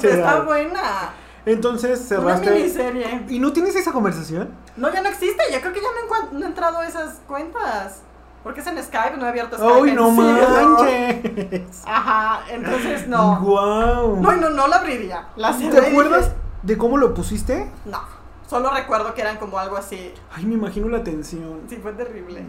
[0.00, 1.12] Sí, Está buena.
[1.46, 2.48] Entonces cerraste.
[2.48, 3.24] Una miniserie.
[3.28, 4.50] ¿Y no tienes esa conversación?
[4.76, 5.42] No, ya no existe.
[5.50, 5.88] Ya creo que ya
[6.32, 8.02] no, he entrado a esas cuentas.
[8.42, 9.80] Porque es en Skype, no he abierto Skype.
[9.80, 11.82] ¡Uy, no manches!
[11.84, 13.38] Ajá, entonces no.
[13.40, 14.16] ¡Guau!
[14.16, 15.28] No, no, no la abriría.
[15.36, 16.32] La ¿Te acuerdas
[16.62, 17.70] de cómo lo pusiste?
[17.84, 18.00] No.
[18.48, 20.12] Solo recuerdo que eran como algo así.
[20.34, 21.60] Ay, me imagino la tensión.
[21.68, 22.44] Sí, fue terrible.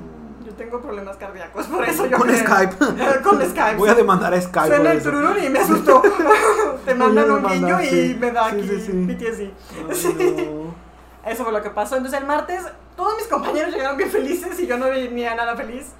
[0.52, 2.18] Yo tengo problemas cardíacos, por eso yo.
[2.18, 2.76] Con Skype.
[3.24, 3.78] Con Skype.
[3.78, 4.68] Voy a demandar a Skype.
[4.68, 6.02] Suena el tururú y me asustó.
[6.86, 8.82] Te mandan un niño y me da aquí sí,
[9.94, 10.18] sí,
[11.26, 11.96] Eso fue lo que pasó.
[11.96, 12.66] Entonces el martes
[12.98, 15.94] todos mis compañeros llegaron bien felices y yo no venía nada feliz.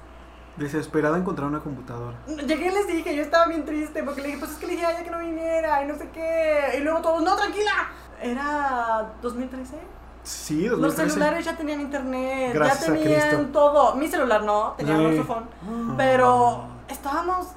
[0.56, 2.18] Desesperada encontrar una computadora.
[2.26, 4.72] Llegué y les dije, yo estaba bien triste porque le dije, pues es que le
[4.74, 6.76] dije a ella que no viniera y no sé qué.
[6.78, 7.88] Y luego todos, no, tranquila.
[8.20, 10.01] Era 2013.
[10.22, 11.02] Sí, 2013.
[11.02, 13.96] Los celulares ya tenían internet, ya tenían todo.
[13.96, 15.26] Mi celular no, tenía un.
[15.28, 15.94] Ah.
[15.96, 17.48] Pero estábamos,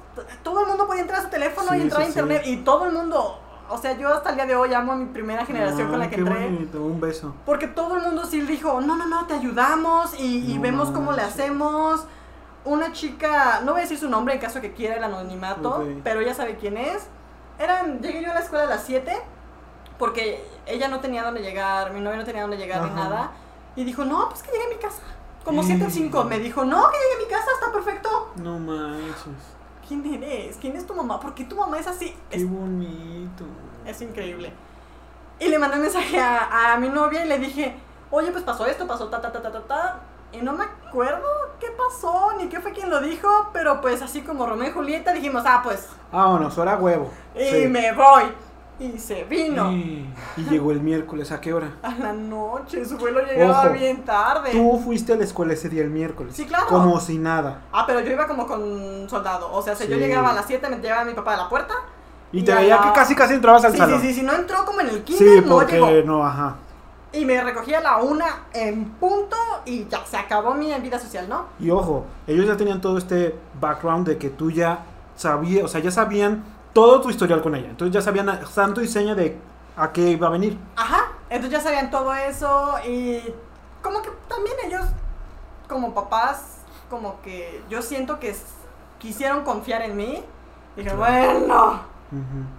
[0.42, 2.42] todo el mundo podía entrar a su teléfono y entrar a internet.
[2.44, 3.38] Y todo el mundo,
[3.68, 6.10] o sea, yo hasta el día de hoy amo a mi primera generación con la
[6.10, 6.44] que entré.
[6.44, 7.34] Bonito, un beso.
[7.44, 11.22] Porque todo el mundo sí dijo, no, no, no, te ayudamos y, vemos cómo le
[11.22, 12.04] hacemos.
[12.64, 16.20] Una chica, no voy a decir su nombre en caso que quiera el anonimato, pero
[16.20, 17.06] ella sabe quién es.
[17.60, 19.12] Eran, llegué yo a la escuela a las 7
[19.98, 23.30] porque ella no tenía dónde llegar, mi novio no tenía dónde llegar ni nada.
[23.76, 25.02] Y dijo, no, pues que llegue a mi casa.
[25.44, 26.24] Como 7 o 5.
[26.24, 28.32] Me dijo, no, que llegue a mi casa, está perfecto.
[28.36, 29.56] No manches.
[29.86, 30.56] ¿Quién eres?
[30.60, 31.20] ¿Quién es tu mamá?
[31.20, 32.16] ¿Por qué tu mamá es así?
[32.30, 33.44] Qué bonito.
[33.84, 34.52] Es increíble.
[35.38, 37.76] Y le mandé un mensaje a, a, mi novia y le dije,
[38.10, 40.00] oye, pues pasó esto, pasó ta, ta, ta, ta, ta, ta.
[40.32, 41.28] Y no me acuerdo
[41.60, 45.12] qué pasó, ni qué fue quien lo dijo, pero pues así como Romeo y Julieta
[45.12, 45.88] dijimos, ah, pues.
[46.10, 47.10] Vámonos, ahora huevo.
[47.34, 48.24] Y me voy.
[48.78, 49.72] Y se vino.
[49.72, 50.06] Y,
[50.50, 51.76] llegó el miércoles, ¿a qué hora?
[51.82, 54.50] A la noche, su vuelo llegaba bien tarde.
[54.52, 56.34] Tú fuiste a la escuela ese día el miércoles.
[56.36, 56.66] Sí, claro.
[56.66, 57.62] Como si nada.
[57.72, 59.50] Ah, pero yo iba como con soldado.
[59.52, 61.74] O sea, si yo llegaba a las 7, me llevaba mi papá a la puerta.
[62.32, 64.00] Y, te veía que casi casi entrabas al salón.
[64.00, 66.56] Sí, sí, sí, no entró como en el kinder, sí, porque no, ajá.
[67.12, 71.26] Y me recogía a la una en punto y ya se acabó mi vida social,
[71.28, 71.46] ¿no?
[71.58, 74.80] Y ojo, ellos ya tenían todo este background de que tú ya
[75.14, 76.44] sabías, o sea, ya sabían
[76.76, 77.70] todo tu historial con ella.
[77.70, 79.34] Entonces ya sabían santo y seña de
[79.78, 80.58] a qué iba a venir.
[80.76, 83.18] Ajá, entonces ya sabían todo eso y
[83.80, 84.84] como que también ellos,
[85.70, 86.58] como papás,
[86.90, 88.36] como que yo siento que
[88.98, 90.22] quisieron confiar en mí.
[90.76, 91.80] Dije, bueno,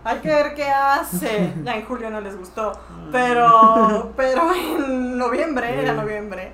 [0.04, 1.54] hay que ver qué hace.
[1.64, 2.72] Ya en julio no les gustó,
[3.12, 6.54] pero, pero en noviembre, era noviembre,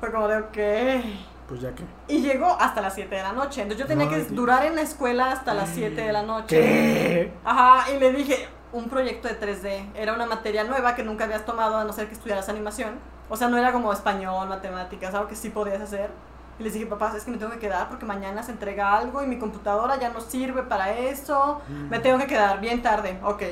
[0.00, 1.84] fue como de, ok pues ya que.
[2.08, 3.62] Y llegó hasta las 7 de la noche.
[3.62, 6.60] Entonces yo tenía que durar en la escuela hasta las 7 de la noche.
[6.60, 7.32] ¿Qué?
[7.44, 9.90] Ajá, y le dije, un proyecto de 3D.
[9.94, 12.98] Era una materia nueva que nunca habías tomado a no ser que estudiaras animación.
[13.28, 16.10] O sea, no era como español, matemáticas, algo que sí podías hacer.
[16.58, 19.22] Y les dije, papá, es que me tengo que quedar porque mañana se entrega algo
[19.22, 21.60] y mi computadora ya no sirve para eso.
[21.68, 23.18] Me tengo que quedar bien tarde.
[23.24, 23.42] Ok.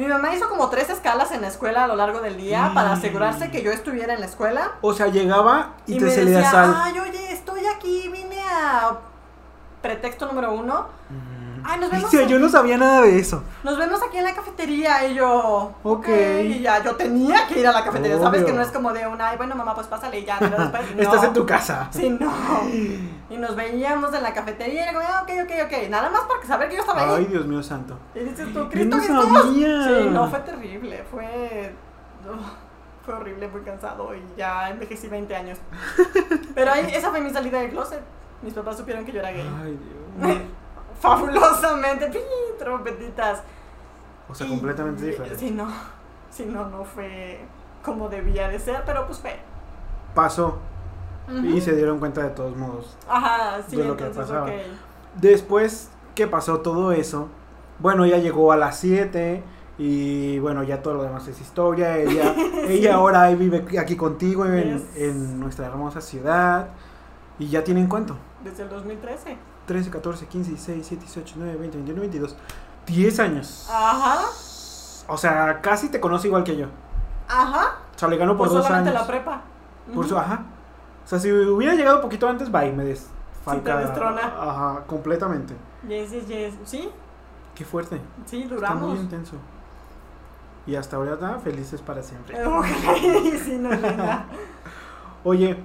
[0.00, 2.92] Mi mamá hizo como tres escalas en la escuela a lo largo del día para
[2.92, 4.72] asegurarse que yo estuviera en la escuela.
[4.80, 6.74] O sea, llegaba y, te me decía, sal.
[6.74, 8.92] Ay, oye, estoy aquí, vine a
[9.82, 10.86] pretexto número uno.
[11.64, 12.10] Ay, nos vemos.
[12.10, 13.42] yo no sabía nada de eso.
[13.62, 15.72] Nos vemos aquí en la cafetería y yo.
[15.82, 16.08] Ok.
[16.08, 18.18] Y ya, yo tenía que ir a la cafetería.
[18.18, 20.38] Sabes que no es como de una, ay, bueno, mamá, pues pásale y ya.
[20.38, 21.88] Pero después, Estás en tu casa.
[21.90, 22.30] Sí, no.
[23.30, 25.88] Y nos veíamos en la cafetería y era como, ah, ok, ok, ok.
[25.88, 27.14] Nada más para saber que yo estaba ahí.
[27.18, 27.98] Ay, Dios mío santo.
[28.14, 29.84] Y dices tú, Cristo no sabía.
[29.84, 31.04] Sí, no, fue terrible.
[31.10, 31.72] Fue.
[33.04, 35.58] fue horrible, muy cansado y ya envejecí 20 años.
[36.54, 38.02] Pero ahí, esa fue mi salida del closet.
[38.42, 39.48] Mis papás supieron que yo era gay.
[39.62, 39.78] Ay,
[40.18, 40.38] Dios.
[41.00, 42.10] Fabulosamente,
[42.58, 43.42] trompetitas.
[44.28, 45.36] O sea, completamente diferente.
[45.38, 45.68] Sí, no.
[46.30, 47.40] Sí, no, no fue
[47.82, 49.36] como debía de ser, pero pues fue.
[50.14, 50.58] Pasó.
[51.44, 52.96] Y se dieron cuenta de todos modos.
[53.08, 54.50] Ajá, sí, de lo que pasaba.
[55.14, 57.28] Después que pasó todo eso,
[57.78, 59.42] bueno, ella llegó a las 7
[59.78, 61.98] y bueno, ya todo lo demás es historia.
[61.98, 62.34] Ella,
[62.68, 66.68] ella ahora vive aquí contigo en, en nuestra hermosa ciudad.
[67.38, 68.16] ¿Y ya tienen cuánto?
[68.44, 69.36] Desde el 2013.
[69.66, 72.36] 13, 14, 15, 16, 17, 18, 19, 20, 21, 22.
[72.86, 73.68] 10 años.
[73.70, 74.20] Ajá.
[75.08, 76.66] O sea, casi te conoce igual que yo.
[77.28, 77.78] Ajá.
[77.94, 78.92] O sea, le ganó por, dos años.
[78.92, 79.42] la prepa.
[79.94, 80.44] Por su, ajá.
[81.04, 83.52] O sea, si hubiera llegado un poquito antes, bye, me desfalca.
[83.54, 84.22] Sí, te destrona.
[84.22, 85.54] Ajá, completamente.
[85.88, 86.54] Yes, yes, yes.
[86.64, 86.90] ¿Sí?
[87.54, 88.00] Qué fuerte.
[88.26, 88.82] Sí, duramos.
[88.82, 89.36] Está muy intenso.
[90.66, 92.36] Y hasta ahora está felices para siempre.
[93.44, 93.70] sí, no,
[95.24, 95.56] Oye,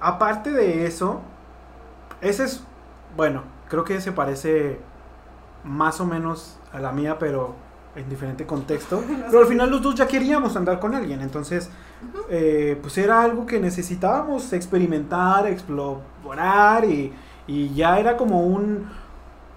[0.00, 1.20] aparte de eso,
[2.20, 2.64] ese es,
[3.16, 4.78] bueno, creo que se parece
[5.64, 7.54] más o menos a la mía, pero
[7.94, 9.02] en diferente contexto.
[9.26, 11.70] Pero al final los dos ya queríamos andar con alguien, entonces,
[12.30, 17.12] eh, pues era algo que necesitábamos experimentar, explorar y,
[17.46, 18.88] y ya era como un,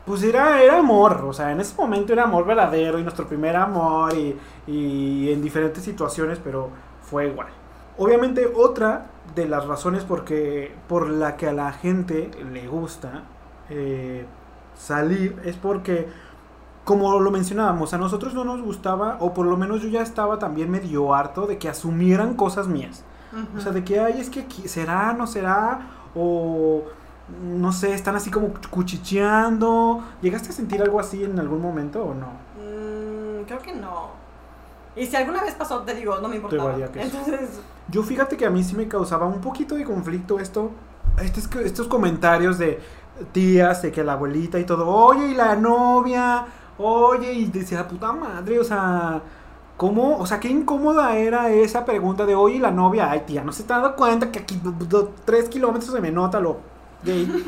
[0.05, 3.55] pues era, era amor, o sea, en ese momento era amor verdadero y nuestro primer
[3.55, 4.37] amor y,
[4.67, 6.69] y en diferentes situaciones, pero
[7.01, 7.47] fue igual.
[7.97, 13.23] Obviamente otra de las razones porque, por la que a la gente le gusta
[13.69, 14.25] eh,
[14.77, 16.07] salir es porque,
[16.83, 20.39] como lo mencionábamos, a nosotros no nos gustaba, o por lo menos yo ya estaba
[20.39, 23.03] también medio harto de que asumieran cosas mías.
[23.57, 25.81] O sea, de que, ay, es que será, no será,
[26.15, 26.83] o
[27.43, 30.03] no sé, están así como cuchicheando.
[30.21, 32.27] ¿Llegaste a sentir algo así en algún momento o no?
[32.57, 34.11] Mm, creo que no.
[34.95, 36.75] Y si alguna vez pasó, te digo, no me importaba.
[36.75, 37.59] Entonces...
[37.89, 40.71] Yo fíjate que a mí sí me causaba un poquito de conflicto esto,
[41.21, 42.79] estos, estos comentarios de
[43.31, 46.45] tías, de que la abuelita y todo, oye, y la novia,
[46.77, 49.21] oye, y decía, puta madre, o sea,
[49.77, 50.17] ¿cómo?
[50.17, 53.51] O sea, qué incómoda era esa pregunta de, oye, y la novia, ay, tía, ¿no
[53.51, 54.61] se te ha dado cuenta que aquí
[55.25, 56.59] tres kilómetros se me nota lo
[57.03, 57.45] gay?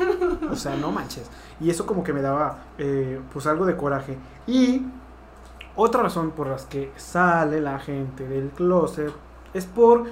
[0.50, 1.30] o sea, no manches.
[1.60, 4.16] Y eso como que me daba, eh, pues, algo de coraje.
[4.46, 4.82] Y
[5.76, 9.12] otra razón por las que sale la gente del closet
[9.54, 10.06] es por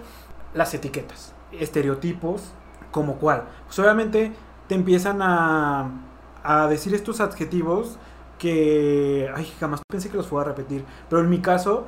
[0.55, 2.53] las etiquetas, estereotipos,
[2.91, 3.45] como cuál.
[3.67, 4.33] Pues obviamente
[4.69, 5.91] te empiezan a,
[6.43, 7.99] a decir estos adjetivos
[8.39, 11.87] que, ay, jamás pensé que los fuera a repetir, pero en mi caso,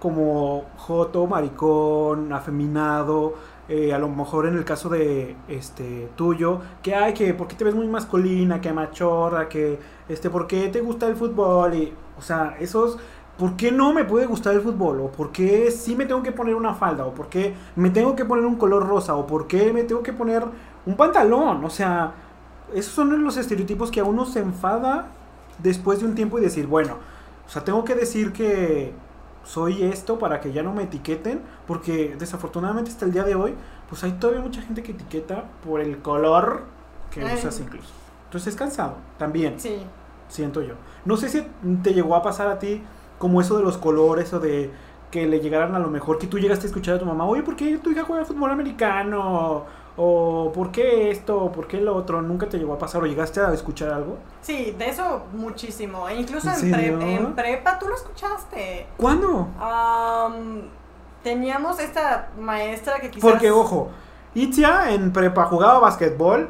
[0.00, 3.34] como joto, maricón, afeminado,
[3.68, 7.56] eh, a lo mejor en el caso de este tuyo, que hay que, ¿por qué
[7.56, 9.78] te ves muy masculina, que machorra, que,
[10.08, 11.74] este, ¿por qué te gusta el fútbol?
[11.74, 12.98] Y, o sea, esos,
[13.38, 15.00] ¿por qué no me puede gustar el fútbol?
[15.00, 17.06] ¿O por qué sí me tengo que poner una falda?
[17.06, 19.14] ¿O por qué me tengo que poner un color rosa?
[19.16, 20.44] ¿O por qué me tengo que poner
[20.86, 21.64] un pantalón?
[21.64, 22.12] O sea,
[22.74, 25.08] esos son los estereotipos que a uno se enfada
[25.58, 26.96] después de un tiempo y decir, bueno,
[27.46, 28.92] o sea, tengo que decir que
[29.44, 33.54] soy esto para que ya no me etiqueten, porque desafortunadamente hasta el día de hoy,
[33.88, 36.64] pues hay todavía mucha gente que etiqueta por el color
[37.10, 37.88] que usas incluso.
[38.26, 39.58] Entonces es cansado, también.
[39.58, 39.84] Sí
[40.30, 40.74] siento yo.
[41.04, 41.46] No sé si
[41.82, 42.82] te llegó a pasar a ti
[43.18, 44.70] como eso de los colores o de
[45.10, 47.42] que le llegaran a lo mejor que tú llegaste a escuchar a tu mamá, oye,
[47.42, 49.66] ¿por qué tu hija juega fútbol americano?
[49.96, 51.52] O ¿por qué esto?
[51.52, 52.22] ¿Por qué lo otro?
[52.22, 54.18] ¿Nunca te llegó a pasar o llegaste a escuchar algo?
[54.40, 56.08] Sí, de eso muchísimo.
[56.08, 58.86] E incluso ¿En, prepa tú lo escuchaste.
[58.96, 59.48] ¿Cuándo?
[61.22, 63.30] teníamos esta maestra que quizás...
[63.30, 63.90] Porque, ojo,
[64.34, 66.48] Itzia en prepa jugaba básquetbol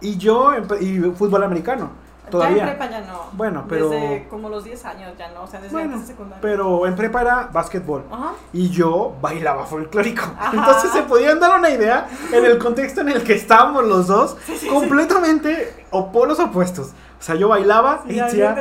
[0.00, 1.90] y yo en, y fútbol americano.
[2.32, 2.62] Todavía.
[2.62, 3.26] en prepa ya no.
[3.32, 3.90] Bueno, pero.
[3.90, 6.40] Desde como los 10 años ya no, o sea, desde bueno, secundaria.
[6.40, 8.04] Pero en prepa era básquetbol.
[8.10, 8.32] Ajá.
[8.52, 10.24] Y yo bailaba folclórico.
[10.52, 14.36] Entonces se podían dar una idea en el contexto en el que estábamos los dos,
[14.68, 16.92] completamente polos opuestos.
[17.20, 18.56] O sea, yo bailaba y hacía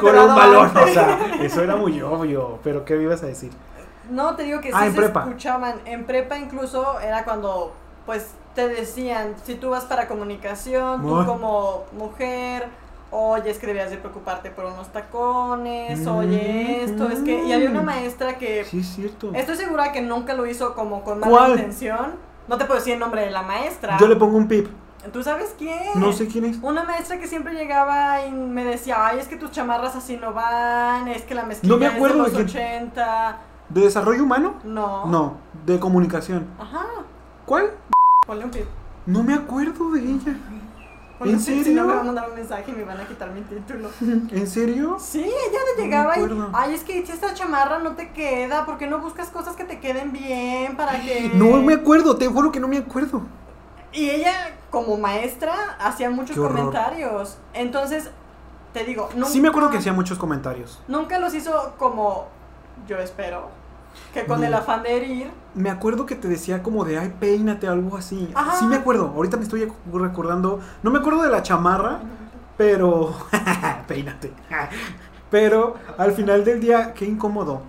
[0.00, 0.70] con un balón.
[0.74, 2.58] O sea, eso era muy obvio.
[2.64, 3.50] Pero, ¿qué me ibas a decir?
[4.08, 5.74] No, te digo que ah, sí se escuchaban.
[5.84, 7.74] En prepa incluso era cuando,
[8.06, 12.68] pues, te decían, si tú vas para comunicación, tú como mujer
[13.10, 17.70] oye, es que debías de preocuparte por unos tacones, oye esto, es que, y había
[17.70, 19.32] una maestra que, sí, es cierto.
[19.34, 22.16] estoy segura que nunca lo hizo como con mala intención,
[22.48, 23.96] no te puedo decir el nombre de la maestra.
[23.98, 24.68] Yo le pongo un pip.
[25.12, 25.78] ¿Tú sabes quién?
[25.94, 26.58] No sé quién es.
[26.60, 30.32] Una maestra que siempre llegaba y me decía, ay, es que tus chamarras así no
[30.32, 33.38] van, es que la mezclilla no me acuerdo es de los 80.
[33.68, 34.54] ¿De desarrollo humano?
[34.64, 35.06] No.
[35.06, 36.46] No, de comunicación.
[36.58, 36.86] Ajá.
[37.46, 37.70] ¿Cuál?
[38.26, 38.66] Ponle un pip.
[39.06, 40.36] No me acuerdo de ella.
[41.18, 41.64] Ponle ¿En serio?
[41.64, 43.90] Si no me van a mandar un mensaje y me van a quitar mi título.
[44.00, 44.98] ¿En serio?
[45.00, 46.22] Sí, ella le llegaba y,
[46.52, 49.64] ay, es que si esta chamarra no te queda, ¿por qué no buscas cosas que
[49.64, 51.32] te queden bien para que...
[51.34, 53.22] No me acuerdo, te juro que no me acuerdo.
[53.92, 57.38] Y ella, como maestra, hacía muchos comentarios.
[57.52, 58.10] Entonces,
[58.72, 59.28] te digo, nunca...
[59.28, 60.80] Sí me acuerdo que hacía muchos comentarios.
[60.86, 62.28] Nunca los hizo como
[62.86, 63.50] yo espero.
[64.12, 65.30] Que con el afán de herir.
[65.54, 68.32] Me acuerdo que te decía como de, ay, peínate, algo así.
[68.58, 70.60] Sí me acuerdo, ahorita me estoy recordando.
[70.82, 72.00] No me acuerdo de la chamarra,
[72.56, 73.14] pero...
[73.88, 74.32] peínate.
[75.30, 77.62] pero al final del día, qué incómodo.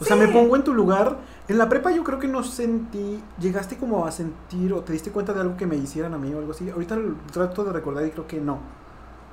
[0.00, 1.16] O sea, me pongo en tu lugar.
[1.48, 5.10] En la prepa yo creo que no sentí, llegaste como a sentir o te diste
[5.10, 6.68] cuenta de algo que me hicieran a mí o algo así.
[6.70, 6.96] Ahorita
[7.32, 8.58] trato de recordar y creo que no.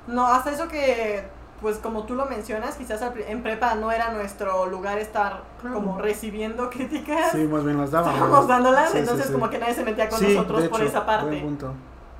[0.06, 1.24] No, hasta eso que
[1.60, 6.70] pues como tú lo mencionas, quizás en prepa no era nuestro lugar estar como recibiendo
[6.70, 7.32] críticas.
[7.32, 8.14] Sí, más bien las dábamos.
[8.14, 11.40] Estábamos dándolas, entonces como que nadie se metía con nosotros por esa parte.
[11.40, 11.72] punto.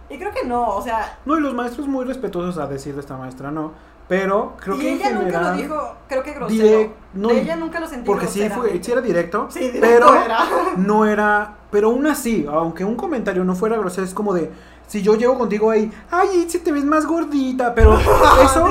[0.09, 1.19] Y creo que no, o sea...
[1.25, 3.73] No, y los maestros muy respetuosos a decir de esta maestra, no.
[4.09, 6.93] Pero creo que ella nunca lo dijo, creo que grosero.
[7.13, 9.49] no, de ella nunca lo sentí Porque sí, fue, sí era directo.
[9.51, 10.39] Sí, directo pero era.
[10.77, 11.57] no era...
[11.73, 14.53] Pero aún así, aunque un comentario no fuera grosero, es como de
[14.87, 17.99] si yo llego contigo ahí, ay, si te ves más gordita, pero
[18.45, 18.69] eso,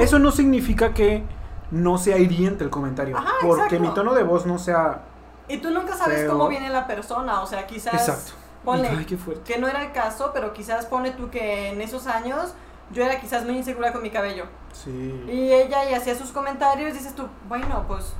[0.00, 1.24] eso no significa que
[1.70, 3.16] no sea hiriente el comentario.
[3.42, 5.02] porque mi tono de voz no sea.
[5.48, 7.94] Y tú nunca sabes cómo viene la persona, o sea, quizás.
[7.94, 8.32] Exacto.
[8.64, 9.06] Ponle,
[9.44, 12.52] que no era el caso, pero quizás pone tú que en esos años
[12.90, 14.46] yo era quizás muy insegura con mi cabello.
[14.72, 15.24] Sí.
[15.28, 18.12] Y ella y hacía sus comentarios, dices tú, bueno, pues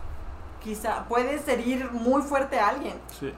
[0.62, 2.94] quizá puedes herir muy fuerte a alguien.
[3.18, 3.32] Sí.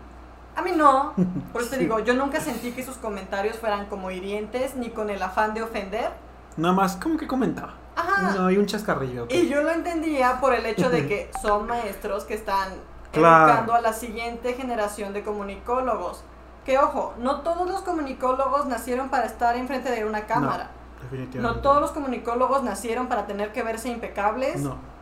[0.58, 1.14] A mí no.
[1.52, 5.08] Por eso te digo, yo nunca sentí que sus comentarios fueran como hirientes ni con
[5.08, 6.10] el afán de ofender.
[6.56, 7.74] Nada más como que comentaba.
[7.94, 8.32] Ajá.
[8.32, 9.28] No, hay un chascarrillo.
[9.30, 12.72] Y yo lo entendía por el hecho de que son maestros que están
[13.12, 16.24] educando a la siguiente generación de comunicólogos.
[16.64, 20.72] Que ojo, no todos los comunicólogos nacieron para estar enfrente de una cámara.
[20.96, 21.56] No, definitivamente.
[21.56, 24.60] No todos los comunicólogos nacieron para tener que verse impecables.
[24.60, 24.97] No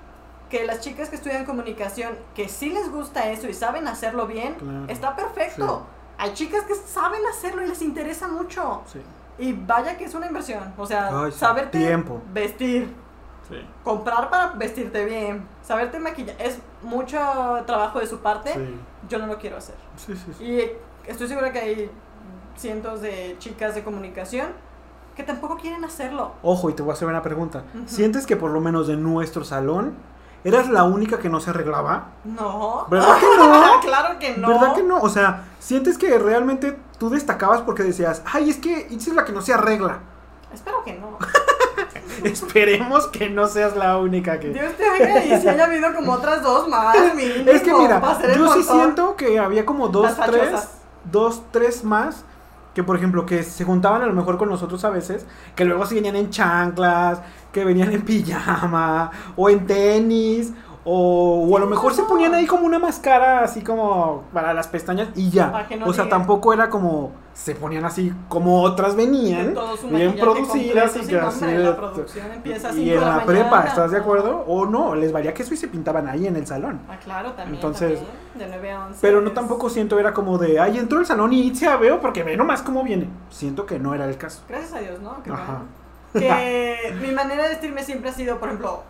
[0.51, 4.56] que las chicas que estudian comunicación, que sí les gusta eso y saben hacerlo bien,
[4.89, 5.86] está perfecto.
[6.18, 8.82] Hay chicas que saben hacerlo y les interesa mucho.
[9.39, 10.73] Y vaya que es una inversión.
[10.78, 12.23] O sea, saberte tiempo.
[12.32, 12.94] vestir.
[13.85, 15.47] Comprar para vestirte bien.
[15.62, 16.36] Saberte maquillar.
[16.39, 17.18] Es mucho
[17.66, 18.55] trabajo de su parte.
[19.09, 19.77] Yo no lo quiero hacer.
[20.40, 20.62] Y
[21.06, 21.90] estoy segura que hay
[22.56, 24.48] cientos de chicas de comunicación
[25.14, 26.32] que tampoco quieren hacerlo.
[26.43, 27.64] Ojo, y te voy a hacer una pregunta.
[27.86, 29.94] ¿Sientes que por lo menos de nuestro salón
[30.47, 32.10] ¿Eras la única que no se arreglaba?
[32.23, 32.86] No.
[32.89, 33.81] ¿Verdad que no?
[33.82, 34.47] claro que no.
[34.47, 35.01] ¿Verdad que no?
[35.01, 39.24] O sea, sientes que realmente tú destacabas porque decías, ay, es que Itzy es la
[39.24, 39.98] que no se arregla.
[40.55, 41.18] Espero que no.
[42.24, 44.51] Esperemos que no seas la única que.
[44.51, 48.01] Dios te oiga y si haya habido como otras dos más, mínimo, Es que mira,
[48.36, 50.68] yo sí siento que había como dos, tres.
[51.10, 52.24] Dos, tres más
[52.77, 55.24] que por ejemplo que se juntaban a lo mejor con nosotros a veces,
[55.55, 60.53] que luego se venían en chanclas, que venían en pijama o en tenis
[60.87, 64.69] o, o, a lo mejor se ponían ahí como una máscara así como para las
[64.69, 65.67] pestañas y ya.
[65.85, 69.55] o sea, tampoco era como se ponían así como otras venían,
[69.91, 71.45] bien producidas y que así.
[72.77, 74.45] y en la, prepa, ¿estás de acuerdo?
[74.47, 76.81] O no, les valía que eso y se pintaban ahí en el salón.
[76.89, 77.57] Ah, claro, también.
[77.57, 78.01] Entonces,
[78.35, 78.99] de 9 a 11.
[79.03, 82.23] Pero no tampoco siento, era como de, ay, entró el salón y se veo porque
[82.23, 83.11] ve nomás cómo viene.
[83.29, 84.43] Siento que no era el caso.
[84.49, 85.23] Gracias a Dios, ¿no?
[85.23, 85.63] Que, Ajá.
[86.15, 88.83] que mi manera de vestirme siempre ha sido, por ejemplo,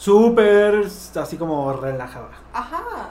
[0.00, 0.86] súper
[1.16, 2.30] así como relajada.
[2.54, 3.10] Ajá.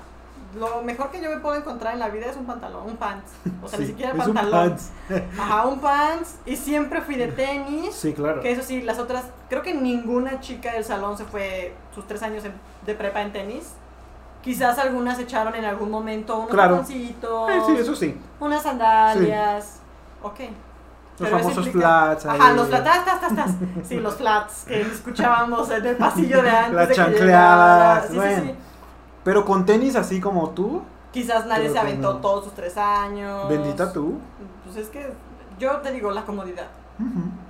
[0.59, 3.31] Lo mejor que yo me puedo encontrar en la vida es un pantalón, un pants.
[3.61, 4.45] O sea, ni siquiera pantalón.
[4.45, 4.91] Un pants.
[5.39, 6.39] Ajá, un pants.
[6.47, 7.93] Y siempre fui de tenis.
[7.93, 8.41] Sí, claro.
[8.41, 9.25] Que eso sí, las otras.
[9.47, 13.73] Creo que ninguna chica del salón se fue sus tres años de prepa en tenis.
[14.41, 16.83] Quizás algunas echaron en algún momento unos claro.
[16.85, 17.15] sí,
[17.77, 18.17] eso sí.
[18.39, 19.65] Unas sandalias.
[19.65, 19.79] Sí.
[20.23, 20.39] Ok.
[21.19, 22.25] Los famosos flats.
[22.25, 23.53] Ajá, los flats.
[23.83, 26.73] Sí, los flats que escuchábamos en el pasillo de antes.
[26.73, 28.07] Las chancleadas.
[28.07, 28.55] Sí, sí, sí.
[29.23, 30.81] Pero con tenis así como tú.
[31.11, 33.49] Quizás nadie se aventó todos sus tres años.
[33.49, 34.19] Bendita tú.
[34.63, 35.11] Pues es que
[35.59, 36.67] yo te digo la comodidad.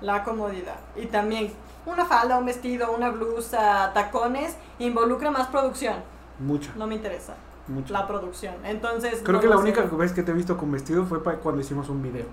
[0.01, 0.75] La comodidad.
[0.95, 1.51] Y también
[1.85, 5.95] una falda, un vestido, una blusa, tacones, involucra más producción.
[6.39, 6.71] Mucho.
[6.75, 7.35] No me interesa.
[7.67, 7.93] Mucho.
[7.93, 8.55] La producción.
[8.63, 9.21] Entonces.
[9.23, 12.01] Creo que la única vez que te he visto con vestido fue cuando hicimos un
[12.01, 12.25] video.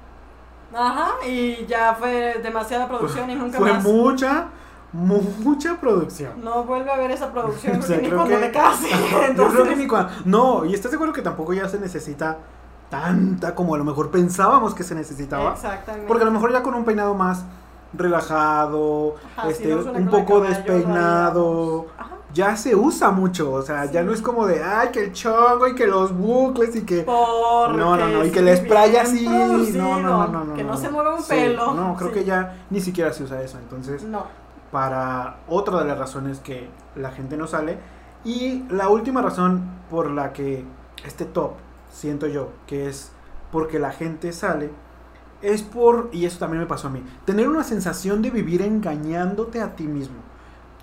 [0.74, 3.82] Ajá, y ya fue demasiada producción y nunca más.
[3.82, 4.48] Fue mucha,
[4.92, 6.42] mucha producción.
[6.42, 8.88] No vuelve a haber esa producción, ni cuando me case.
[9.36, 10.12] Yo creo que ni cuando.
[10.24, 12.38] No, y estás seguro que tampoco ya se necesita
[12.90, 15.52] tanta como a lo mejor pensábamos que se necesitaba.
[15.52, 16.06] Exactamente.
[16.06, 17.44] Porque a lo mejor ya con un peinado más
[17.92, 19.16] relajado,
[19.48, 21.86] este, un poco despeinado,
[22.36, 25.66] ya se usa mucho, o sea, ya no es como de, ay, que el chongo
[25.68, 27.02] y que los bucles y que...
[27.02, 29.56] no, no, no, y que el spray así, no,
[30.02, 31.72] no, no, no, Que no, se mueva un pelo.
[31.72, 34.04] No, creo que ya ni siquiera se usa eso, entonces...
[34.04, 34.26] No.
[34.70, 37.78] Para otra de las razones que la gente no sale.
[38.24, 40.64] Y la última razón por la que
[41.06, 41.52] este top,
[41.90, 43.12] siento yo, que es
[43.50, 44.70] porque la gente sale,
[45.40, 49.62] es por, y eso también me pasó a mí, tener una sensación de vivir engañándote
[49.62, 50.16] a ti mismo.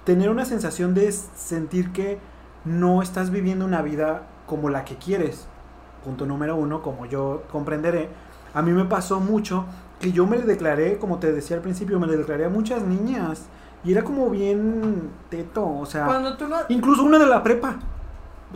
[0.03, 2.19] Tener una sensación de sentir que
[2.65, 5.47] no estás viviendo una vida como la que quieres.
[6.03, 8.09] Punto número uno, como yo comprenderé,
[8.53, 9.65] a mí me pasó mucho
[9.99, 12.83] que yo me le declaré, como te decía al principio, me le declaré a muchas
[12.83, 13.47] niñas.
[13.85, 16.05] Y era como bien teto, o sea...
[16.69, 17.79] Incluso una de la prepa.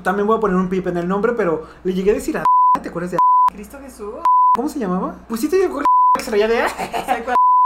[0.03, 2.45] También voy a poner un pip en el nombre, pero le llegué a decir a...
[2.81, 3.17] ¿Te acuerdas de...
[3.51, 4.15] Cristo Jesús?
[4.55, 5.15] ¿Cómo se llamaba?
[5.27, 6.65] Pues sí te digo de...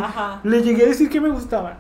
[0.43, 1.79] Le llegué a decir que me gustaba.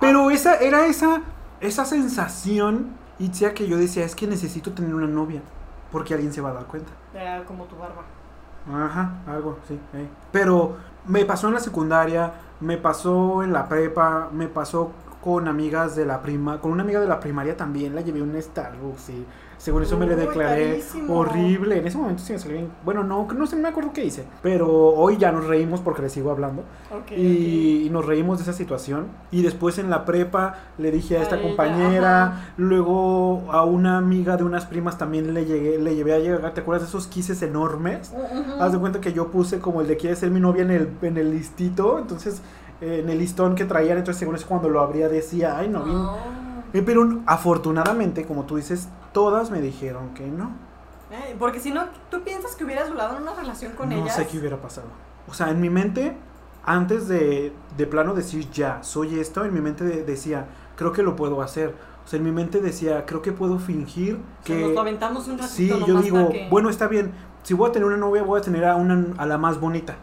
[0.00, 1.22] Pero esa era esa
[1.60, 5.42] esa sensación Itzia que yo decía, es que necesito tener una novia
[5.90, 6.92] porque alguien se va a dar cuenta.
[7.12, 8.04] Era como tu barba.
[8.72, 9.78] Ajá, algo, sí.
[10.30, 10.76] Pero
[11.06, 14.92] me pasó en la secundaria, me pasó en la prepa, me pasó
[15.22, 18.22] con amigas de la prima, con una amiga de la primaria también la llevé a
[18.22, 19.26] un Starbucks, sí.
[19.58, 21.78] Según eso me le declaré horrible.
[21.78, 22.70] En ese momento sí me salió bien.
[22.84, 24.24] Bueno, no, no sé, no me acuerdo qué hice.
[24.40, 26.62] Pero hoy ya nos reímos porque le sigo hablando.
[27.14, 29.08] y, nos reímos de esa situación.
[29.32, 32.52] Y después en la prepa le dije a esta compañera.
[32.56, 36.54] luego a una amiga de unas primas también le llegué, le llevé a llegar.
[36.54, 38.12] ¿Te acuerdas de esos quises enormes?
[38.60, 40.88] Haz de cuenta que yo puse como el de quiere ser mi novia en el,
[41.02, 41.98] en el listito.
[41.98, 42.42] Entonces,
[42.80, 43.98] eh, en el listón que traían.
[43.98, 46.47] Entonces, según eso, cuando lo abría decía, ay, no, bien.
[46.72, 50.52] Eh, pero afortunadamente, como tú dices, todas me dijeron que no.
[51.10, 54.04] Eh, porque si no, ¿tú piensas que hubieras durado en una relación con ella?
[54.04, 54.88] No sé qué hubiera pasado.
[55.28, 56.16] O sea, en mi mente,
[56.64, 60.46] antes de, de plano decir ya, soy esto, en mi mente decía,
[60.76, 61.74] creo que lo puedo hacer.
[62.04, 64.68] O sea, en mi mente decía, creo que puedo fingir que...
[64.68, 67.12] nos aventamos un ratito Sí, yo digo, bueno, está bien.
[67.42, 69.96] Si voy a tener una novia, voy a tener a, una, a la más bonita.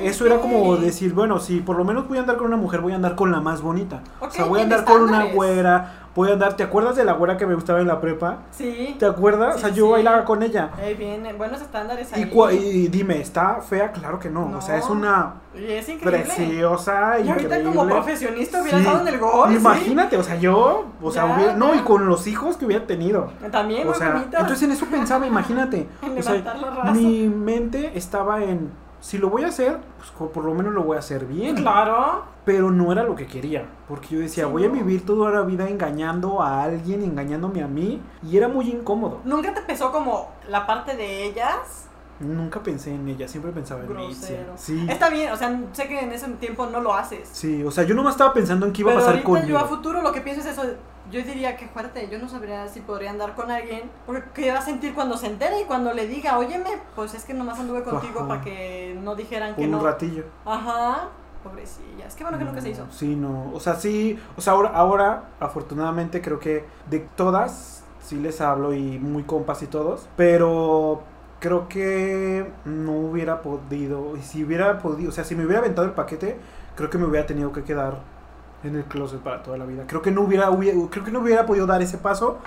[0.00, 2.80] Eso era como decir, bueno, si por lo menos voy a andar con una mujer,
[2.80, 4.02] voy a andar con la más bonita.
[4.20, 6.56] o sea, voy a andar con una güera, voy a andar.
[6.56, 8.38] ¿Te acuerdas de la güera que me gustaba en la prepa?
[8.50, 8.96] Sí.
[8.98, 9.56] ¿Te acuerdas?
[9.56, 10.70] o sea, yo bailaba con ella.
[10.80, 12.30] Eh, bien, buenos estándares ahí.
[12.32, 13.92] Y, y, dime, ¿está fea?
[13.92, 14.56] Claro que no.
[14.56, 15.34] O sea, es una.
[15.54, 16.24] es increíble.
[16.24, 19.52] Preciosa, y ahorita como profesionista hubiera estado en el gol.
[19.54, 23.30] Imagínate, o sea, yo, o sea, hubiera, no, y con los hijos que hubiera tenido.
[23.50, 25.88] También, o sea, entonces en eso pensaba, imagínate.
[26.18, 26.54] o sea,
[26.92, 28.70] mi mente estaba en
[29.00, 29.78] si lo voy a hacer,
[30.16, 31.56] pues por lo menos lo voy a hacer bien.
[31.56, 32.24] Claro.
[32.44, 33.66] Pero no era lo que quería.
[33.88, 38.02] Porque yo decía, voy a vivir toda la vida engañando a alguien, engañándome a mí.
[38.22, 39.20] Y era muy incómodo.
[39.24, 41.86] ¿Nunca te pesó como la parte de ellas?
[42.20, 44.14] Nunca pensé en ella, siempre pensaba en mí.
[44.56, 44.86] Sí.
[44.90, 47.26] Está bien, o sea, sé que en ese tiempo no lo haces.
[47.32, 49.48] Sí, o sea, yo nomás estaba pensando en qué iba a pasar conmigo.
[49.48, 50.62] Yo a futuro lo que pienso es eso,
[51.10, 54.58] yo diría que fuerte, yo no sabría si podría andar con alguien, porque qué va
[54.58, 57.82] a sentir cuando se entere y cuando le diga, óyeme, pues es que nomás anduve
[57.82, 59.78] contigo para que no dijeran que no.
[59.78, 60.24] Un ratillo.
[60.44, 61.08] Ajá.
[61.42, 62.86] Pobrecilla, es que bueno que nunca se hizo.
[62.90, 68.16] Sí, no, o sea, sí, o sea, ahora, ahora afortunadamente creo que de todas sí
[68.16, 71.02] les hablo y muy compas y todos, pero
[71.38, 75.86] creo que no hubiera podido, y si hubiera podido, o sea, si me hubiera aventado
[75.86, 76.36] el paquete,
[76.76, 78.00] creo que me hubiera tenido que quedar
[78.64, 79.84] en el closet para toda la vida.
[79.86, 80.50] Creo que no hubiera,
[80.90, 82.38] creo que no hubiera podido dar ese paso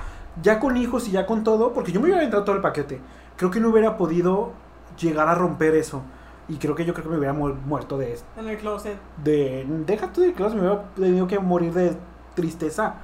[0.41, 2.99] ya con hijos y ya con todo, porque yo me hubiera entrado todo el paquete.
[3.37, 4.51] Creo que no hubiera podido
[4.99, 6.01] llegar a romper eso.
[6.47, 8.25] Y creo que yo creo que me hubiera muerto de eso.
[8.37, 8.97] En el closet.
[9.23, 11.95] De, deja tú del closet, me hubiera tenido que morir de
[12.35, 12.95] tristeza.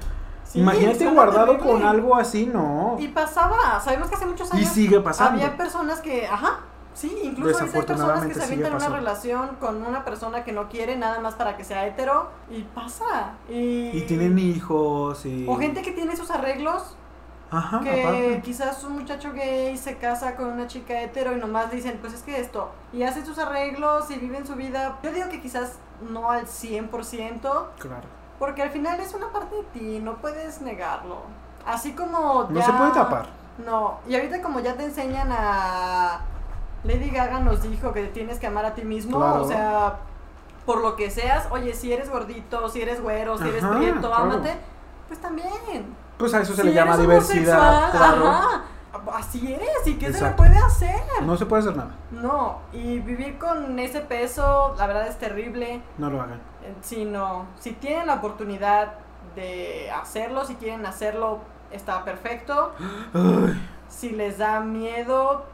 [0.56, 2.98] Imagínate guardado con algo así, no.
[3.00, 4.64] Y pasaba, sabemos que hace muchos años.
[4.64, 5.42] Y sigue pasando.
[5.42, 6.62] Había personas que, ajá,
[7.00, 10.98] Sí, incluso hay personas que se avientan una relación con una persona que no quiere
[10.98, 13.36] nada más para que sea hetero y pasa.
[13.48, 15.46] Y, tienen hijos y...
[15.48, 16.98] O gente que tiene sus arreglos.
[17.52, 22.00] Ajá, que quizás un muchacho gay se casa con una chica hetero y nomás dicen,
[22.02, 25.00] pues es que esto, y hacen sus arreglos y viven su vida.
[25.02, 27.40] Yo digo que quizás no al 100%.
[27.80, 28.08] Claro.
[28.38, 31.22] Porque al final es una parte de ti, no puedes negarlo.
[31.66, 32.46] Así como...
[32.50, 33.28] No se puede tapar.
[33.66, 36.26] No, y ahorita como ya te enseñan a
[36.84, 39.98] Lady Gaga nos dijo que tienes que amar a ti mismo, o sea,
[40.66, 44.56] por lo que seas, oye, si eres gordito, si eres güero, si eres prieto, ámate,
[45.08, 45.96] pues también.
[46.18, 48.64] Pues a eso se le llama diversidad, Ajá.
[49.14, 50.96] Así eres, ¿y qué se le puede hacer?
[51.22, 51.92] No se puede hacer nada.
[52.12, 55.82] No, y vivir con ese peso, la verdad es terrible.
[55.98, 56.40] No lo hagan.
[56.64, 58.94] Eh, si no, si tienen la oportunidad
[59.36, 61.40] de hacerlo, si quieren hacerlo,
[61.72, 62.74] está perfecto.
[63.90, 65.46] Si les da miedo,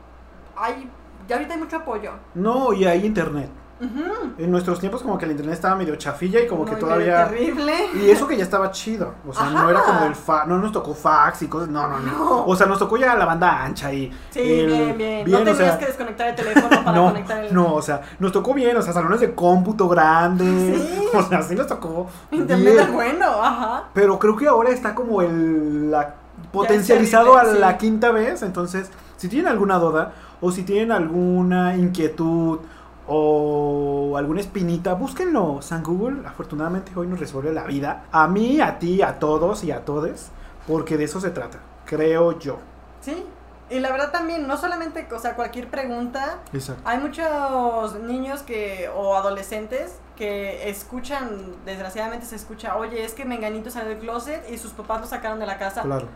[0.58, 0.92] hay
[1.28, 2.12] ya ahorita hay mucho apoyo.
[2.34, 3.50] No, y hay internet.
[4.38, 7.28] En nuestros tiempos como que el internet estaba medio chafilla y como que todavía...
[7.28, 7.74] Terrible.
[7.96, 9.16] Y eso que ya estaba chido.
[9.28, 10.46] O sea, no era como el fa...
[10.46, 11.68] No nos tocó fax y cosas...
[11.68, 12.46] No, no, no.
[12.46, 14.10] O sea, nos tocó ya la banda ancha y...
[14.30, 17.54] Sí, bien, bien, No tenías que desconectar el teléfono para conectar el...
[17.54, 18.78] No, o sea, nos tocó bien.
[18.78, 20.82] O sea, salones de cómputo grandes.
[20.82, 21.02] Sí.
[21.16, 23.86] O sea, sí nos tocó Internet es bueno, ajá.
[23.94, 25.92] Pero creo que ahora está como el...
[25.92, 26.16] La...
[26.52, 28.42] Potencializado a la quinta vez.
[28.42, 32.60] Entonces, si tienen alguna duda o si tienen alguna inquietud
[33.08, 35.62] o alguna espinita, búsquenlo.
[35.62, 38.06] San Google, afortunadamente, hoy nos resuelve la vida.
[38.12, 40.32] A mí, a ti, a todos y a todes,
[40.68, 42.58] porque de eso se trata, creo yo.
[43.02, 43.24] Sí,
[43.70, 46.40] y la verdad también, no solamente, o sea, cualquier pregunta.
[46.84, 53.70] Hay muchos niños que, o adolescentes que escuchan, desgraciadamente se escucha, oye, es que Menganito
[53.70, 55.82] salió del closet y sus papás lo sacaron de la casa.
[55.82, 56.08] Claro.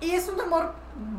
[0.00, 0.72] Y es un amor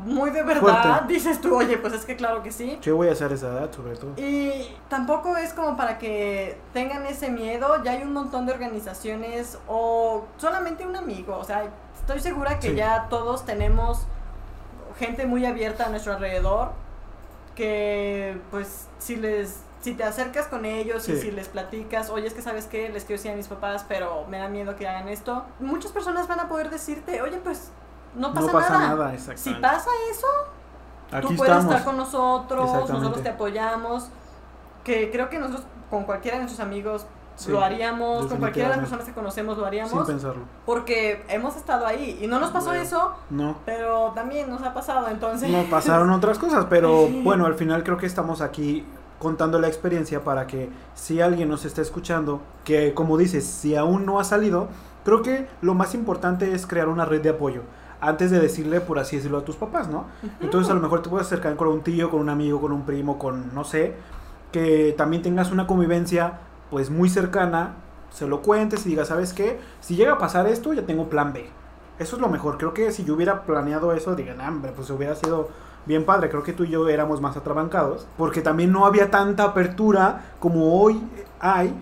[0.06, 1.04] muy de verdad.
[1.04, 2.78] Dices tú, oye, pues es que claro que sí.
[2.82, 4.14] Yo voy a hacer esa edad, sobre todo.
[4.18, 7.84] Y tampoco es como para que tengan ese miedo.
[7.84, 11.38] Ya hay un montón de organizaciones o solamente un amigo.
[11.38, 11.64] O sea,
[12.00, 14.06] estoy segura que ya todos tenemos
[15.00, 16.72] gente muy abierta a nuestro alrededor.
[17.56, 22.36] Que pues si les si te acercas con ellos y si les platicas, oye, es
[22.36, 25.10] que sabes que les quiero decir a mis papás, pero me da miedo que hagan
[25.10, 27.72] esto, muchas personas van a poder decirte, oye, pues
[28.16, 29.14] no pasa, nada.
[29.18, 30.28] si pasa eso,
[31.22, 34.10] tú puedes estar con nosotros, nosotros te apoyamos.
[34.84, 37.06] Que creo que nosotros con cualquiera de nuestros amigos
[37.48, 39.92] lo haríamos, con cualquiera de las personas que conocemos lo haríamos.
[39.92, 40.44] Sin pensarlo.
[40.66, 43.14] Porque hemos estado ahí y no nos pasó eso.
[43.30, 43.58] No.
[43.66, 45.50] Pero también nos ha pasado, entonces.
[45.50, 48.86] No pasaron otras cosas, pero bueno, al final creo que estamos aquí
[49.20, 54.06] contando la experiencia para que si alguien nos está escuchando, que como dices, si aún
[54.06, 54.68] no ha salido,
[55.06, 57.62] creo que lo más importante es crear una red de apoyo
[58.02, 60.06] antes de decirle, por así decirlo, a tus papás, ¿no?
[60.42, 62.84] Entonces a lo mejor te puedes acercar con un tío, con un amigo, con un
[62.84, 63.94] primo, con, no sé,
[64.52, 66.40] que también tengas una convivencia
[66.72, 67.76] pues muy cercana,
[68.10, 69.60] se lo cuentes y digas, ¿sabes qué?
[69.80, 71.50] Si llega a pasar esto, ya tengo plan B.
[72.00, 72.58] Eso es lo mejor.
[72.58, 75.50] Creo que si yo hubiera planeado eso, digan, hombre, pues hubiera sido
[75.86, 76.30] bien padre.
[76.30, 80.82] Creo que tú y yo éramos más atrabancados, porque también no había tanta apertura como
[80.82, 81.04] hoy
[81.40, 81.74] hay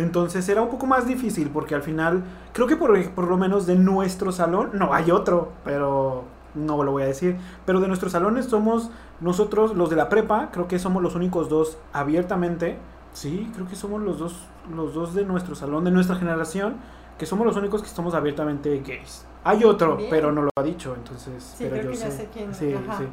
[0.00, 3.66] entonces era un poco más difícil porque al final, creo que por, por lo menos
[3.66, 6.24] de nuestro salón, no hay otro, pero
[6.54, 7.36] no lo voy a decir,
[7.66, 8.90] pero de nuestros salones somos
[9.20, 12.78] nosotros, los de la prepa, creo que somos los únicos dos abiertamente,
[13.12, 14.36] sí, creo que somos los dos,
[14.74, 16.76] los dos de nuestro salón, de nuestra generación,
[17.18, 19.26] que somos los únicos que somos abiertamente gays.
[19.44, 21.54] Hay otro, pero no lo ha dicho, entonces...
[21.56, 22.28] Sí, pero yo sé.
[22.32, 22.54] quién.
[22.54, 23.04] Sí, sí.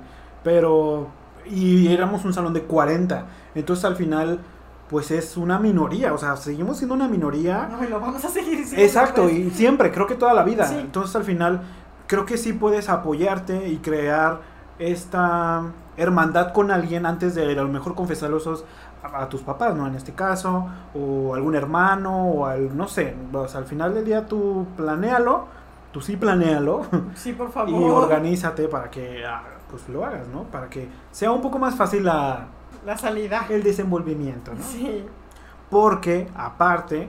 [0.43, 1.07] Pero...
[1.45, 4.39] Y éramos un salón de 40, entonces al final
[4.89, 7.67] pues es una minoría, o sea, seguimos siendo una minoría.
[7.71, 8.85] No, y lo vamos a seguir siendo.
[8.85, 9.35] Exacto, pues.
[9.35, 10.69] y siempre, creo que toda la vida.
[10.79, 11.61] Entonces al final,
[12.07, 14.41] creo que sí puedes apoyarte y crear
[14.79, 15.63] esta
[15.97, 19.87] hermandad con alguien antes de a lo mejor confesarlos a, a, tus papás, ¿no?
[19.87, 24.05] En este caso, o algún hermano, o al, no sé, o sea, al final del
[24.05, 25.47] día tú planéalo,
[25.91, 26.83] tú sí planéalo.
[27.15, 27.69] Sí, por favor.
[27.69, 30.43] Y organízate para que, ah, pues lo hagas, ¿no?
[30.43, 32.47] Para que sea un poco más fácil la
[32.85, 33.45] la salida.
[33.49, 34.63] El desenvolvimiento, ¿no?
[34.63, 35.05] Sí.
[35.69, 37.07] Porque, aparte,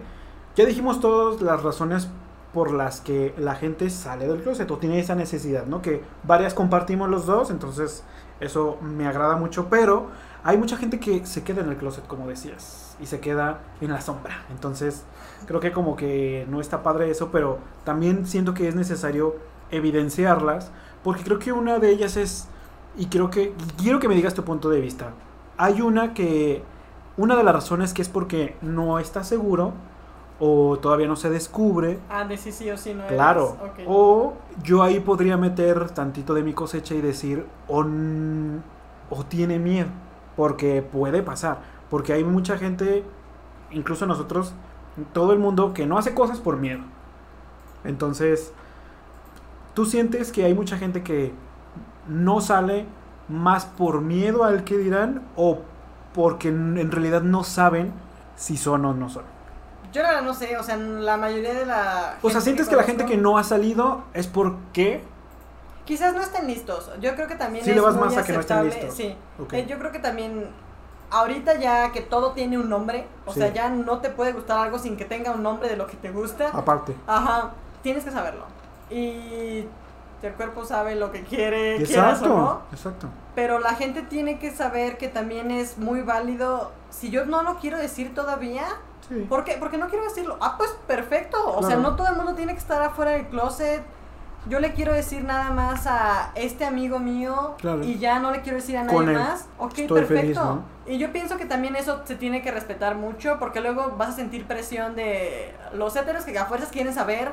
[0.56, 2.08] ya dijimos todas las razones
[2.52, 5.82] por las que la gente sale del closet o tiene esa necesidad, ¿no?
[5.82, 8.02] Que varias compartimos los dos, entonces
[8.40, 10.08] eso me agrada mucho, pero
[10.44, 13.92] hay mucha gente que se queda en el closet, como decías, y se queda en
[13.92, 14.44] la sombra.
[14.50, 15.04] Entonces,
[15.46, 19.36] creo que como que no está padre eso, pero también siento que es necesario
[19.70, 20.70] evidenciarlas,
[21.04, 22.48] porque creo que una de ellas es,
[22.96, 25.12] y creo que, quiero que me digas tu punto de vista,
[25.58, 26.62] hay una que,
[27.16, 29.74] una de las razones que es porque no está seguro
[30.40, 31.98] o todavía no se descubre.
[32.08, 33.56] Ah, de sí sí o sí no Claro.
[33.86, 37.84] O yo ahí podría meter tantito de mi cosecha y decir, o,
[39.10, 39.88] o tiene miedo,
[40.36, 41.58] porque puede pasar,
[41.90, 43.04] porque hay mucha gente,
[43.72, 44.54] incluso nosotros,
[45.12, 46.82] todo el mundo, que no hace cosas por miedo.
[47.82, 48.52] Entonces,
[49.74, 51.32] tú sientes que hay mucha gente que
[52.06, 52.86] no sale
[53.28, 55.58] más por miedo al que dirán o
[56.14, 57.92] porque en realidad no saben
[58.36, 59.24] si son o no son.
[59.92, 62.18] Yo la verdad no sé, o sea, la mayoría de la...
[62.22, 65.02] O sea, ¿sientes que, la gente que no ha salido es porque...
[65.84, 66.90] Quizás no estén listos.
[67.00, 68.94] Yo creo que también sí, le vas más a que no estén listos.
[68.94, 69.16] Sí.
[69.52, 70.50] Eh, yo creo que también
[71.10, 74.78] ahorita ya que todo tiene un nombre, o sea, ya no te puede gustar algo
[74.78, 76.50] sin que tenga un nombre de lo que te gusta.
[76.52, 76.94] Aparte.
[77.06, 77.52] Ajá,
[77.82, 78.44] tienes que saberlo.
[78.90, 79.64] Y
[80.22, 82.62] el cuerpo sabe lo que quiere, exacto, o no.
[82.72, 83.06] Exacto.
[83.34, 86.72] Pero la gente tiene que saber que también es muy válido.
[86.90, 88.64] Si yo no lo quiero decir todavía,
[89.28, 89.56] ¿por qué?
[89.60, 90.36] Porque no quiero decirlo.
[90.40, 91.38] Ah, pues perfecto.
[91.56, 93.82] O sea, no todo el mundo tiene que estar afuera del closet.
[94.46, 98.56] yo le quiero decir nada más a este amigo mío y ya no le quiero
[98.56, 100.62] decir a nadie más, ok, perfecto.
[100.86, 104.12] Y yo pienso que también eso se tiene que respetar mucho porque luego vas a
[104.12, 107.32] sentir presión de los héteros que a fuerzas quieren saber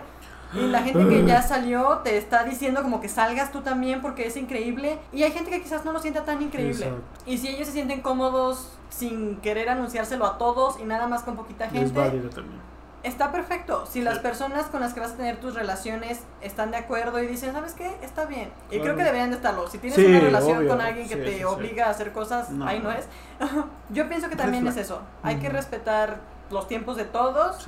[0.53, 4.27] y la gente que ya salió te está diciendo como que salgas tú también porque
[4.27, 4.99] es increíble.
[5.11, 6.93] Y hay gente que quizás no lo sienta tan increíble.
[7.25, 11.35] Y si ellos se sienten cómodos sin querer anunciárselo a todos y nada más con
[11.35, 11.85] poquita gente.
[11.85, 12.65] Es válido también
[13.05, 13.85] está perfecto.
[13.85, 17.27] Si las personas con las que vas a tener tus relaciones están de acuerdo y
[17.27, 17.95] dicen, ¿sabes qué?
[18.01, 18.49] Está bien.
[18.71, 19.67] Y creo que deberían de estarlo.
[19.69, 23.07] Si tienes una relación con alguien que te obliga a hacer cosas, ahí no es.
[23.89, 25.01] Yo pienso que también es eso.
[25.23, 26.19] Hay que respetar
[26.49, 27.67] los tiempos de todos.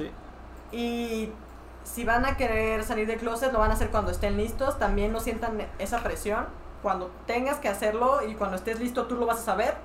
[0.71, 1.29] Y
[1.93, 4.77] si van a querer salir del closet, lo van a hacer cuando estén listos.
[4.77, 6.45] También no sientan esa presión.
[6.81, 9.75] Cuando tengas que hacerlo y cuando estés listo, tú lo vas a saber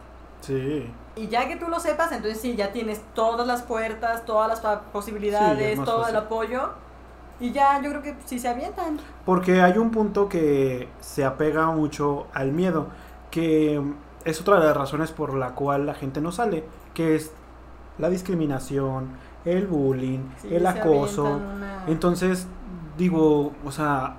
[0.43, 0.93] Sí.
[1.15, 4.81] Y ya que tú lo sepas, entonces sí, ya tienes todas las puertas, todas las
[4.93, 6.71] posibilidades, todo el apoyo.
[7.41, 8.99] Y ya yo creo que sí se avientan.
[9.25, 12.89] Porque hay un punto que se apega mucho al miedo,
[13.31, 13.81] que
[14.25, 16.65] es otra de las razones por la cual la gente no sale,
[16.95, 17.33] que es
[17.99, 19.11] la discriminación,
[19.45, 20.21] el bullying,
[20.51, 21.41] el acoso.
[21.87, 22.47] Entonces,
[22.97, 24.17] digo, o sea,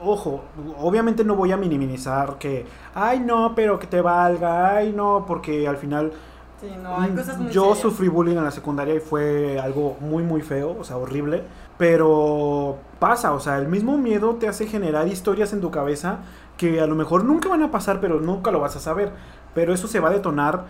[0.00, 0.42] ojo,
[0.78, 5.66] obviamente no voy a minimizar que, ay no, pero que te valga, ay no, porque
[5.66, 6.12] al final...
[6.60, 10.22] Sí, no, hay cosas muy yo sufrí bullying en la secundaria y fue algo muy,
[10.22, 11.42] muy feo, o sea, horrible.
[11.76, 16.18] Pero pasa, o sea, el mismo miedo te hace generar historias en tu cabeza
[16.56, 19.10] que a lo mejor nunca van a pasar, pero nunca lo vas a saber.
[19.54, 20.66] Pero eso se va a detonar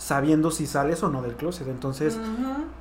[0.00, 1.68] sabiendo si sales o no del closet.
[1.68, 2.18] Entonces,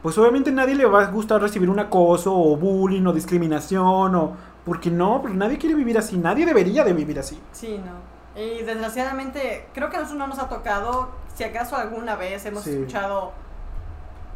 [0.01, 4.37] pues obviamente nadie le va a gustar recibir un acoso o bullying o discriminación o
[4.65, 7.37] porque no, porque nadie quiere vivir así, nadie debería de vivir así.
[7.51, 8.41] Sí, no.
[8.41, 12.65] Y desgraciadamente, creo que a nosotros no nos ha tocado, si acaso alguna vez hemos
[12.65, 13.33] escuchado,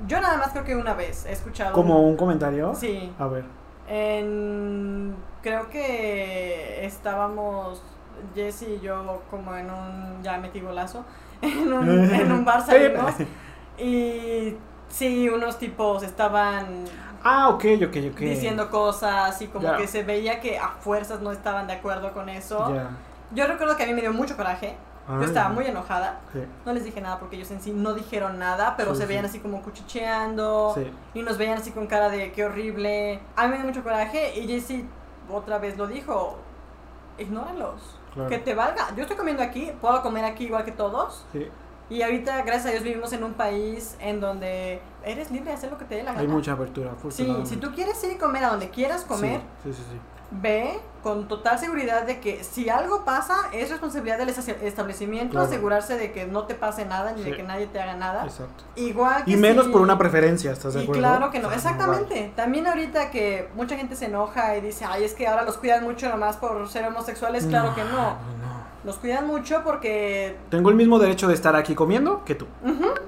[0.06, 1.74] yo nada más creo que una vez he escuchado...
[1.74, 2.74] ¿Como un comentario?
[2.76, 3.14] Sí.
[3.18, 3.46] A ver.
[3.88, 7.82] En, creo que estábamos,
[8.36, 11.06] Jesse y yo, como en un, ya metí golazo,
[11.44, 13.14] en un, en un bar salimos.
[13.78, 14.56] y
[14.90, 16.86] sí, unos tipos estaban
[17.24, 18.20] Ah, ok, ok, ok.
[18.20, 22.28] Diciendo cosas y como que se veía que a fuerzas no estaban de acuerdo con
[22.30, 22.74] eso.
[23.32, 24.76] Yo recuerdo que a mí me dio mucho coraje.
[25.08, 26.20] yo estaba muy enojada.
[26.66, 29.40] No les dije nada porque ellos en sí no dijeron nada, pero se veían así
[29.40, 30.76] como cuchicheando.
[31.14, 33.22] Y nos veían así con cara de qué horrible.
[33.38, 34.86] A mí me dio mucho coraje y Jessie
[35.32, 36.38] otra vez lo dijo.
[37.18, 38.00] Ignóralos.
[38.30, 38.94] Que te valga.
[38.96, 41.26] Yo estoy comiendo aquí, puedo comer aquí igual que todos.
[41.32, 41.48] Sí.
[41.90, 45.70] Y ahorita, gracias a Dios, vivimos en un país en donde eres libre de hacer
[45.70, 46.22] lo que te dé la gana.
[46.22, 46.92] Hay mucha apertura.
[47.10, 50.00] Sí, si tú quieres ir y comer a donde quieras comer, sí, sí, sí,
[50.42, 56.14] ve con total seguridad de que si algo pasa, es responsabilidad del establecimiento asegurarse de
[56.14, 58.24] que no te pase nada ni de que nadie te haga nada.
[58.24, 58.64] Exacto.
[58.78, 61.02] Igual y menos por una preferencia, ¿estás de acuerdo?
[61.02, 62.32] Y claro que no, exactamente.
[62.36, 65.84] También ahorita que mucha gente se enoja y dice, ay, es que ahora los cuidan
[65.84, 68.44] mucho nomás por ser homosexuales, claro que no
[68.84, 70.38] nos cuidan mucho porque...
[70.50, 72.48] Tengo el mismo derecho de estar aquí comiendo que tú.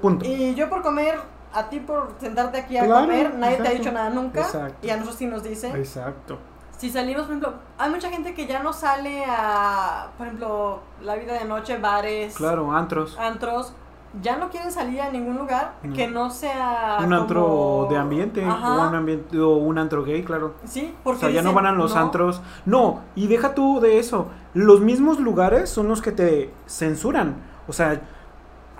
[0.01, 0.25] Punto.
[0.25, 1.15] Y yo por comer,
[1.53, 4.41] a ti por sentarte aquí a comer, nadie te ha dicho nada nunca.
[4.41, 4.85] Exacto.
[4.85, 5.75] Y a nosotros sí nos dicen.
[5.75, 6.39] Exacto.
[6.77, 11.15] Si salimos, por ejemplo, hay mucha gente que ya no sale a, por ejemplo, la
[11.15, 12.35] vida de noche, bares.
[12.35, 13.17] Claro, antros.
[13.17, 13.73] Antros
[14.21, 18.87] ya no quieren salir a ningún lugar que no sea un antro de ambiente o
[18.87, 20.53] un ambiente o un antro gay claro.
[20.63, 22.41] Sí porque o sea ya no van a los antros.
[22.65, 24.27] No y deja tú de eso.
[24.53, 27.35] Los mismos lugares son los que te censuran.
[27.67, 28.01] O sea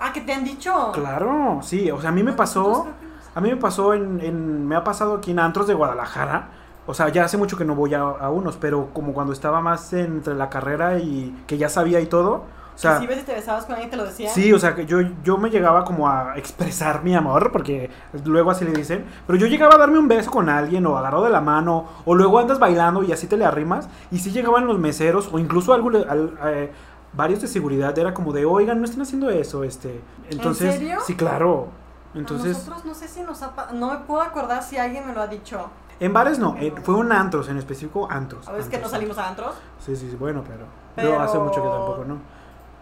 [0.00, 0.92] ah que te han dicho.
[0.92, 1.90] claro sí.
[1.90, 2.86] O sea a mí me pasó
[3.34, 6.48] a mí me pasó en, en me ha pasado aquí en antros de Guadalajara
[6.86, 9.60] o sea, ya hace mucho que no voy a, a unos, pero como cuando estaba
[9.60, 12.44] más entre la carrera y que ya sabía y todo,
[12.76, 14.28] o sea, si ves te besabas con alguien te lo decía.
[14.28, 17.90] Sí, o sea, que yo, yo me llegaba como a expresar mi amor, porque
[18.26, 21.24] luego así le dicen, pero yo llegaba a darme un beso con alguien o agarrado
[21.24, 24.66] de la mano, o luego andas bailando y así te le arrimas, y si llegaban
[24.66, 26.70] los meseros o incluso algo, eh,
[27.14, 30.02] varios de seguridad, era como de, oigan, no estén haciendo eso, este.
[30.28, 30.98] Entonces, ¿En serio?
[31.06, 31.68] Sí, claro.
[32.14, 35.22] Entonces, nosotros no sé si nos ha, no me puedo acordar si alguien me lo
[35.22, 35.70] ha dicho.
[35.98, 38.46] En bares no, eh, fue un antros, en específico antros.
[38.48, 39.54] ¿A veces que no salimos a antros?
[39.78, 41.20] Sí, sí, sí, bueno, pero, pero...
[41.20, 42.18] hace mucho que tampoco, ¿no?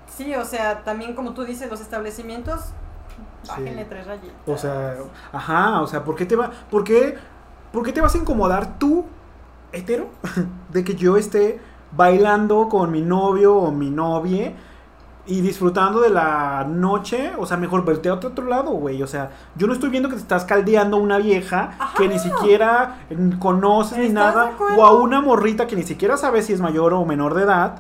[0.09, 2.61] Sí, o sea, también como tú dices, los establecimientos,
[3.47, 4.37] bájenle tres rayitas.
[4.47, 4.97] O sea,
[5.33, 7.17] ajá, o sea, ¿por qué te va, por qué,
[7.73, 9.05] por qué te vas a incomodar tú,
[9.73, 10.09] hetero,
[10.71, 11.61] de que yo esté
[11.93, 14.55] bailando con mi novio o mi novia
[15.27, 19.03] y disfrutando de la noche, o sea, mejor verte a otro lado, güey.
[19.03, 22.19] O sea, yo no estoy viendo que te estás caldeando a una vieja que ni
[22.19, 23.07] siquiera
[23.39, 27.05] conoces ni nada, o a una morrita que ni siquiera sabes si es mayor o
[27.07, 27.77] menor de edad.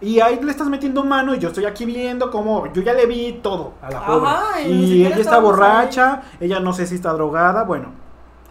[0.00, 3.06] Y ahí le estás metiendo mano y yo estoy aquí viendo cómo yo ya le
[3.06, 4.68] vi todo a la pobre.
[4.68, 7.86] y, ella está borracha, ella no sé si está drogada, bueno,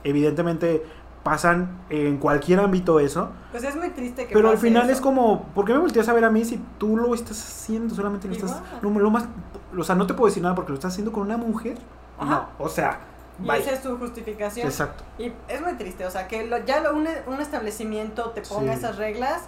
[0.04, 0.84] evidentemente
[1.24, 3.30] pasan en cualquier ámbito eso.
[3.52, 6.14] Pues es muy triste que Pero al final es como, ¿por qué me volteas a
[6.14, 7.96] ver a mí si tú lo estás haciendo?
[7.96, 8.62] Solamente lo estás.
[8.82, 9.26] Lo, más.
[9.76, 11.78] O sea, no te puedo decir nada porque lo estás haciendo con una mujer.
[12.20, 13.00] No, o sea.
[13.44, 14.68] Y esa es tu justificación.
[14.68, 15.04] Exacto.
[15.18, 18.98] Y es muy triste, o sea, que ya lo, un, un, establecimiento te ponga esas
[18.98, 19.44] reglas.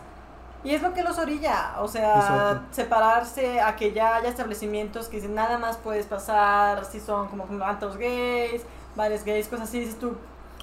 [0.64, 5.18] Y es lo que los orilla, o sea, separarse a que ya haya establecimientos que
[5.18, 8.64] dicen nada más puedes pasar si son como antros gays,
[8.96, 9.82] bares gays, cosas así.
[9.82, 10.16] Dices tú,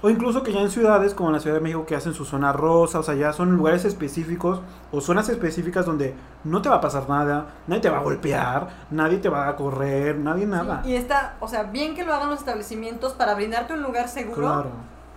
[0.03, 2.24] o incluso que ya en ciudades como en la Ciudad de México que hacen su
[2.24, 4.61] zona rosa, o sea, ya son lugares específicos
[4.91, 6.15] o zonas específicas donde
[6.45, 9.57] no te va a pasar nada, nadie te va a golpear, nadie te va a
[9.57, 10.83] correr, nadie nada.
[10.85, 14.43] y está, o sea, bien que lo hagan los establecimientos para brindarte un lugar seguro.
[14.43, 14.70] Claro.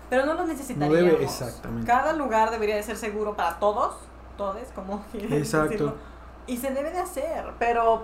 [0.09, 0.99] Pero no lo necesitaríamos.
[0.99, 1.87] No debe, exactamente.
[1.87, 3.95] Cada lugar debería de ser seguro para todos,
[4.37, 5.69] todos, como Exacto.
[5.69, 5.95] Decirlo.
[6.47, 8.03] Y se debe de hacer, pero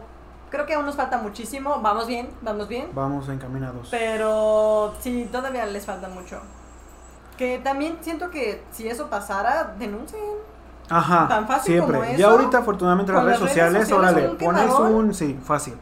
[0.49, 1.79] creo que aún nos falta muchísimo.
[1.81, 2.89] Vamos bien, vamos bien.
[2.93, 3.87] Vamos encaminados.
[3.91, 6.41] Pero sí, todavía les falta mucho.
[7.41, 10.21] Que también siento que si eso pasara, denuncien.
[10.87, 11.27] Ajá.
[11.27, 11.97] Tan fácil siempre.
[11.97, 15.11] Como eso, ya ahorita, afortunadamente, las, redes, sociales, ahora le pones un.
[15.11, 15.73] Sí, fácil.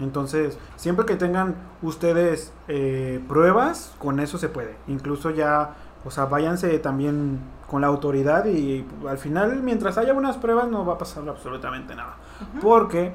[0.00, 4.76] Entonces, siempre que tengan ustedes eh, pruebas, con eso se puede.
[4.86, 7.40] Incluso ya, o sea, váyanse también
[7.70, 11.94] con la autoridad y al final, mientras haya unas pruebas, no va a pasar absolutamente
[11.94, 12.16] nada.
[12.60, 13.14] Porque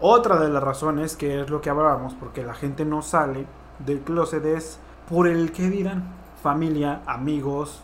[0.00, 3.44] otra de las razones, que es lo que hablábamos, porque la gente no sale
[3.80, 4.78] del closet, es
[5.10, 7.82] por el que dirán familia, amigos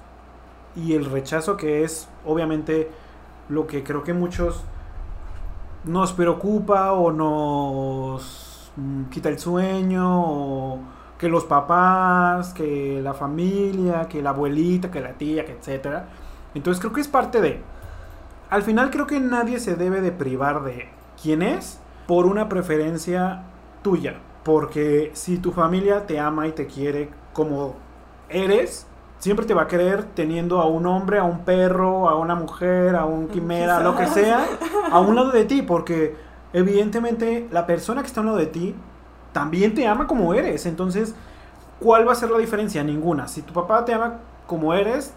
[0.76, 2.92] y el rechazo que es obviamente
[3.48, 4.62] lo que creo que muchos
[5.82, 10.78] nos preocupa o nos mm, quita el sueño o
[11.18, 16.06] que los papás, que la familia, que la abuelita, que la tía, que etcétera.
[16.54, 17.60] Entonces creo que es parte de
[18.48, 20.88] al final creo que nadie se debe de privar de
[21.20, 23.42] quién es por una preferencia
[23.82, 27.74] tuya, porque si tu familia te ama y te quiere como
[28.32, 28.86] eres,
[29.18, 32.96] siempre te va a querer teniendo a un hombre, a un perro, a una mujer,
[32.96, 34.44] a un quimera, lo que sea,
[34.90, 36.16] a un lado de ti, porque
[36.52, 38.74] evidentemente la persona que está a un lado de ti
[39.32, 40.66] también te ama como eres.
[40.66, 41.14] Entonces,
[41.80, 42.82] ¿cuál va a ser la diferencia?
[42.82, 43.28] Ninguna.
[43.28, 45.14] Si tu papá te ama como eres,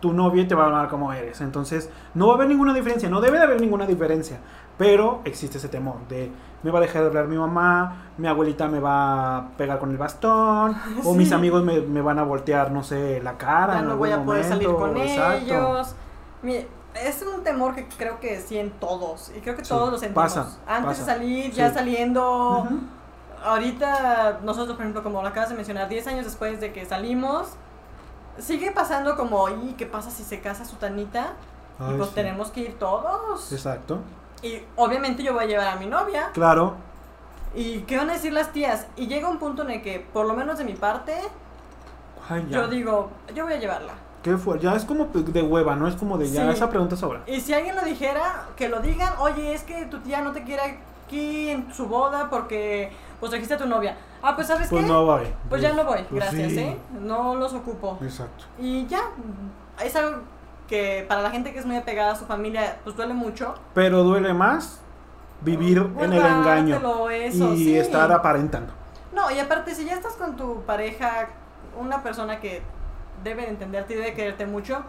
[0.00, 1.40] tu novia te va a amar como eres.
[1.40, 4.38] Entonces, no va a haber ninguna diferencia, no debe de haber ninguna diferencia.
[4.76, 6.30] Pero existe ese temor de
[6.62, 9.90] me va a dejar de hablar mi mamá, mi abuelita me va a pegar con
[9.90, 13.74] el bastón, o mis amigos me, van a voltear, no sé, la cara.
[13.74, 15.94] Ya no voy a poder salir con ellos.
[16.42, 20.58] es un temor que creo que sí en todos, y creo que todos lo sentimos.
[20.66, 22.66] Antes de salir, ya saliendo.
[23.44, 27.50] Ahorita, nosotros, por ejemplo, como lo acabas de mencionar, 10 años después de que salimos,
[28.36, 31.34] sigue pasando como, ¿y qué pasa si se casa su tanita?
[31.80, 33.52] y pues tenemos que ir todos.
[33.52, 34.00] Exacto.
[34.42, 36.30] Y obviamente yo voy a llevar a mi novia.
[36.32, 36.76] Claro.
[37.54, 38.86] ¿Y qué van a decir las tías?
[38.96, 41.14] Y llega un punto en el que, por lo menos de mi parte,
[42.50, 43.94] yo digo, yo voy a llevarla.
[44.22, 44.58] ¿Qué fue?
[44.58, 47.22] Ya es como de hueva, no es como de ya esa pregunta sobra.
[47.26, 50.42] Y si alguien lo dijera, que lo digan, oye, es que tu tía no te
[50.42, 53.96] quiere aquí en su boda porque pues trajiste a tu novia.
[54.22, 54.88] Ah, pues sabes pues qué?
[54.88, 55.22] no voy.
[55.48, 56.76] Pues ya no voy, pues gracias, ¿eh?
[57.00, 57.98] No los ocupo.
[58.02, 58.44] Exacto.
[58.58, 59.00] Y ya,
[59.82, 60.18] es algo
[60.68, 63.54] que para la gente que es muy apegada a su familia, pues duele mucho.
[63.74, 64.80] Pero duele más
[65.40, 68.72] vivir en el engaño y estar aparentando.
[69.12, 71.30] No, y aparte, si ya estás con tu pareja,
[71.78, 72.62] una persona que
[73.24, 74.84] debe entenderte y debe quererte mucho,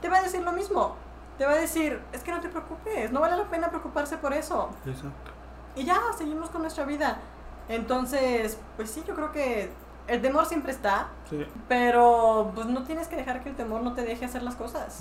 [0.00, 0.96] te va a decir lo mismo.
[1.36, 4.32] Te va a decir, es que no te preocupes, no vale la pena preocuparse por
[4.32, 4.70] eso.
[4.86, 5.32] Exacto.
[5.74, 7.18] Y ya, seguimos con nuestra vida.
[7.68, 9.70] Entonces, pues sí, yo creo que
[10.06, 11.08] el temor siempre está,
[11.68, 15.00] pero pues no tienes que dejar que el temor no te deje hacer las cosas.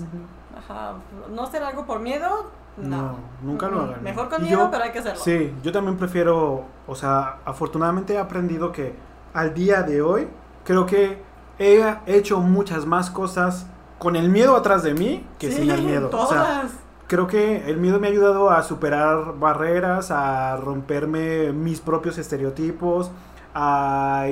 [0.58, 0.94] Ajá,
[1.30, 3.18] no hacer algo por miedo, no.
[3.42, 4.04] nunca lo hagan.
[4.04, 5.22] Mejor con miedo, pero hay que hacerlo.
[5.22, 8.96] Sí, yo también prefiero, o sea, afortunadamente he aprendido que
[9.34, 10.28] al día de hoy
[10.64, 11.22] creo que
[11.60, 13.68] he hecho muchas más cosas
[14.00, 16.10] con el miedo atrás de mí que sin el miedo.
[16.14, 16.64] O sea,
[17.08, 23.12] creo que el miedo me ha ayudado a superar barreras, a romperme mis propios estereotipos,
[23.54, 24.26] a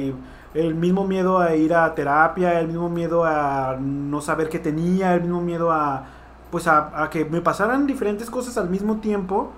[0.53, 5.13] el mismo miedo a ir a terapia, el mismo miedo a no saber qué tenía,
[5.13, 6.05] el mismo miedo a
[6.51, 9.51] pues a, que me pasaran diferentes cosas al mismo tiempo,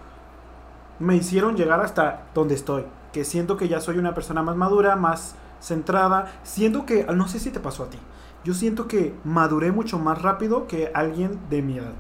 [0.99, 2.85] me hicieron llegar hasta donde estoy.
[3.11, 6.31] Que siento que ya soy una persona más madura, más centrada.
[6.43, 7.97] Siento que, no sé si te pasó a ti,
[8.43, 11.93] yo siento que maduré mucho más rápido que alguien de mi edad.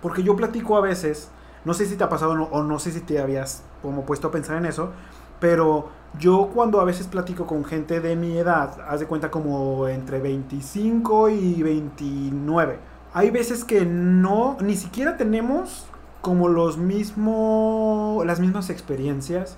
[0.00, 1.30] Porque yo platico a veces,
[1.64, 4.30] no sé si te ha pasado o no sé si te habías como puesto a
[4.30, 4.92] pensar en eso,
[5.40, 9.88] pero yo cuando a veces platico con gente de mi edad, haz de cuenta como
[9.88, 12.78] entre 25 y 29,
[13.12, 15.86] hay veces que no, ni siquiera tenemos
[16.22, 19.56] como los mismos, las mismas experiencias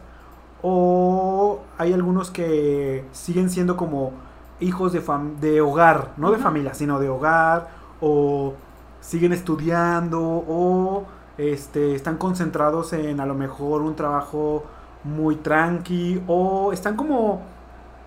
[0.63, 4.13] o hay algunos que siguen siendo como
[4.61, 5.03] hijos de,
[5.41, 7.69] de hogar, no de familia, sino de hogar,
[8.01, 8.55] o
[9.01, 11.05] siguen estudiando, o
[11.37, 14.65] este, están concentrados en a lo mejor un trabajo
[15.09, 17.43] muy tranqui, o están como,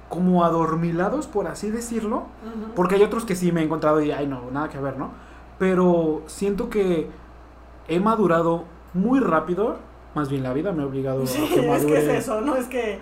[0.10, 2.24] como adormilados, por así decirlo,
[2.76, 5.12] porque hay otros que sí me he encontrado y, ay, no, nada que ver, ¿no?
[5.58, 7.10] Pero siento que
[7.88, 9.78] he madurado muy rápido
[10.14, 11.76] más bien la vida me ha obligado a que madure.
[11.78, 13.00] es que es eso, no es que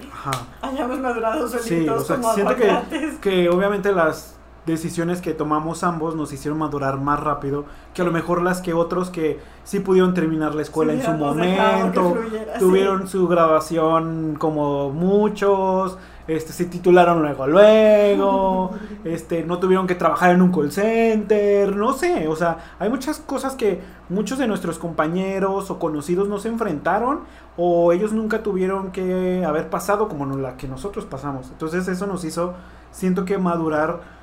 [0.62, 4.39] hayamos madurado solitos sí, o sea, como siento que, que, obviamente las
[4.72, 8.74] decisiones que tomamos ambos nos hicieron madurar más rápido que a lo mejor las que
[8.74, 12.18] otros que sí pudieron terminar la escuela en su momento,
[12.60, 15.98] tuvieron su graduación como muchos,
[16.28, 18.72] este, se titularon luego, luego,
[19.04, 23.20] este, no tuvieron que trabajar en un call center, no sé, o sea, hay muchas
[23.20, 27.22] cosas que muchos de nuestros compañeros o conocidos no se enfrentaron
[27.58, 31.50] o ellos nunca tuvieron que haber pasado como la que nosotros pasamos.
[31.50, 32.54] Entonces eso nos hizo,
[32.92, 34.19] siento que madurar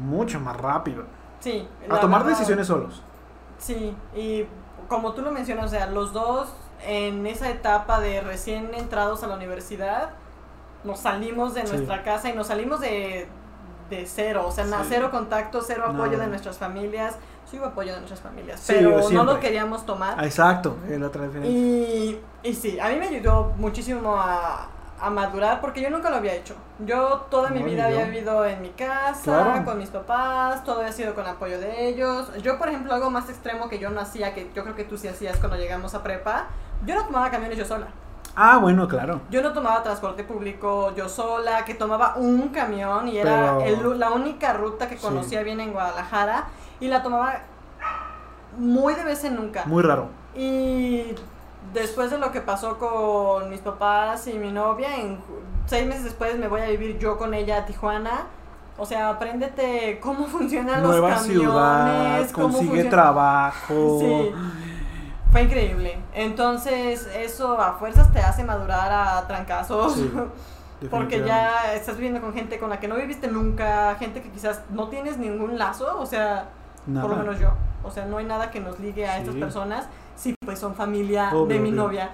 [0.00, 1.04] mucho más rápido.
[1.40, 1.66] Sí.
[1.88, 3.02] A tomar decisiones solos.
[3.58, 4.46] Sí, y
[4.88, 6.52] como tú lo mencionas, o sea, los dos
[6.86, 10.10] en esa etapa de recién entrados a la universidad,
[10.84, 13.28] nos salimos de nuestra casa y nos salimos de,
[13.90, 17.16] de cero, o sea, cero contacto, cero apoyo de nuestras familias.
[17.50, 20.24] Sí hubo apoyo de nuestras familias, pero no lo queríamos tomar.
[20.24, 21.50] Exacto, es la otra diferencia.
[21.50, 24.68] Y, y sí, a mí me ayudó muchísimo a,
[25.00, 26.54] a madurar porque yo nunca lo había hecho.
[26.80, 31.14] Yo toda mi vida había vivido en mi casa, con mis papás, todo había sido
[31.14, 32.30] con apoyo de ellos.
[32.42, 34.98] Yo, por ejemplo, algo más extremo que yo no hacía, que yo creo que tú
[34.98, 36.46] sí hacías cuando llegamos a prepa,
[36.84, 37.88] yo no tomaba camiones yo sola.
[38.36, 39.20] Ah, bueno, claro.
[39.30, 44.52] Yo no tomaba transporte público yo sola, que tomaba un camión y era la única
[44.52, 46.46] ruta que conocía bien en Guadalajara
[46.78, 47.40] y la tomaba
[48.56, 49.64] muy de vez en nunca.
[49.66, 50.08] Muy raro.
[50.34, 51.14] Y
[51.72, 55.18] después de lo que pasó con mis papás y mi novia, en
[55.66, 58.26] seis meses después me voy a vivir yo con ella a Tijuana.
[58.78, 61.26] O sea, apréndete cómo funcionan los camiones.
[61.26, 63.98] Ciudad, consigue trabajo.
[64.00, 64.32] Sí.
[65.32, 65.96] Fue increíble.
[66.12, 69.96] Entonces, eso a fuerzas te hace madurar a trancazos.
[70.90, 74.62] porque ya estás viviendo con gente con la que no viviste nunca, gente que quizás
[74.70, 76.48] no tienes ningún lazo, o sea,
[76.86, 77.52] por lo menos yo.
[77.82, 79.86] O sea, no hay nada que nos ligue a estas personas.
[80.20, 82.10] Sí, pues son familia de mi novia.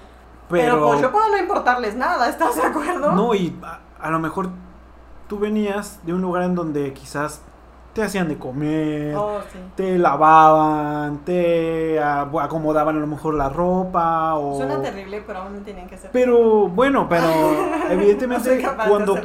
[0.48, 3.10] Pero, pues yo puedo no importarles nada, ¿estás de acuerdo?
[3.10, 3.52] No, y
[4.00, 4.50] a lo mejor
[5.28, 7.42] tú venías de un lugar en donde quizás
[7.96, 9.40] te hacían de comer, oh,
[9.74, 14.58] te lavaban, te acomodaban a lo mejor la ropa o...
[14.58, 16.10] Suena terrible, pero aún no tenían que hacer.
[16.12, 17.26] Pero bueno, pero
[17.90, 19.18] evidentemente cuando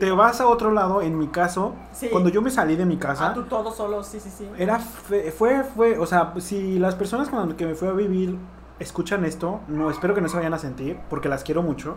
[0.00, 1.76] te vas a otro lado, en mi caso,
[2.10, 3.28] cuando yo me salí de mi casa...
[3.28, 4.50] Ah, tú todo solo, sí, sí, sí.
[4.58, 8.36] Era, fue, fue, o sea, si las personas con las que me fui a vivir
[8.80, 11.94] escuchan esto, no, espero que no se vayan a sentir, porque las quiero mucho,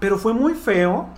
[0.00, 1.08] pero fue muy feo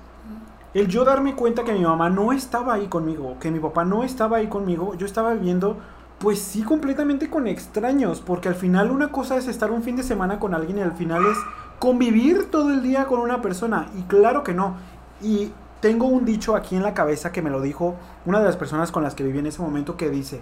[0.75, 4.05] el yo darme cuenta que mi mamá no estaba ahí conmigo, que mi papá no
[4.05, 5.79] estaba ahí conmigo, yo estaba viviendo,
[6.19, 10.03] pues sí, completamente con extraños, porque al final una cosa es estar un fin de
[10.03, 11.39] semana con alguien y al final es
[11.79, 14.77] convivir todo el día con una persona, y claro que no.
[15.23, 17.97] Y tengo un dicho aquí en la cabeza que me lo dijo
[18.27, 20.41] una de las personas con las que viví en ese momento que dice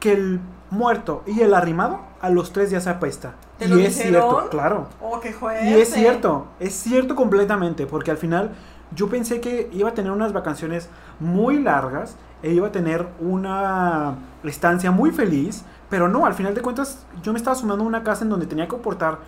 [0.00, 0.40] que el
[0.70, 3.34] muerto y el arrimado a los tres días se apesta.
[3.60, 4.88] y es cierto, claro.
[5.00, 5.20] Oh,
[5.64, 8.52] y es cierto, es cierto completamente, porque al final
[8.94, 10.88] yo pensé que iba a tener unas vacaciones
[11.20, 16.60] muy largas e iba a tener una estancia muy feliz, pero no, al final de
[16.60, 19.18] cuentas yo me estaba sumando a una casa en donde tenía que aportar,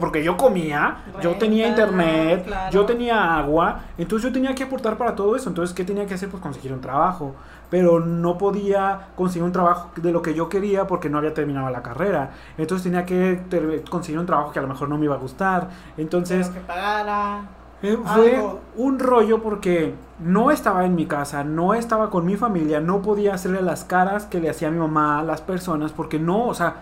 [0.00, 5.14] porque yo comía, yo tenía internet, yo tenía agua, entonces yo tenía que aportar para
[5.14, 6.28] todo eso, entonces ¿qué tenía que hacer?
[6.28, 7.34] Pues conseguir un trabajo,
[7.70, 11.70] pero no podía conseguir un trabajo de lo que yo quería porque no había terminado
[11.70, 13.42] la carrera, entonces tenía que
[13.88, 16.50] conseguir un trabajo que a lo mejor no me iba a gustar, entonces...
[16.50, 17.42] que pagara
[17.82, 18.44] eh, fue
[18.76, 23.34] un rollo porque no estaba en mi casa, no estaba con mi familia, no podía
[23.34, 26.76] hacerle las caras que le hacía mi mamá a las personas porque no, o sea,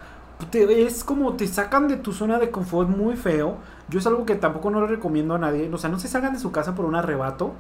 [0.53, 3.57] es como te sacan de tu zona de confort muy feo.
[3.89, 6.33] Yo es algo que tampoco no le recomiendo a nadie, o sea, no se salgan
[6.33, 7.53] de su casa por un arrebato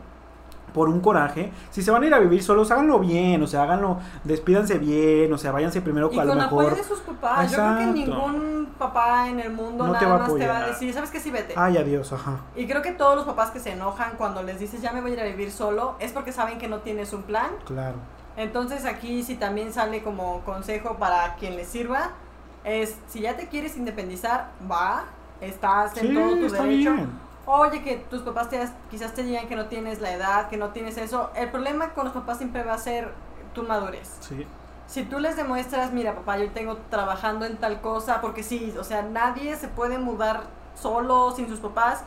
[0.77, 1.51] por un coraje.
[1.71, 5.33] Si se van a ir a vivir solos, háganlo bien, o sea, háganlo, despídanse bien,
[5.33, 6.65] o sea, váyanse primero y a lo con mejor.
[6.65, 7.51] apoyo de sus papás.
[7.51, 11.11] Yo creo que ningún papá en el mundo nada más te va a decir, ¿sabes
[11.11, 11.19] qué?
[11.19, 11.55] Sí, vete.
[11.57, 12.41] Ay, adiós, ajá.
[12.55, 15.13] Y creo que todos los papás que se enojan cuando les dices, ya me voy
[15.13, 17.53] a ir a vivir solo, es porque saben que no tienes un plan.
[17.65, 17.97] Claro.
[18.37, 22.11] Entonces aquí sí también sale como consejo para quien les sirva,
[22.65, 25.05] es, si ya te quieres independizar, va,
[25.41, 26.93] estás en todo tu derecho.
[26.93, 30.57] Bien oye, que tus papás te, quizás te digan que no tienes la edad, que
[30.57, 31.31] no tienes eso.
[31.35, 33.13] El problema con los papás siempre va a ser
[33.55, 34.17] tu madurez.
[34.21, 34.47] Sí.
[34.87, 38.85] Si tú les demuestras, mira, papá, yo tengo trabajando en tal cosa, porque sí, o
[38.85, 40.45] sea, nadie se puede mudar
[40.75, 42.05] solo, sin sus papás,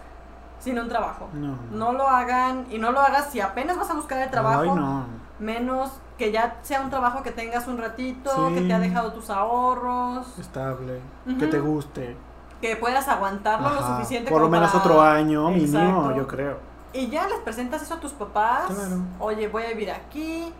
[0.60, 1.28] sin un trabajo.
[1.34, 1.57] No.
[1.72, 4.61] No lo hagan y no lo hagas si apenas vas a buscar el trabajo.
[4.61, 5.06] Ay, no.
[5.40, 9.30] menos que ya sea un trabajo que tengas un ratito, que te ha dejado tus
[9.30, 10.38] ahorros.
[10.38, 10.99] Estable,
[11.40, 12.18] que te guste.
[12.61, 14.30] Que puedas aguantarlo lo suficiente.
[14.30, 16.57] Por lo menos otro año mínimo, yo creo.
[16.91, 18.72] Y ya les presentas eso a tus papás.
[19.19, 20.52] Oye, voy a vivir aquí.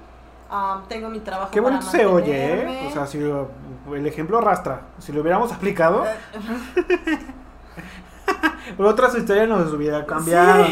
[0.88, 1.51] tengo mi trabajo.
[1.51, 2.88] Qué bonito se oye, ¿eh?
[2.88, 4.81] O sea, si el ejemplo arrastra.
[4.99, 6.05] Si lo hubiéramos aplicado.
[8.77, 10.65] Por otras historias nos hubiera cambiado.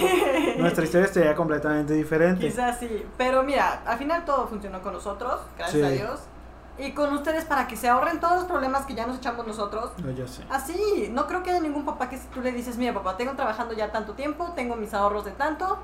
[0.57, 2.47] Nuestra historia sería completamente diferente.
[2.47, 3.05] Quizás sí.
[3.17, 6.19] Pero mira, al final todo funcionó con nosotros, gracias a Dios.
[6.79, 9.91] Y con ustedes para que se ahorren todos los problemas que ya nos echamos nosotros.
[10.03, 10.43] No, ya sé.
[10.49, 13.33] Así, no creo que haya ningún papá que si tú le dices, mira papá, tengo
[13.33, 15.79] trabajando ya tanto tiempo, tengo mis ahorros de tanto,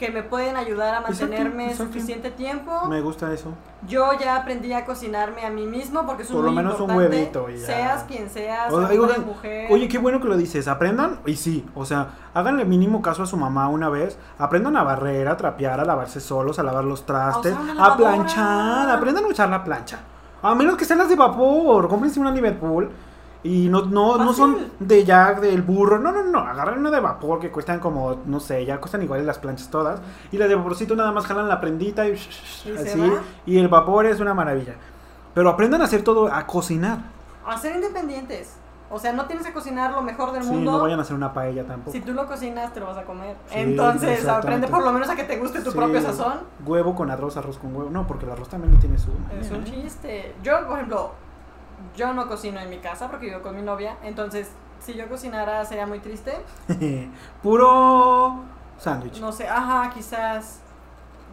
[0.00, 2.86] que me pueden ayudar a mantenerme suficiente tiempo.
[2.88, 3.52] Me gusta eso.
[3.86, 7.50] Yo ya aprendí a cocinarme a mí mismo porque es Por lo menos un huevito.
[7.50, 7.66] Y ya.
[7.66, 9.70] Seas quien seas, mujer.
[9.70, 10.68] Oye, qué bueno que lo dices.
[10.68, 14.16] Aprendan, y sí, o sea, háganle mínimo caso a su mamá una vez.
[14.38, 18.88] Aprendan a barrer, a trapear, a lavarse solos, a lavar los trastes, a, planchar.
[18.88, 19.98] Aprendan a usar la plancha.
[20.42, 21.88] A menos que sean las de vapor.
[21.88, 22.90] Cómprense una Liverpool
[23.42, 25.98] y no, no, no son de Jack, del burro.
[25.98, 26.40] No, no, no.
[26.40, 30.00] Agarran una de vapor que cuestan como, no sé, ya cuestan iguales las planchas todas.
[30.30, 33.12] Y las de vaporcito nada más jalan la prendita y, así.
[33.46, 34.74] Y el vapor es una maravilla.
[35.34, 36.98] Pero aprendan a hacer todo, a cocinar.
[37.46, 38.59] A ser independientes.
[38.92, 40.72] O sea, no tienes que cocinar lo mejor del sí, mundo.
[40.72, 41.92] no vayan a hacer una paella tampoco.
[41.92, 43.36] Si tú lo cocinas, te lo vas a comer.
[43.52, 46.40] Entonces, aprende por lo menos a que te guste tu propio sazón.
[46.66, 47.88] Huevo con arroz, arroz con huevo.
[47.88, 49.10] No, porque el arroz también tiene su.
[49.40, 50.34] Es un chiste.
[50.42, 51.12] Yo, por ejemplo,
[51.96, 54.50] yo no cocino en mi casa porque vivo con mi novia, entonces
[54.80, 56.32] si yo cocinara sería muy triste.
[57.42, 58.40] Puro
[58.78, 59.20] sándwich.
[59.20, 60.60] No sé, ajá, quizás.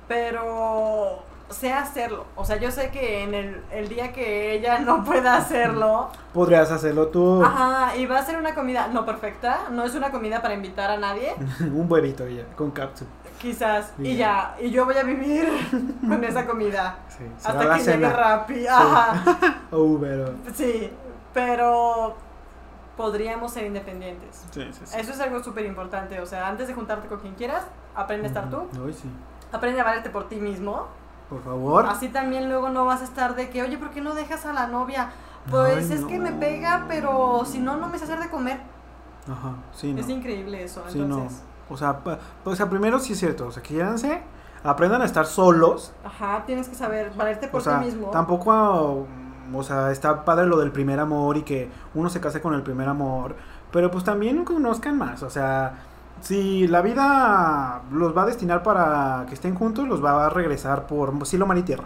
[0.07, 2.25] Pero sé hacerlo.
[2.35, 6.09] O sea, yo sé que en el, el, día que ella no pueda hacerlo.
[6.33, 7.43] Podrías hacerlo tú.
[7.43, 9.69] Ajá, y va a ser una comida no perfecta.
[9.71, 11.35] No es una comida para invitar a nadie.
[11.59, 13.09] Un huevito ya, con cápsula.
[13.39, 13.93] Quizás.
[13.99, 14.55] Y ya.
[14.59, 15.47] Y yo voy a vivir
[16.07, 16.97] con esa comida.
[17.07, 18.67] Sí, hasta que llegue Rappi.
[18.67, 19.59] Ajá.
[19.71, 20.33] Uber.
[20.53, 20.91] Sí,
[21.33, 22.15] pero
[22.97, 24.43] podríamos ser independientes.
[24.51, 24.99] Sí, sí, sí.
[24.99, 26.19] Eso es algo súper importante.
[26.19, 27.63] O sea, antes de juntarte con quien quieras,
[27.95, 28.67] aprende a estar tú.
[28.91, 29.09] sí.
[29.51, 30.87] Aprende a valerte por ti mismo.
[31.29, 31.85] Por favor.
[31.87, 34.53] Así también luego no vas a estar de que, oye, ¿por qué no dejas a
[34.53, 35.09] la novia?
[35.49, 38.59] Pues es que me pega, pero si no, no me sé hacer de comer.
[39.29, 39.95] Ajá, sí.
[39.97, 40.83] Es increíble eso.
[40.93, 41.43] Entonces.
[41.69, 41.99] O sea,
[42.45, 44.21] o sea, primero sí es cierto, o sea, quédense,
[44.63, 45.91] aprendan a estar solos.
[46.05, 48.09] Ajá, tienes que saber valerte por ti mismo.
[48.09, 49.05] Tampoco,
[49.53, 52.63] o sea, está padre lo del primer amor y que uno se case con el
[52.63, 53.35] primer amor,
[53.71, 55.73] pero pues también conozcan más, o sea,
[56.21, 60.87] si la vida los va a destinar para que estén juntos, los va a regresar
[60.87, 61.85] por cielo, mar y tierra.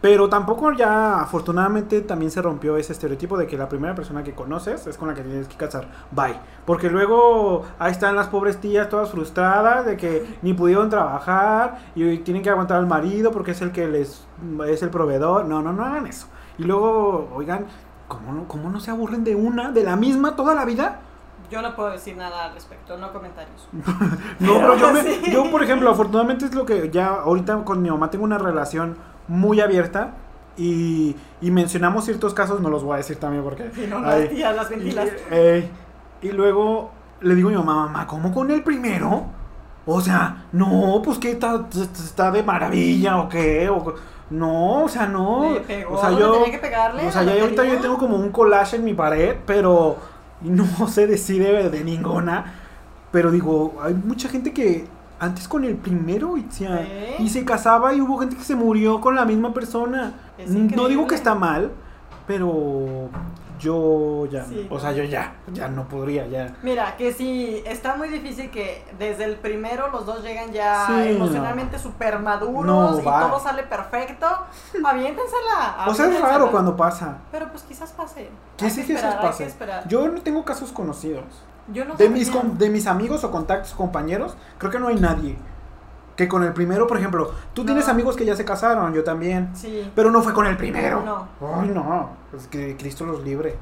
[0.00, 4.32] Pero tampoco ya, afortunadamente, también se rompió ese estereotipo de que la primera persona que
[4.32, 5.88] conoces es con la que tienes que casar.
[6.12, 6.38] Bye.
[6.64, 12.18] Porque luego ahí están las pobres tías todas frustradas de que ni pudieron trabajar y
[12.18, 14.24] tienen que aguantar al marido porque es el que les
[14.68, 15.46] es el proveedor.
[15.46, 16.28] No, no, no hagan eso.
[16.58, 17.66] Y luego, oigan,
[18.06, 21.00] ¿cómo no, cómo no se aburren de una, de la misma toda la vida?
[21.50, 23.68] Yo no puedo decir nada al respecto, no comentarios.
[23.72, 24.92] no, pero yo,
[25.30, 28.96] yo, por ejemplo, afortunadamente es lo que ya ahorita con mi mamá tengo una relación
[29.28, 30.14] muy abierta
[30.56, 33.70] y, y, mencionamos ciertos casos, no los voy a decir también porque...
[33.88, 35.08] no, las las ventilas.
[36.20, 39.26] Y, luego le digo a mi mamá, mamá, ¿cómo con el primero?
[39.86, 43.94] O sea, no, pues que está, está de maravilla o qué, o,
[44.30, 45.42] no, o sea, no.
[45.88, 48.76] o sea, yo, tenía que pegarle o sea, ya ahorita yo tengo como un collage
[48.76, 49.96] en mi pared, pero
[50.42, 52.54] no se decide de ninguna.
[53.10, 54.86] Pero digo, hay mucha gente que
[55.20, 56.46] antes con el primero y
[57.18, 60.14] y se casaba y hubo gente que se murió con la misma persona.
[60.46, 61.72] No digo que está mal,
[62.26, 63.08] pero
[63.58, 66.56] yo ya, o sea, yo ya, ya no podría, ya.
[66.62, 71.78] Mira, que sí, está muy difícil que desde el primero los dos llegan ya emocionalmente
[71.78, 74.26] súper maduros y todo sale perfecto.
[74.84, 75.84] Aviéntensela.
[75.86, 77.18] O sea, es raro cuando pasa.
[77.30, 78.30] Pero pues quizás pase.
[78.56, 79.52] ¿Qué sí quizás pase?
[79.86, 81.24] Yo no tengo casos conocidos
[81.68, 85.36] de, mis, de mis amigos o contactos, compañeros, creo que no hay nadie.
[86.18, 89.50] Que con el primero, por ejemplo, tú tienes amigos que ya se casaron, yo también.
[89.54, 89.88] Sí.
[89.94, 91.00] Pero no fue con el primero.
[91.00, 91.28] No.
[91.60, 92.10] Ay, no.
[92.36, 93.56] Es que Cristo los libre.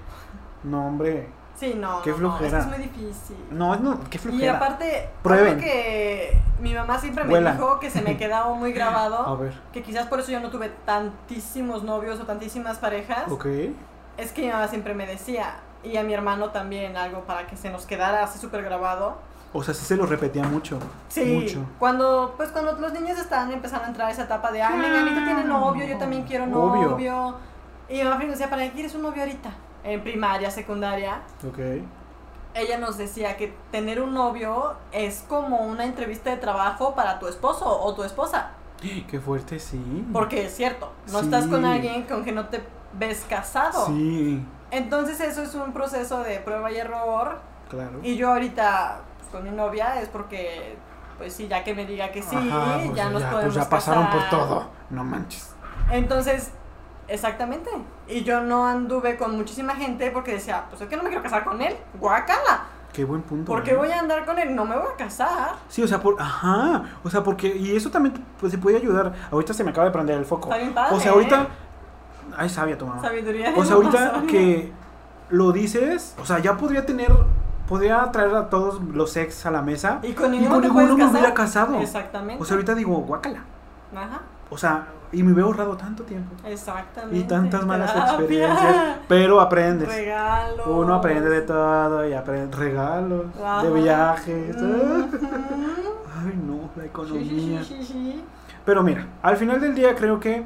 [0.64, 1.28] No, hombre.
[1.54, 2.00] Sí, no.
[2.00, 2.60] Qué flojera.
[2.60, 3.36] es, muy difícil.
[3.50, 4.42] No, no, qué flojera.
[4.42, 5.60] Y aparte, Prueben.
[5.60, 9.18] que mi mamá siempre me dijo que se me quedaba muy grabado.
[9.18, 9.52] A ver.
[9.74, 13.30] Que quizás por eso yo no tuve tantísimos novios o tantísimas parejas.
[13.30, 13.48] Ok.
[14.16, 17.58] Es que mi mamá siempre me decía, y a mi hermano también algo para que
[17.58, 19.18] se nos quedara así súper grabado.
[19.52, 20.78] O sea, sí se lo repetía mucho.
[21.08, 24.78] Sí, cuando pues cuando los niños están empezando a entrar a esa etapa de, ay,
[24.78, 27.36] Menganito tiene novio, yo también quiero novio.
[27.88, 29.50] Y mi mamá decía, ¿para qué quieres un novio ahorita?
[29.84, 31.20] En primaria, secundaria.
[31.46, 31.58] Ok.
[32.54, 37.28] Ella nos decía que tener un novio es como una entrevista de trabajo para tu
[37.28, 38.50] esposo o tu esposa.
[39.10, 40.06] Qué fuerte, sí.
[40.12, 42.62] Porque es cierto, no estás con alguien con que no te
[42.94, 43.86] ves casado.
[43.86, 44.42] Sí.
[44.70, 47.38] Entonces eso es un proceso de prueba y error.
[47.68, 48.00] Claro.
[48.02, 50.76] Y yo ahorita con mi novia es porque,
[51.18, 54.10] pues sí, ya que me diga que sí, pues ya nos podemos Pues ya pasaron
[54.10, 55.54] por todo, no manches.
[55.90, 56.52] Entonces,
[57.08, 57.70] exactamente.
[58.08, 61.22] Y yo no anduve con muchísima gente porque decía, pues es que no me quiero
[61.22, 62.66] casar con él, guacala.
[62.92, 63.52] Qué buen punto.
[63.52, 64.54] ¿Por qué voy a andar con él?
[64.54, 65.56] No me voy a casar.
[65.68, 69.12] Sí, o sea, por, ajá, o sea, porque, y eso también pues, se puede ayudar.
[69.30, 70.48] Ahorita se me acaba de prender el foco.
[70.48, 71.46] o sea, ahorita, ¿eh?
[72.38, 73.02] ay, sabia tu mamá.
[73.02, 73.52] Sabiduría.
[73.54, 74.72] O sea, ahorita que
[75.28, 77.12] lo dices, o sea, ya podría tener,
[77.68, 80.00] podría traer a todos los ex a la mesa.
[80.02, 81.80] Y con ninguno, me hubiera casado.
[81.80, 82.42] Exactamente.
[82.42, 83.40] O sea, ahorita digo, guácala.
[83.94, 84.22] Ajá.
[84.50, 86.34] O sea, y me veo ahorrado tanto tiempo.
[86.44, 87.16] Exactamente.
[87.16, 88.98] Y tantas malas experiencias.
[89.08, 89.88] Pero aprendes.
[89.88, 90.66] Regalos.
[90.66, 93.26] Uno aprende de todo y aprende regalos,
[93.62, 94.56] de viajes.
[96.18, 97.62] Ay, no, la economía.
[98.64, 100.44] pero mira, al final del día creo que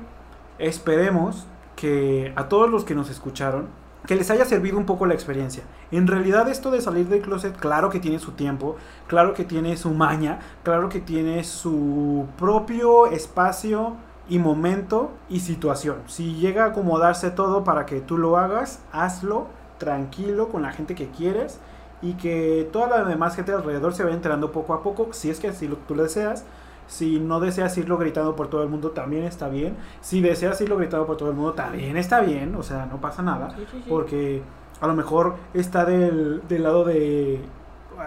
[0.59, 3.69] esperemos que a todos los que nos escucharon,
[4.07, 5.63] que les haya servido un poco la experiencia.
[5.91, 9.77] En realidad esto de salir del closet, claro que tiene su tiempo, claro que tiene
[9.77, 13.97] su maña, claro que tiene su propio espacio
[14.29, 15.99] y momento y situación.
[16.07, 19.49] Si llega a acomodarse todo para que tú lo hagas, hazlo
[19.79, 21.59] tranquilo con la gente que quieres
[22.03, 25.41] y que toda la demás gente alrededor se vaya enterando poco a poco, si es
[25.41, 26.45] que así lo, tú lo deseas.
[26.91, 29.77] Si no deseas irlo gritando por todo el mundo, también está bien.
[30.01, 32.57] Si deseas irlo gritando por todo el mundo, también está bien.
[32.57, 33.55] O sea, no pasa nada.
[33.89, 34.43] Porque
[34.81, 37.41] a lo mejor está del, del lado de...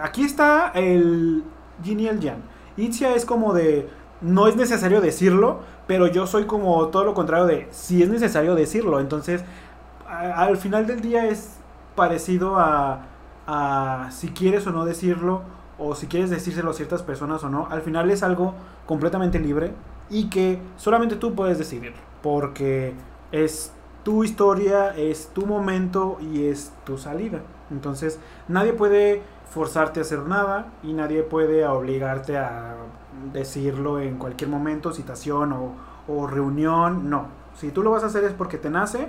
[0.02, 1.44] Aquí está el
[1.82, 2.42] Yin y el Yang.
[2.76, 3.88] Itzia es como de...
[4.20, 8.54] No es necesario decirlo, pero yo soy como todo lo contrario de si es necesario
[8.54, 9.00] decirlo.
[9.00, 9.42] Entonces,
[10.06, 11.56] al final del día es
[11.96, 13.06] parecido a,
[13.46, 15.40] a si quieres o no decirlo,
[15.78, 17.68] o si quieres decírselo a ciertas personas o no.
[17.70, 18.54] Al final es algo
[18.86, 19.72] completamente libre
[20.10, 21.98] y que solamente tú puedes decidirlo.
[22.22, 22.94] Porque
[23.32, 23.72] es
[24.04, 27.40] tu historia, es tu momento y es tu salida.
[27.70, 32.76] Entonces, nadie puede forzarte a hacer nada y nadie puede obligarte a
[33.32, 35.52] decirlo en cualquier momento, citación
[36.08, 37.28] o, reunión, no.
[37.56, 39.08] Si tú lo vas a hacer es porque te nace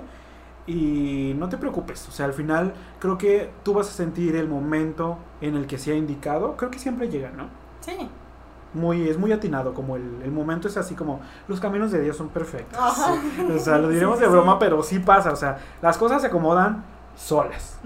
[0.66, 2.08] y no te preocupes.
[2.08, 5.78] O sea, al final creo que tú vas a sentir el momento en el que
[5.78, 6.56] sea indicado.
[6.56, 7.48] Creo que siempre llega, ¿no?
[7.80, 8.08] Sí.
[8.74, 12.28] Muy, es muy atinado, como el, momento es así como los caminos de Dios son
[12.28, 12.78] perfectos.
[12.78, 15.32] O sea, lo diremos de broma, pero sí pasa.
[15.32, 16.84] O sea, las cosas se acomodan
[17.16, 17.78] solas.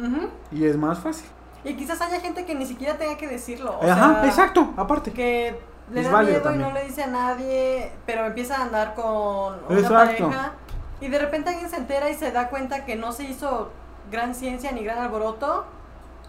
[0.50, 1.28] Y es más fácil.
[1.62, 3.78] Y quizás haya gente que ni siquiera tenga que decirlo.
[3.82, 5.12] Ajá, exacto, aparte.
[5.12, 5.60] Que
[5.92, 9.88] le da miedo y no le dice a nadie, pero empieza a andar con una
[9.88, 10.52] pareja.
[11.00, 13.70] Y de repente alguien se entera y se da cuenta que no se hizo
[14.10, 15.64] gran ciencia ni gran alboroto.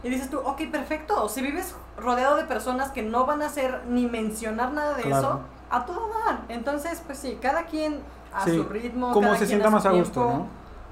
[0.04, 1.30] Y dices tú, ok, perfecto.
[1.30, 5.42] Si vives rodeado de personas que no van a hacer ni mencionar nada de eso,
[5.70, 6.42] a todo dar.
[6.50, 8.00] Entonces, pues sí, cada quien
[8.34, 9.12] a su ritmo.
[9.14, 10.48] Como se sienta más a gusto, ¿no?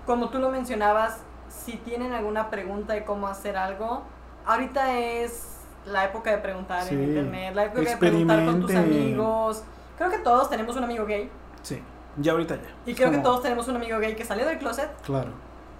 [0.06, 4.04] Como tú lo mencionabas, si tienen alguna pregunta de cómo hacer algo,
[4.46, 9.64] ahorita es la época de preguntar en internet, la época de preguntar con tus amigos.
[9.98, 11.30] Creo que todos tenemos un amigo gay.
[11.62, 11.82] Sí,
[12.18, 12.70] ya ahorita ya.
[12.86, 14.90] Y creo que todos tenemos un amigo gay que salió del closet.
[15.04, 15.30] Claro.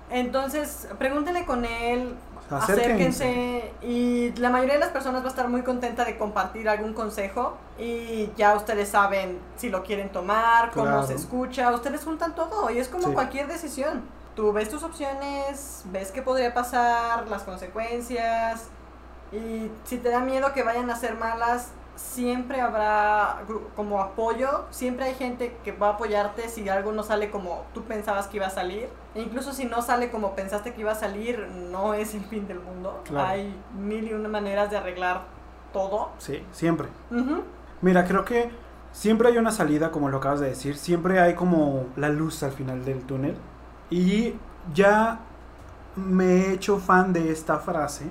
[0.10, 2.16] Entonces, pregúntenle con él,
[2.50, 3.72] acérquense.
[3.84, 7.58] y la mayoría de las personas va a estar muy contenta de compartir algún consejo
[7.78, 12.80] y ya ustedes saben si lo quieren tomar, cómo se escucha, ustedes juntan todo y
[12.80, 14.02] es como cualquier decisión
[14.40, 18.70] tú ves tus opciones, ves qué podría pasar, las consecuencias,
[19.34, 23.44] y si te da miedo que vayan a ser malas, siempre habrá
[23.76, 27.84] como apoyo, siempre hay gente que va a apoyarte si algo no sale como tú
[27.84, 28.88] pensabas que iba a salir.
[29.16, 31.40] E incluso si no sale como pensaste que iba a salir,
[31.72, 33.04] no es el fin del mundo.
[33.18, 35.24] Hay mil y una maneras de arreglar
[35.74, 36.12] todo.
[36.20, 36.88] Sí, siempre.
[37.82, 38.50] Mira, creo que
[38.94, 42.54] siempre hay una salida, como lo acabas de decir, siempre hay como la luz al
[42.54, 43.36] final del túnel.
[43.90, 44.36] Y
[44.74, 45.20] ya
[45.96, 48.06] me he hecho fan de esta frase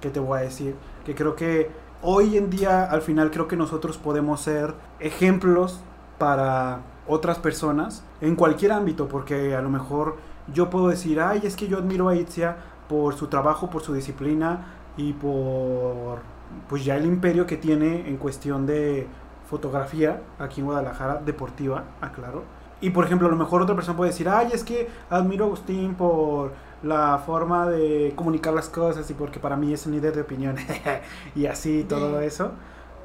[0.00, 3.56] que te voy a decir, que creo que hoy en día al final creo que
[3.56, 5.80] nosotros podemos ser ejemplos
[6.18, 10.16] para otras personas en cualquier ámbito, porque a lo mejor
[10.52, 12.56] yo puedo decir, ay, es que yo admiro a Itzia
[12.88, 14.66] por su trabajo, por su disciplina
[14.96, 16.20] y por
[16.68, 19.06] pues ya el imperio que tiene en cuestión de
[19.48, 22.42] fotografía aquí en Guadalajara, deportiva, aclaro.
[22.80, 25.48] Y por ejemplo, a lo mejor otra persona puede decir, ay, es que admiro a
[25.48, 26.52] Agustín por
[26.82, 30.56] la forma de comunicar las cosas y porque para mí es un líder de opinión
[31.34, 32.52] y así todo eso.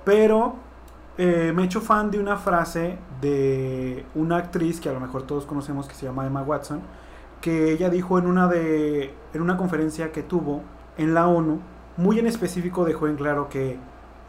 [0.06, 0.56] Pero
[1.18, 5.24] eh, me he hecho fan de una frase de una actriz que a lo mejor
[5.24, 6.82] todos conocemos que se llama Emma Watson,
[7.42, 10.62] que ella dijo en una, de, en una conferencia que tuvo
[10.98, 11.60] en la ONU,
[11.98, 13.78] muy en específico dejó en claro que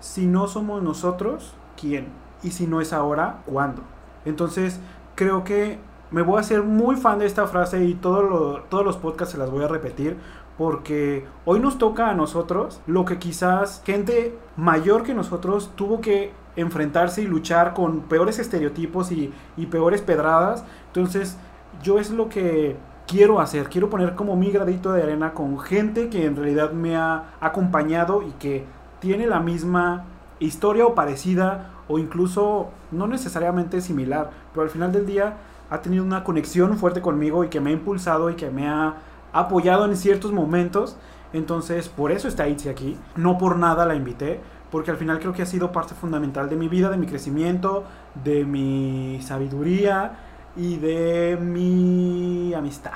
[0.00, 2.08] si no somos nosotros, ¿quién?
[2.42, 3.82] Y si no es ahora, ¿cuándo?
[4.26, 4.80] Entonces,
[5.14, 5.78] creo que
[6.14, 9.38] me voy a hacer muy fan de esta frase y todo todos los podcasts se
[9.38, 10.16] las voy a repetir
[10.56, 16.30] porque hoy nos toca a nosotros lo que quizás gente mayor que nosotros tuvo que
[16.54, 20.64] enfrentarse y luchar con peores estereotipos y, y peores pedradas.
[20.86, 21.36] Entonces,
[21.82, 22.76] yo es lo que
[23.08, 26.94] quiero hacer, quiero poner como mi gradito de arena con gente que en realidad me
[26.94, 28.64] ha acompañado y que
[29.00, 30.04] tiene la misma
[30.38, 35.36] historia o parecida o incluso no necesariamente similar, pero al final del día
[35.74, 38.96] ha tenido una conexión fuerte conmigo y que me ha impulsado y que me ha
[39.32, 40.96] apoyado en ciertos momentos.
[41.32, 42.96] Entonces, por eso está Itzi aquí.
[43.16, 44.40] No por nada la invité,
[44.70, 47.84] porque al final creo que ha sido parte fundamental de mi vida, de mi crecimiento,
[48.22, 50.18] de mi sabiduría
[50.56, 52.92] y de mi amistad.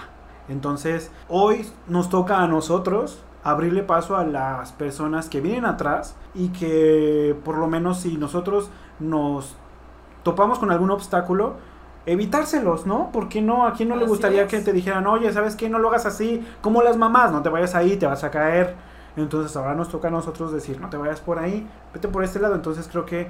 [0.48, 6.48] Entonces, hoy nos toca a nosotros abrirle paso a las personas que vienen atrás y
[6.48, 9.56] que por lo menos si nosotros nos
[10.22, 11.56] topamos con algún obstáculo,
[12.08, 13.12] evitárselos, ¿no?
[13.12, 13.66] ¿Por qué no?
[13.66, 15.68] ¿A quién no le gustaría que te dijeran, oye, ¿sabes qué?
[15.68, 18.74] No lo hagas así, como las mamás, no te vayas ahí, te vas a caer.
[19.16, 22.38] Entonces ahora nos toca a nosotros decir, no te vayas por ahí, vete por este
[22.40, 22.54] lado.
[22.54, 23.28] Entonces creo que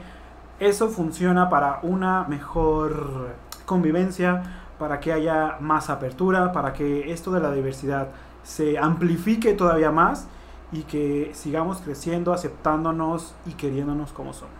[0.60, 3.34] eso funciona para una mejor
[3.66, 4.42] convivencia,
[4.78, 8.08] para que haya más apertura, para que esto de la diversidad
[8.44, 10.28] se amplifique todavía más
[10.70, 14.54] y que sigamos creciendo, aceptándonos y queriéndonos como somos.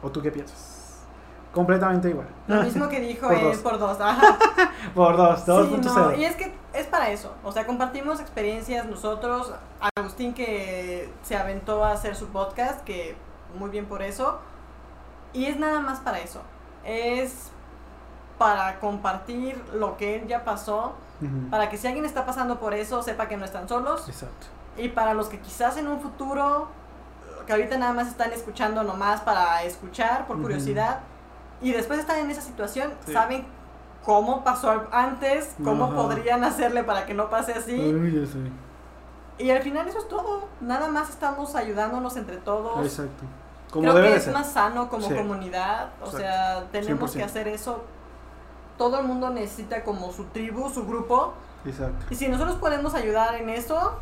[0.00, 0.71] ¿O tú qué piensas?
[1.52, 2.26] Completamente igual.
[2.46, 3.98] Lo mismo que dijo él por dos.
[4.94, 7.34] por dos, dos sí, Y es que es para eso.
[7.44, 9.52] O sea, compartimos experiencias nosotros.
[9.96, 13.16] Agustín que se aventó a hacer su podcast, que
[13.58, 14.38] muy bien por eso.
[15.32, 16.40] Y es nada más para eso.
[16.84, 17.50] Es
[18.38, 20.94] para compartir lo que él ya pasó
[21.50, 24.08] para que si alguien está pasando por eso, sepa que no están solos.
[24.08, 24.46] Exacto.
[24.76, 26.68] Y para los que quizás en un futuro,
[27.46, 31.00] que ahorita nada más están escuchando nomás para escuchar, por curiosidad,
[31.62, 33.44] y después están en esa situación, saben
[34.04, 37.94] cómo pasó antes, cómo podrían hacerle para que no pase así.
[39.38, 40.48] Y al final eso es todo.
[40.60, 42.84] Nada más estamos ayudándonos entre todos.
[42.84, 43.24] Exacto.
[43.72, 45.90] Creo que es más sano como comunidad.
[46.02, 47.84] O sea, tenemos que hacer eso
[48.82, 51.34] todo el mundo necesita como su tribu, su grupo.
[51.64, 52.06] Exacto.
[52.10, 53.92] Y si nosotros podemos ayudar en eso,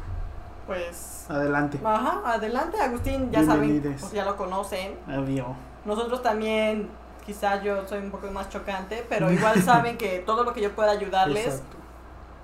[0.66, 1.26] pues...
[1.28, 1.78] Adelante.
[1.84, 2.80] Ajá, adelante.
[2.80, 4.98] Agustín, ya saben, pues ya lo conocen.
[5.06, 5.48] Adiós.
[5.84, 6.88] Nosotros también,
[7.24, 10.72] quizás yo soy un poco más chocante, pero igual saben que todo lo que yo
[10.72, 11.62] pueda ayudarles,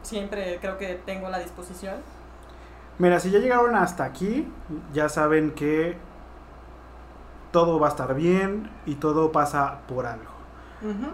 [0.02, 1.96] siempre creo que tengo la disposición.
[2.98, 4.50] Mira, si ya llegaron hasta aquí,
[4.92, 5.96] ya saben que
[7.52, 10.30] todo va a estar bien y todo pasa por algo.
[10.80, 11.12] Ajá.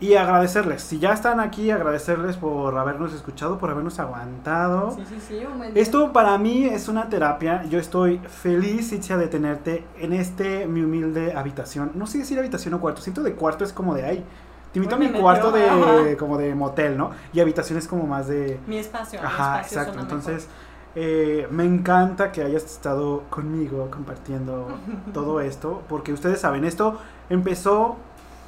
[0.00, 4.90] Y agradecerles, si ya están aquí, agradecerles por habernos escuchado, por habernos aguantado.
[4.90, 5.42] Sí, sí, sí,
[5.74, 7.64] Esto para mí es una terapia.
[7.64, 11.92] Yo estoy feliz, Itzia, de tenerte en este mi humilde habitación.
[11.94, 14.24] No sé decir habitación o cuarto, siento de cuarto es como de ahí.
[14.72, 17.12] Te invito a mi cuarto de como de motel, ¿no?
[17.32, 18.58] Y habitación es como más de...
[18.66, 19.20] Mi espacio.
[19.22, 20.00] Ajá, exacto.
[20.00, 20.48] Entonces,
[20.96, 24.66] eh, me encanta que hayas estado conmigo compartiendo
[25.14, 26.98] todo esto, porque ustedes saben, esto
[27.30, 27.96] empezó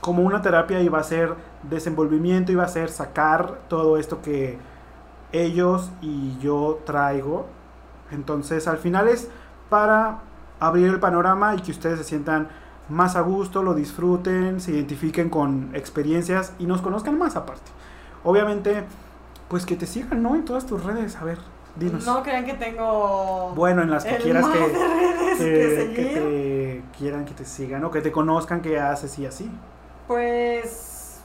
[0.00, 4.58] como una terapia iba a ser desenvolvimiento, iba a ser sacar todo esto que
[5.32, 7.46] ellos y yo traigo.
[8.10, 9.28] Entonces al final es
[9.68, 10.18] para
[10.60, 12.48] abrir el panorama y que ustedes se sientan
[12.88, 17.70] más a gusto, lo disfruten, se identifiquen con experiencias y nos conozcan más aparte.
[18.22, 18.84] Obviamente,
[19.48, 20.34] pues que te sigan, ¿no?
[20.34, 21.38] En todas tus redes, a ver,
[21.74, 22.06] dinos.
[22.06, 23.52] No crean que tengo...
[23.56, 24.58] Bueno, en las que quieras que,
[25.38, 29.50] que, que, te quieran que te sigan o que te conozcan qué haces y así.
[30.06, 31.20] Pues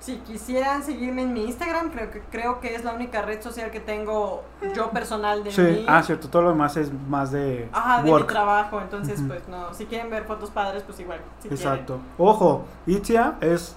[0.00, 3.70] si quisieran seguirme en mi Instagram, creo que creo que es la única red social
[3.70, 4.42] que tengo
[4.74, 5.84] yo personal de sí.
[5.86, 9.72] Ah, cierto, todo lo demás es más de Ajá, de mi trabajo, entonces pues no,
[9.74, 11.20] si quieren ver fotos padres, pues igual.
[11.44, 12.00] Exacto.
[12.18, 13.76] Ojo, Itzia es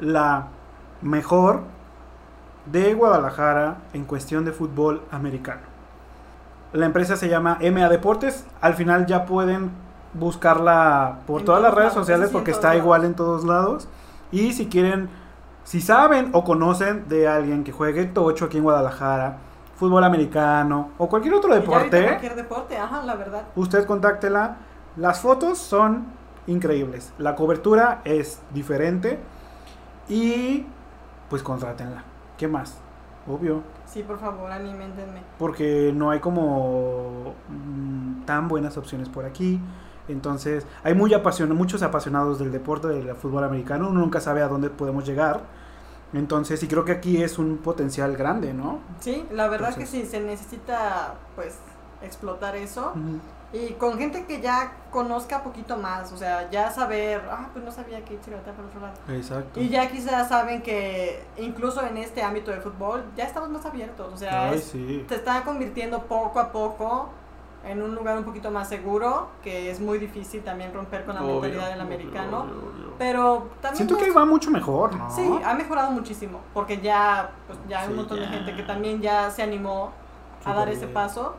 [0.00, 0.48] la
[1.00, 1.62] mejor
[2.66, 5.62] de Guadalajara en cuestión de fútbol americano.
[6.72, 8.44] La empresa se llama MA Deportes.
[8.60, 9.70] Al final ya pueden
[10.18, 13.88] buscarla por todas las redes sociales porque está igual en todos lados.
[14.32, 15.08] Y si quieren,
[15.64, 19.38] si saben o conocen de alguien que juegue tocho aquí en Guadalajara,
[19.76, 22.02] fútbol americano o cualquier otro deporte.
[22.02, 23.42] Cualquier deporte, ajá, la verdad.
[23.54, 24.56] Usted contáctela.
[24.96, 26.06] Las fotos son
[26.46, 27.12] increíbles.
[27.18, 29.20] La cobertura es diferente.
[30.08, 30.66] Y
[31.28, 32.04] pues contrátenla.
[32.38, 32.78] ¿Qué más?
[33.28, 33.62] Obvio.
[33.86, 35.22] Sí, por favor, anímenme.
[35.38, 39.60] Porque no hay como mm, tan buenas opciones por aquí.
[40.08, 41.12] Entonces, hay muy
[41.54, 45.42] muchos apasionados del deporte, del fútbol americano, uno nunca sabe a dónde podemos llegar.
[46.12, 48.78] Entonces, y creo que aquí es un potencial grande, ¿no?
[49.00, 51.58] Sí, la verdad que sí, se necesita, pues,
[52.02, 52.92] explotar eso.
[53.52, 57.70] y con gente que ya conozca poquito más, o sea, ya saber, ah, pues no
[57.70, 58.94] sabía que Ichiro por otro lado.
[59.08, 59.60] Exacto.
[59.60, 64.12] Y ya quizás saben que incluso en este ámbito de fútbol ya estamos más abiertos,
[64.12, 67.08] o sea, se está convirtiendo poco a poco
[67.66, 71.20] en un lugar un poquito más seguro, que es muy difícil también romper con la
[71.20, 72.46] mentalidad del americano.
[72.98, 73.88] pero también...
[73.88, 75.10] Siento que va mucho mejor, ¿no?
[75.10, 79.00] Sí, ha mejorado muchísimo, porque ya, pues, ya hay un montón de gente que también
[79.00, 79.92] ya se animó
[80.44, 81.34] a dar ese paso.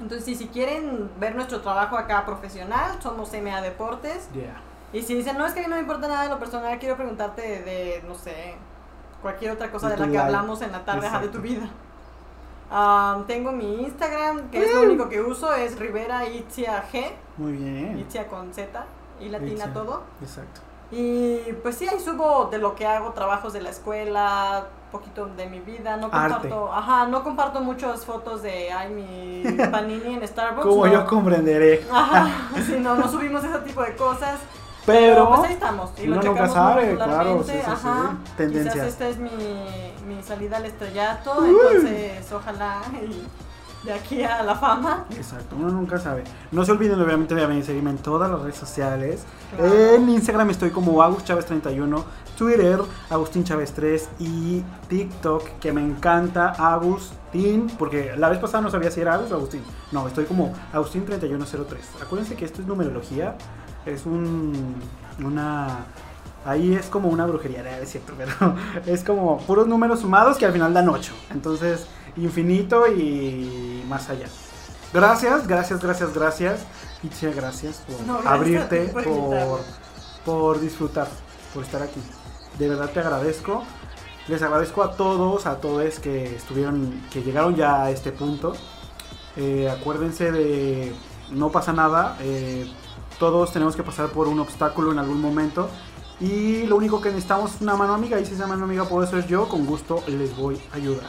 [0.00, 4.28] Entonces, si quieren ver nuestro trabajo acá profesional, somos MA Deportes.
[4.92, 6.78] Y si dicen, no, es que a mí no me importa nada de lo personal,
[6.78, 8.54] quiero preguntarte de, no sé,
[9.20, 11.68] cualquier otra cosa de, la que hablamos en la tarde de tu vida
[13.26, 17.10] tengo mi Instagram, que es lo único que uso, es Rivera Itzia G.
[17.36, 17.98] Muy bien.
[17.98, 18.84] Itzia con Z
[19.20, 20.02] y latina todo.
[20.20, 20.60] Exacto.
[20.90, 25.46] Y pues sí, ahí subo de lo que hago, trabajos de la escuela, poquito de
[25.46, 30.66] mi vida, no comparto, ajá, no comparto muchas fotos de ay mi panini en Starbucks.
[30.66, 31.86] Como yo comprenderé.
[31.92, 34.40] Ajá, sí, no, no subimos ese tipo de cosas.
[34.86, 35.90] Pero, pues ahí estamos.
[35.98, 37.42] Y uno nunca sabe, claro.
[37.44, 38.16] Sí, sí, Ajá.
[38.38, 38.72] Tendencias.
[38.72, 39.28] Quizás esta es mi,
[40.08, 45.06] mi salida al estrellato, entonces ojalá y de aquí a la fama.
[45.16, 46.24] Exacto, uno nunca sabe.
[46.50, 49.24] No se olviden obviamente de seguirme en todas las redes sociales.
[49.58, 52.04] En Instagram estoy como Agus 31,
[52.36, 52.80] Twitter
[53.10, 58.90] Agustín Chávez 3 y TikTok que me encanta Agustín, porque la vez pasada no sabía
[58.90, 59.62] si era Agus o Agustín.
[59.92, 62.02] No, estoy como Agustín 3103.
[62.02, 63.36] Acuérdense que esto es numerología
[63.86, 64.74] es un,
[65.24, 65.86] una...
[66.48, 68.32] Ahí es como una brujería, es cierto, pero
[68.86, 71.12] es como puros números sumados que al final dan 8.
[71.30, 74.26] Entonces, infinito y más allá.
[74.92, 76.60] Gracias, gracias, gracias, gracias.
[77.02, 79.60] Itzia, gracias por abrirte, por,
[80.24, 81.06] por, disfrutar,
[81.52, 82.00] por estar aquí.
[82.58, 83.62] De verdad te agradezco.
[84.26, 88.54] Les agradezco a todos, a todos que estuvieron, que llegaron ya a este punto.
[89.36, 90.94] Eh, acuérdense de
[91.30, 92.16] no pasa nada.
[92.20, 92.70] Eh,
[93.18, 95.68] todos tenemos que pasar por un obstáculo en algún momento.
[96.20, 98.18] Y lo único que necesitamos es una mano amiga.
[98.18, 101.08] Y si esa mano amiga eso es yo, con gusto les voy a ayudar.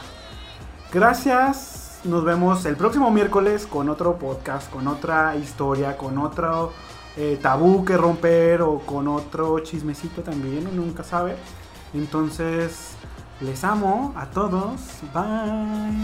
[0.92, 2.00] Gracias.
[2.04, 6.72] Nos vemos el próximo miércoles con otro podcast, con otra historia, con otro
[7.16, 10.74] eh, tabú que romper o con otro chismecito también.
[10.74, 11.36] Nunca sabe.
[11.92, 12.92] Entonces,
[13.40, 14.80] les amo a todos.
[15.12, 16.00] Bye.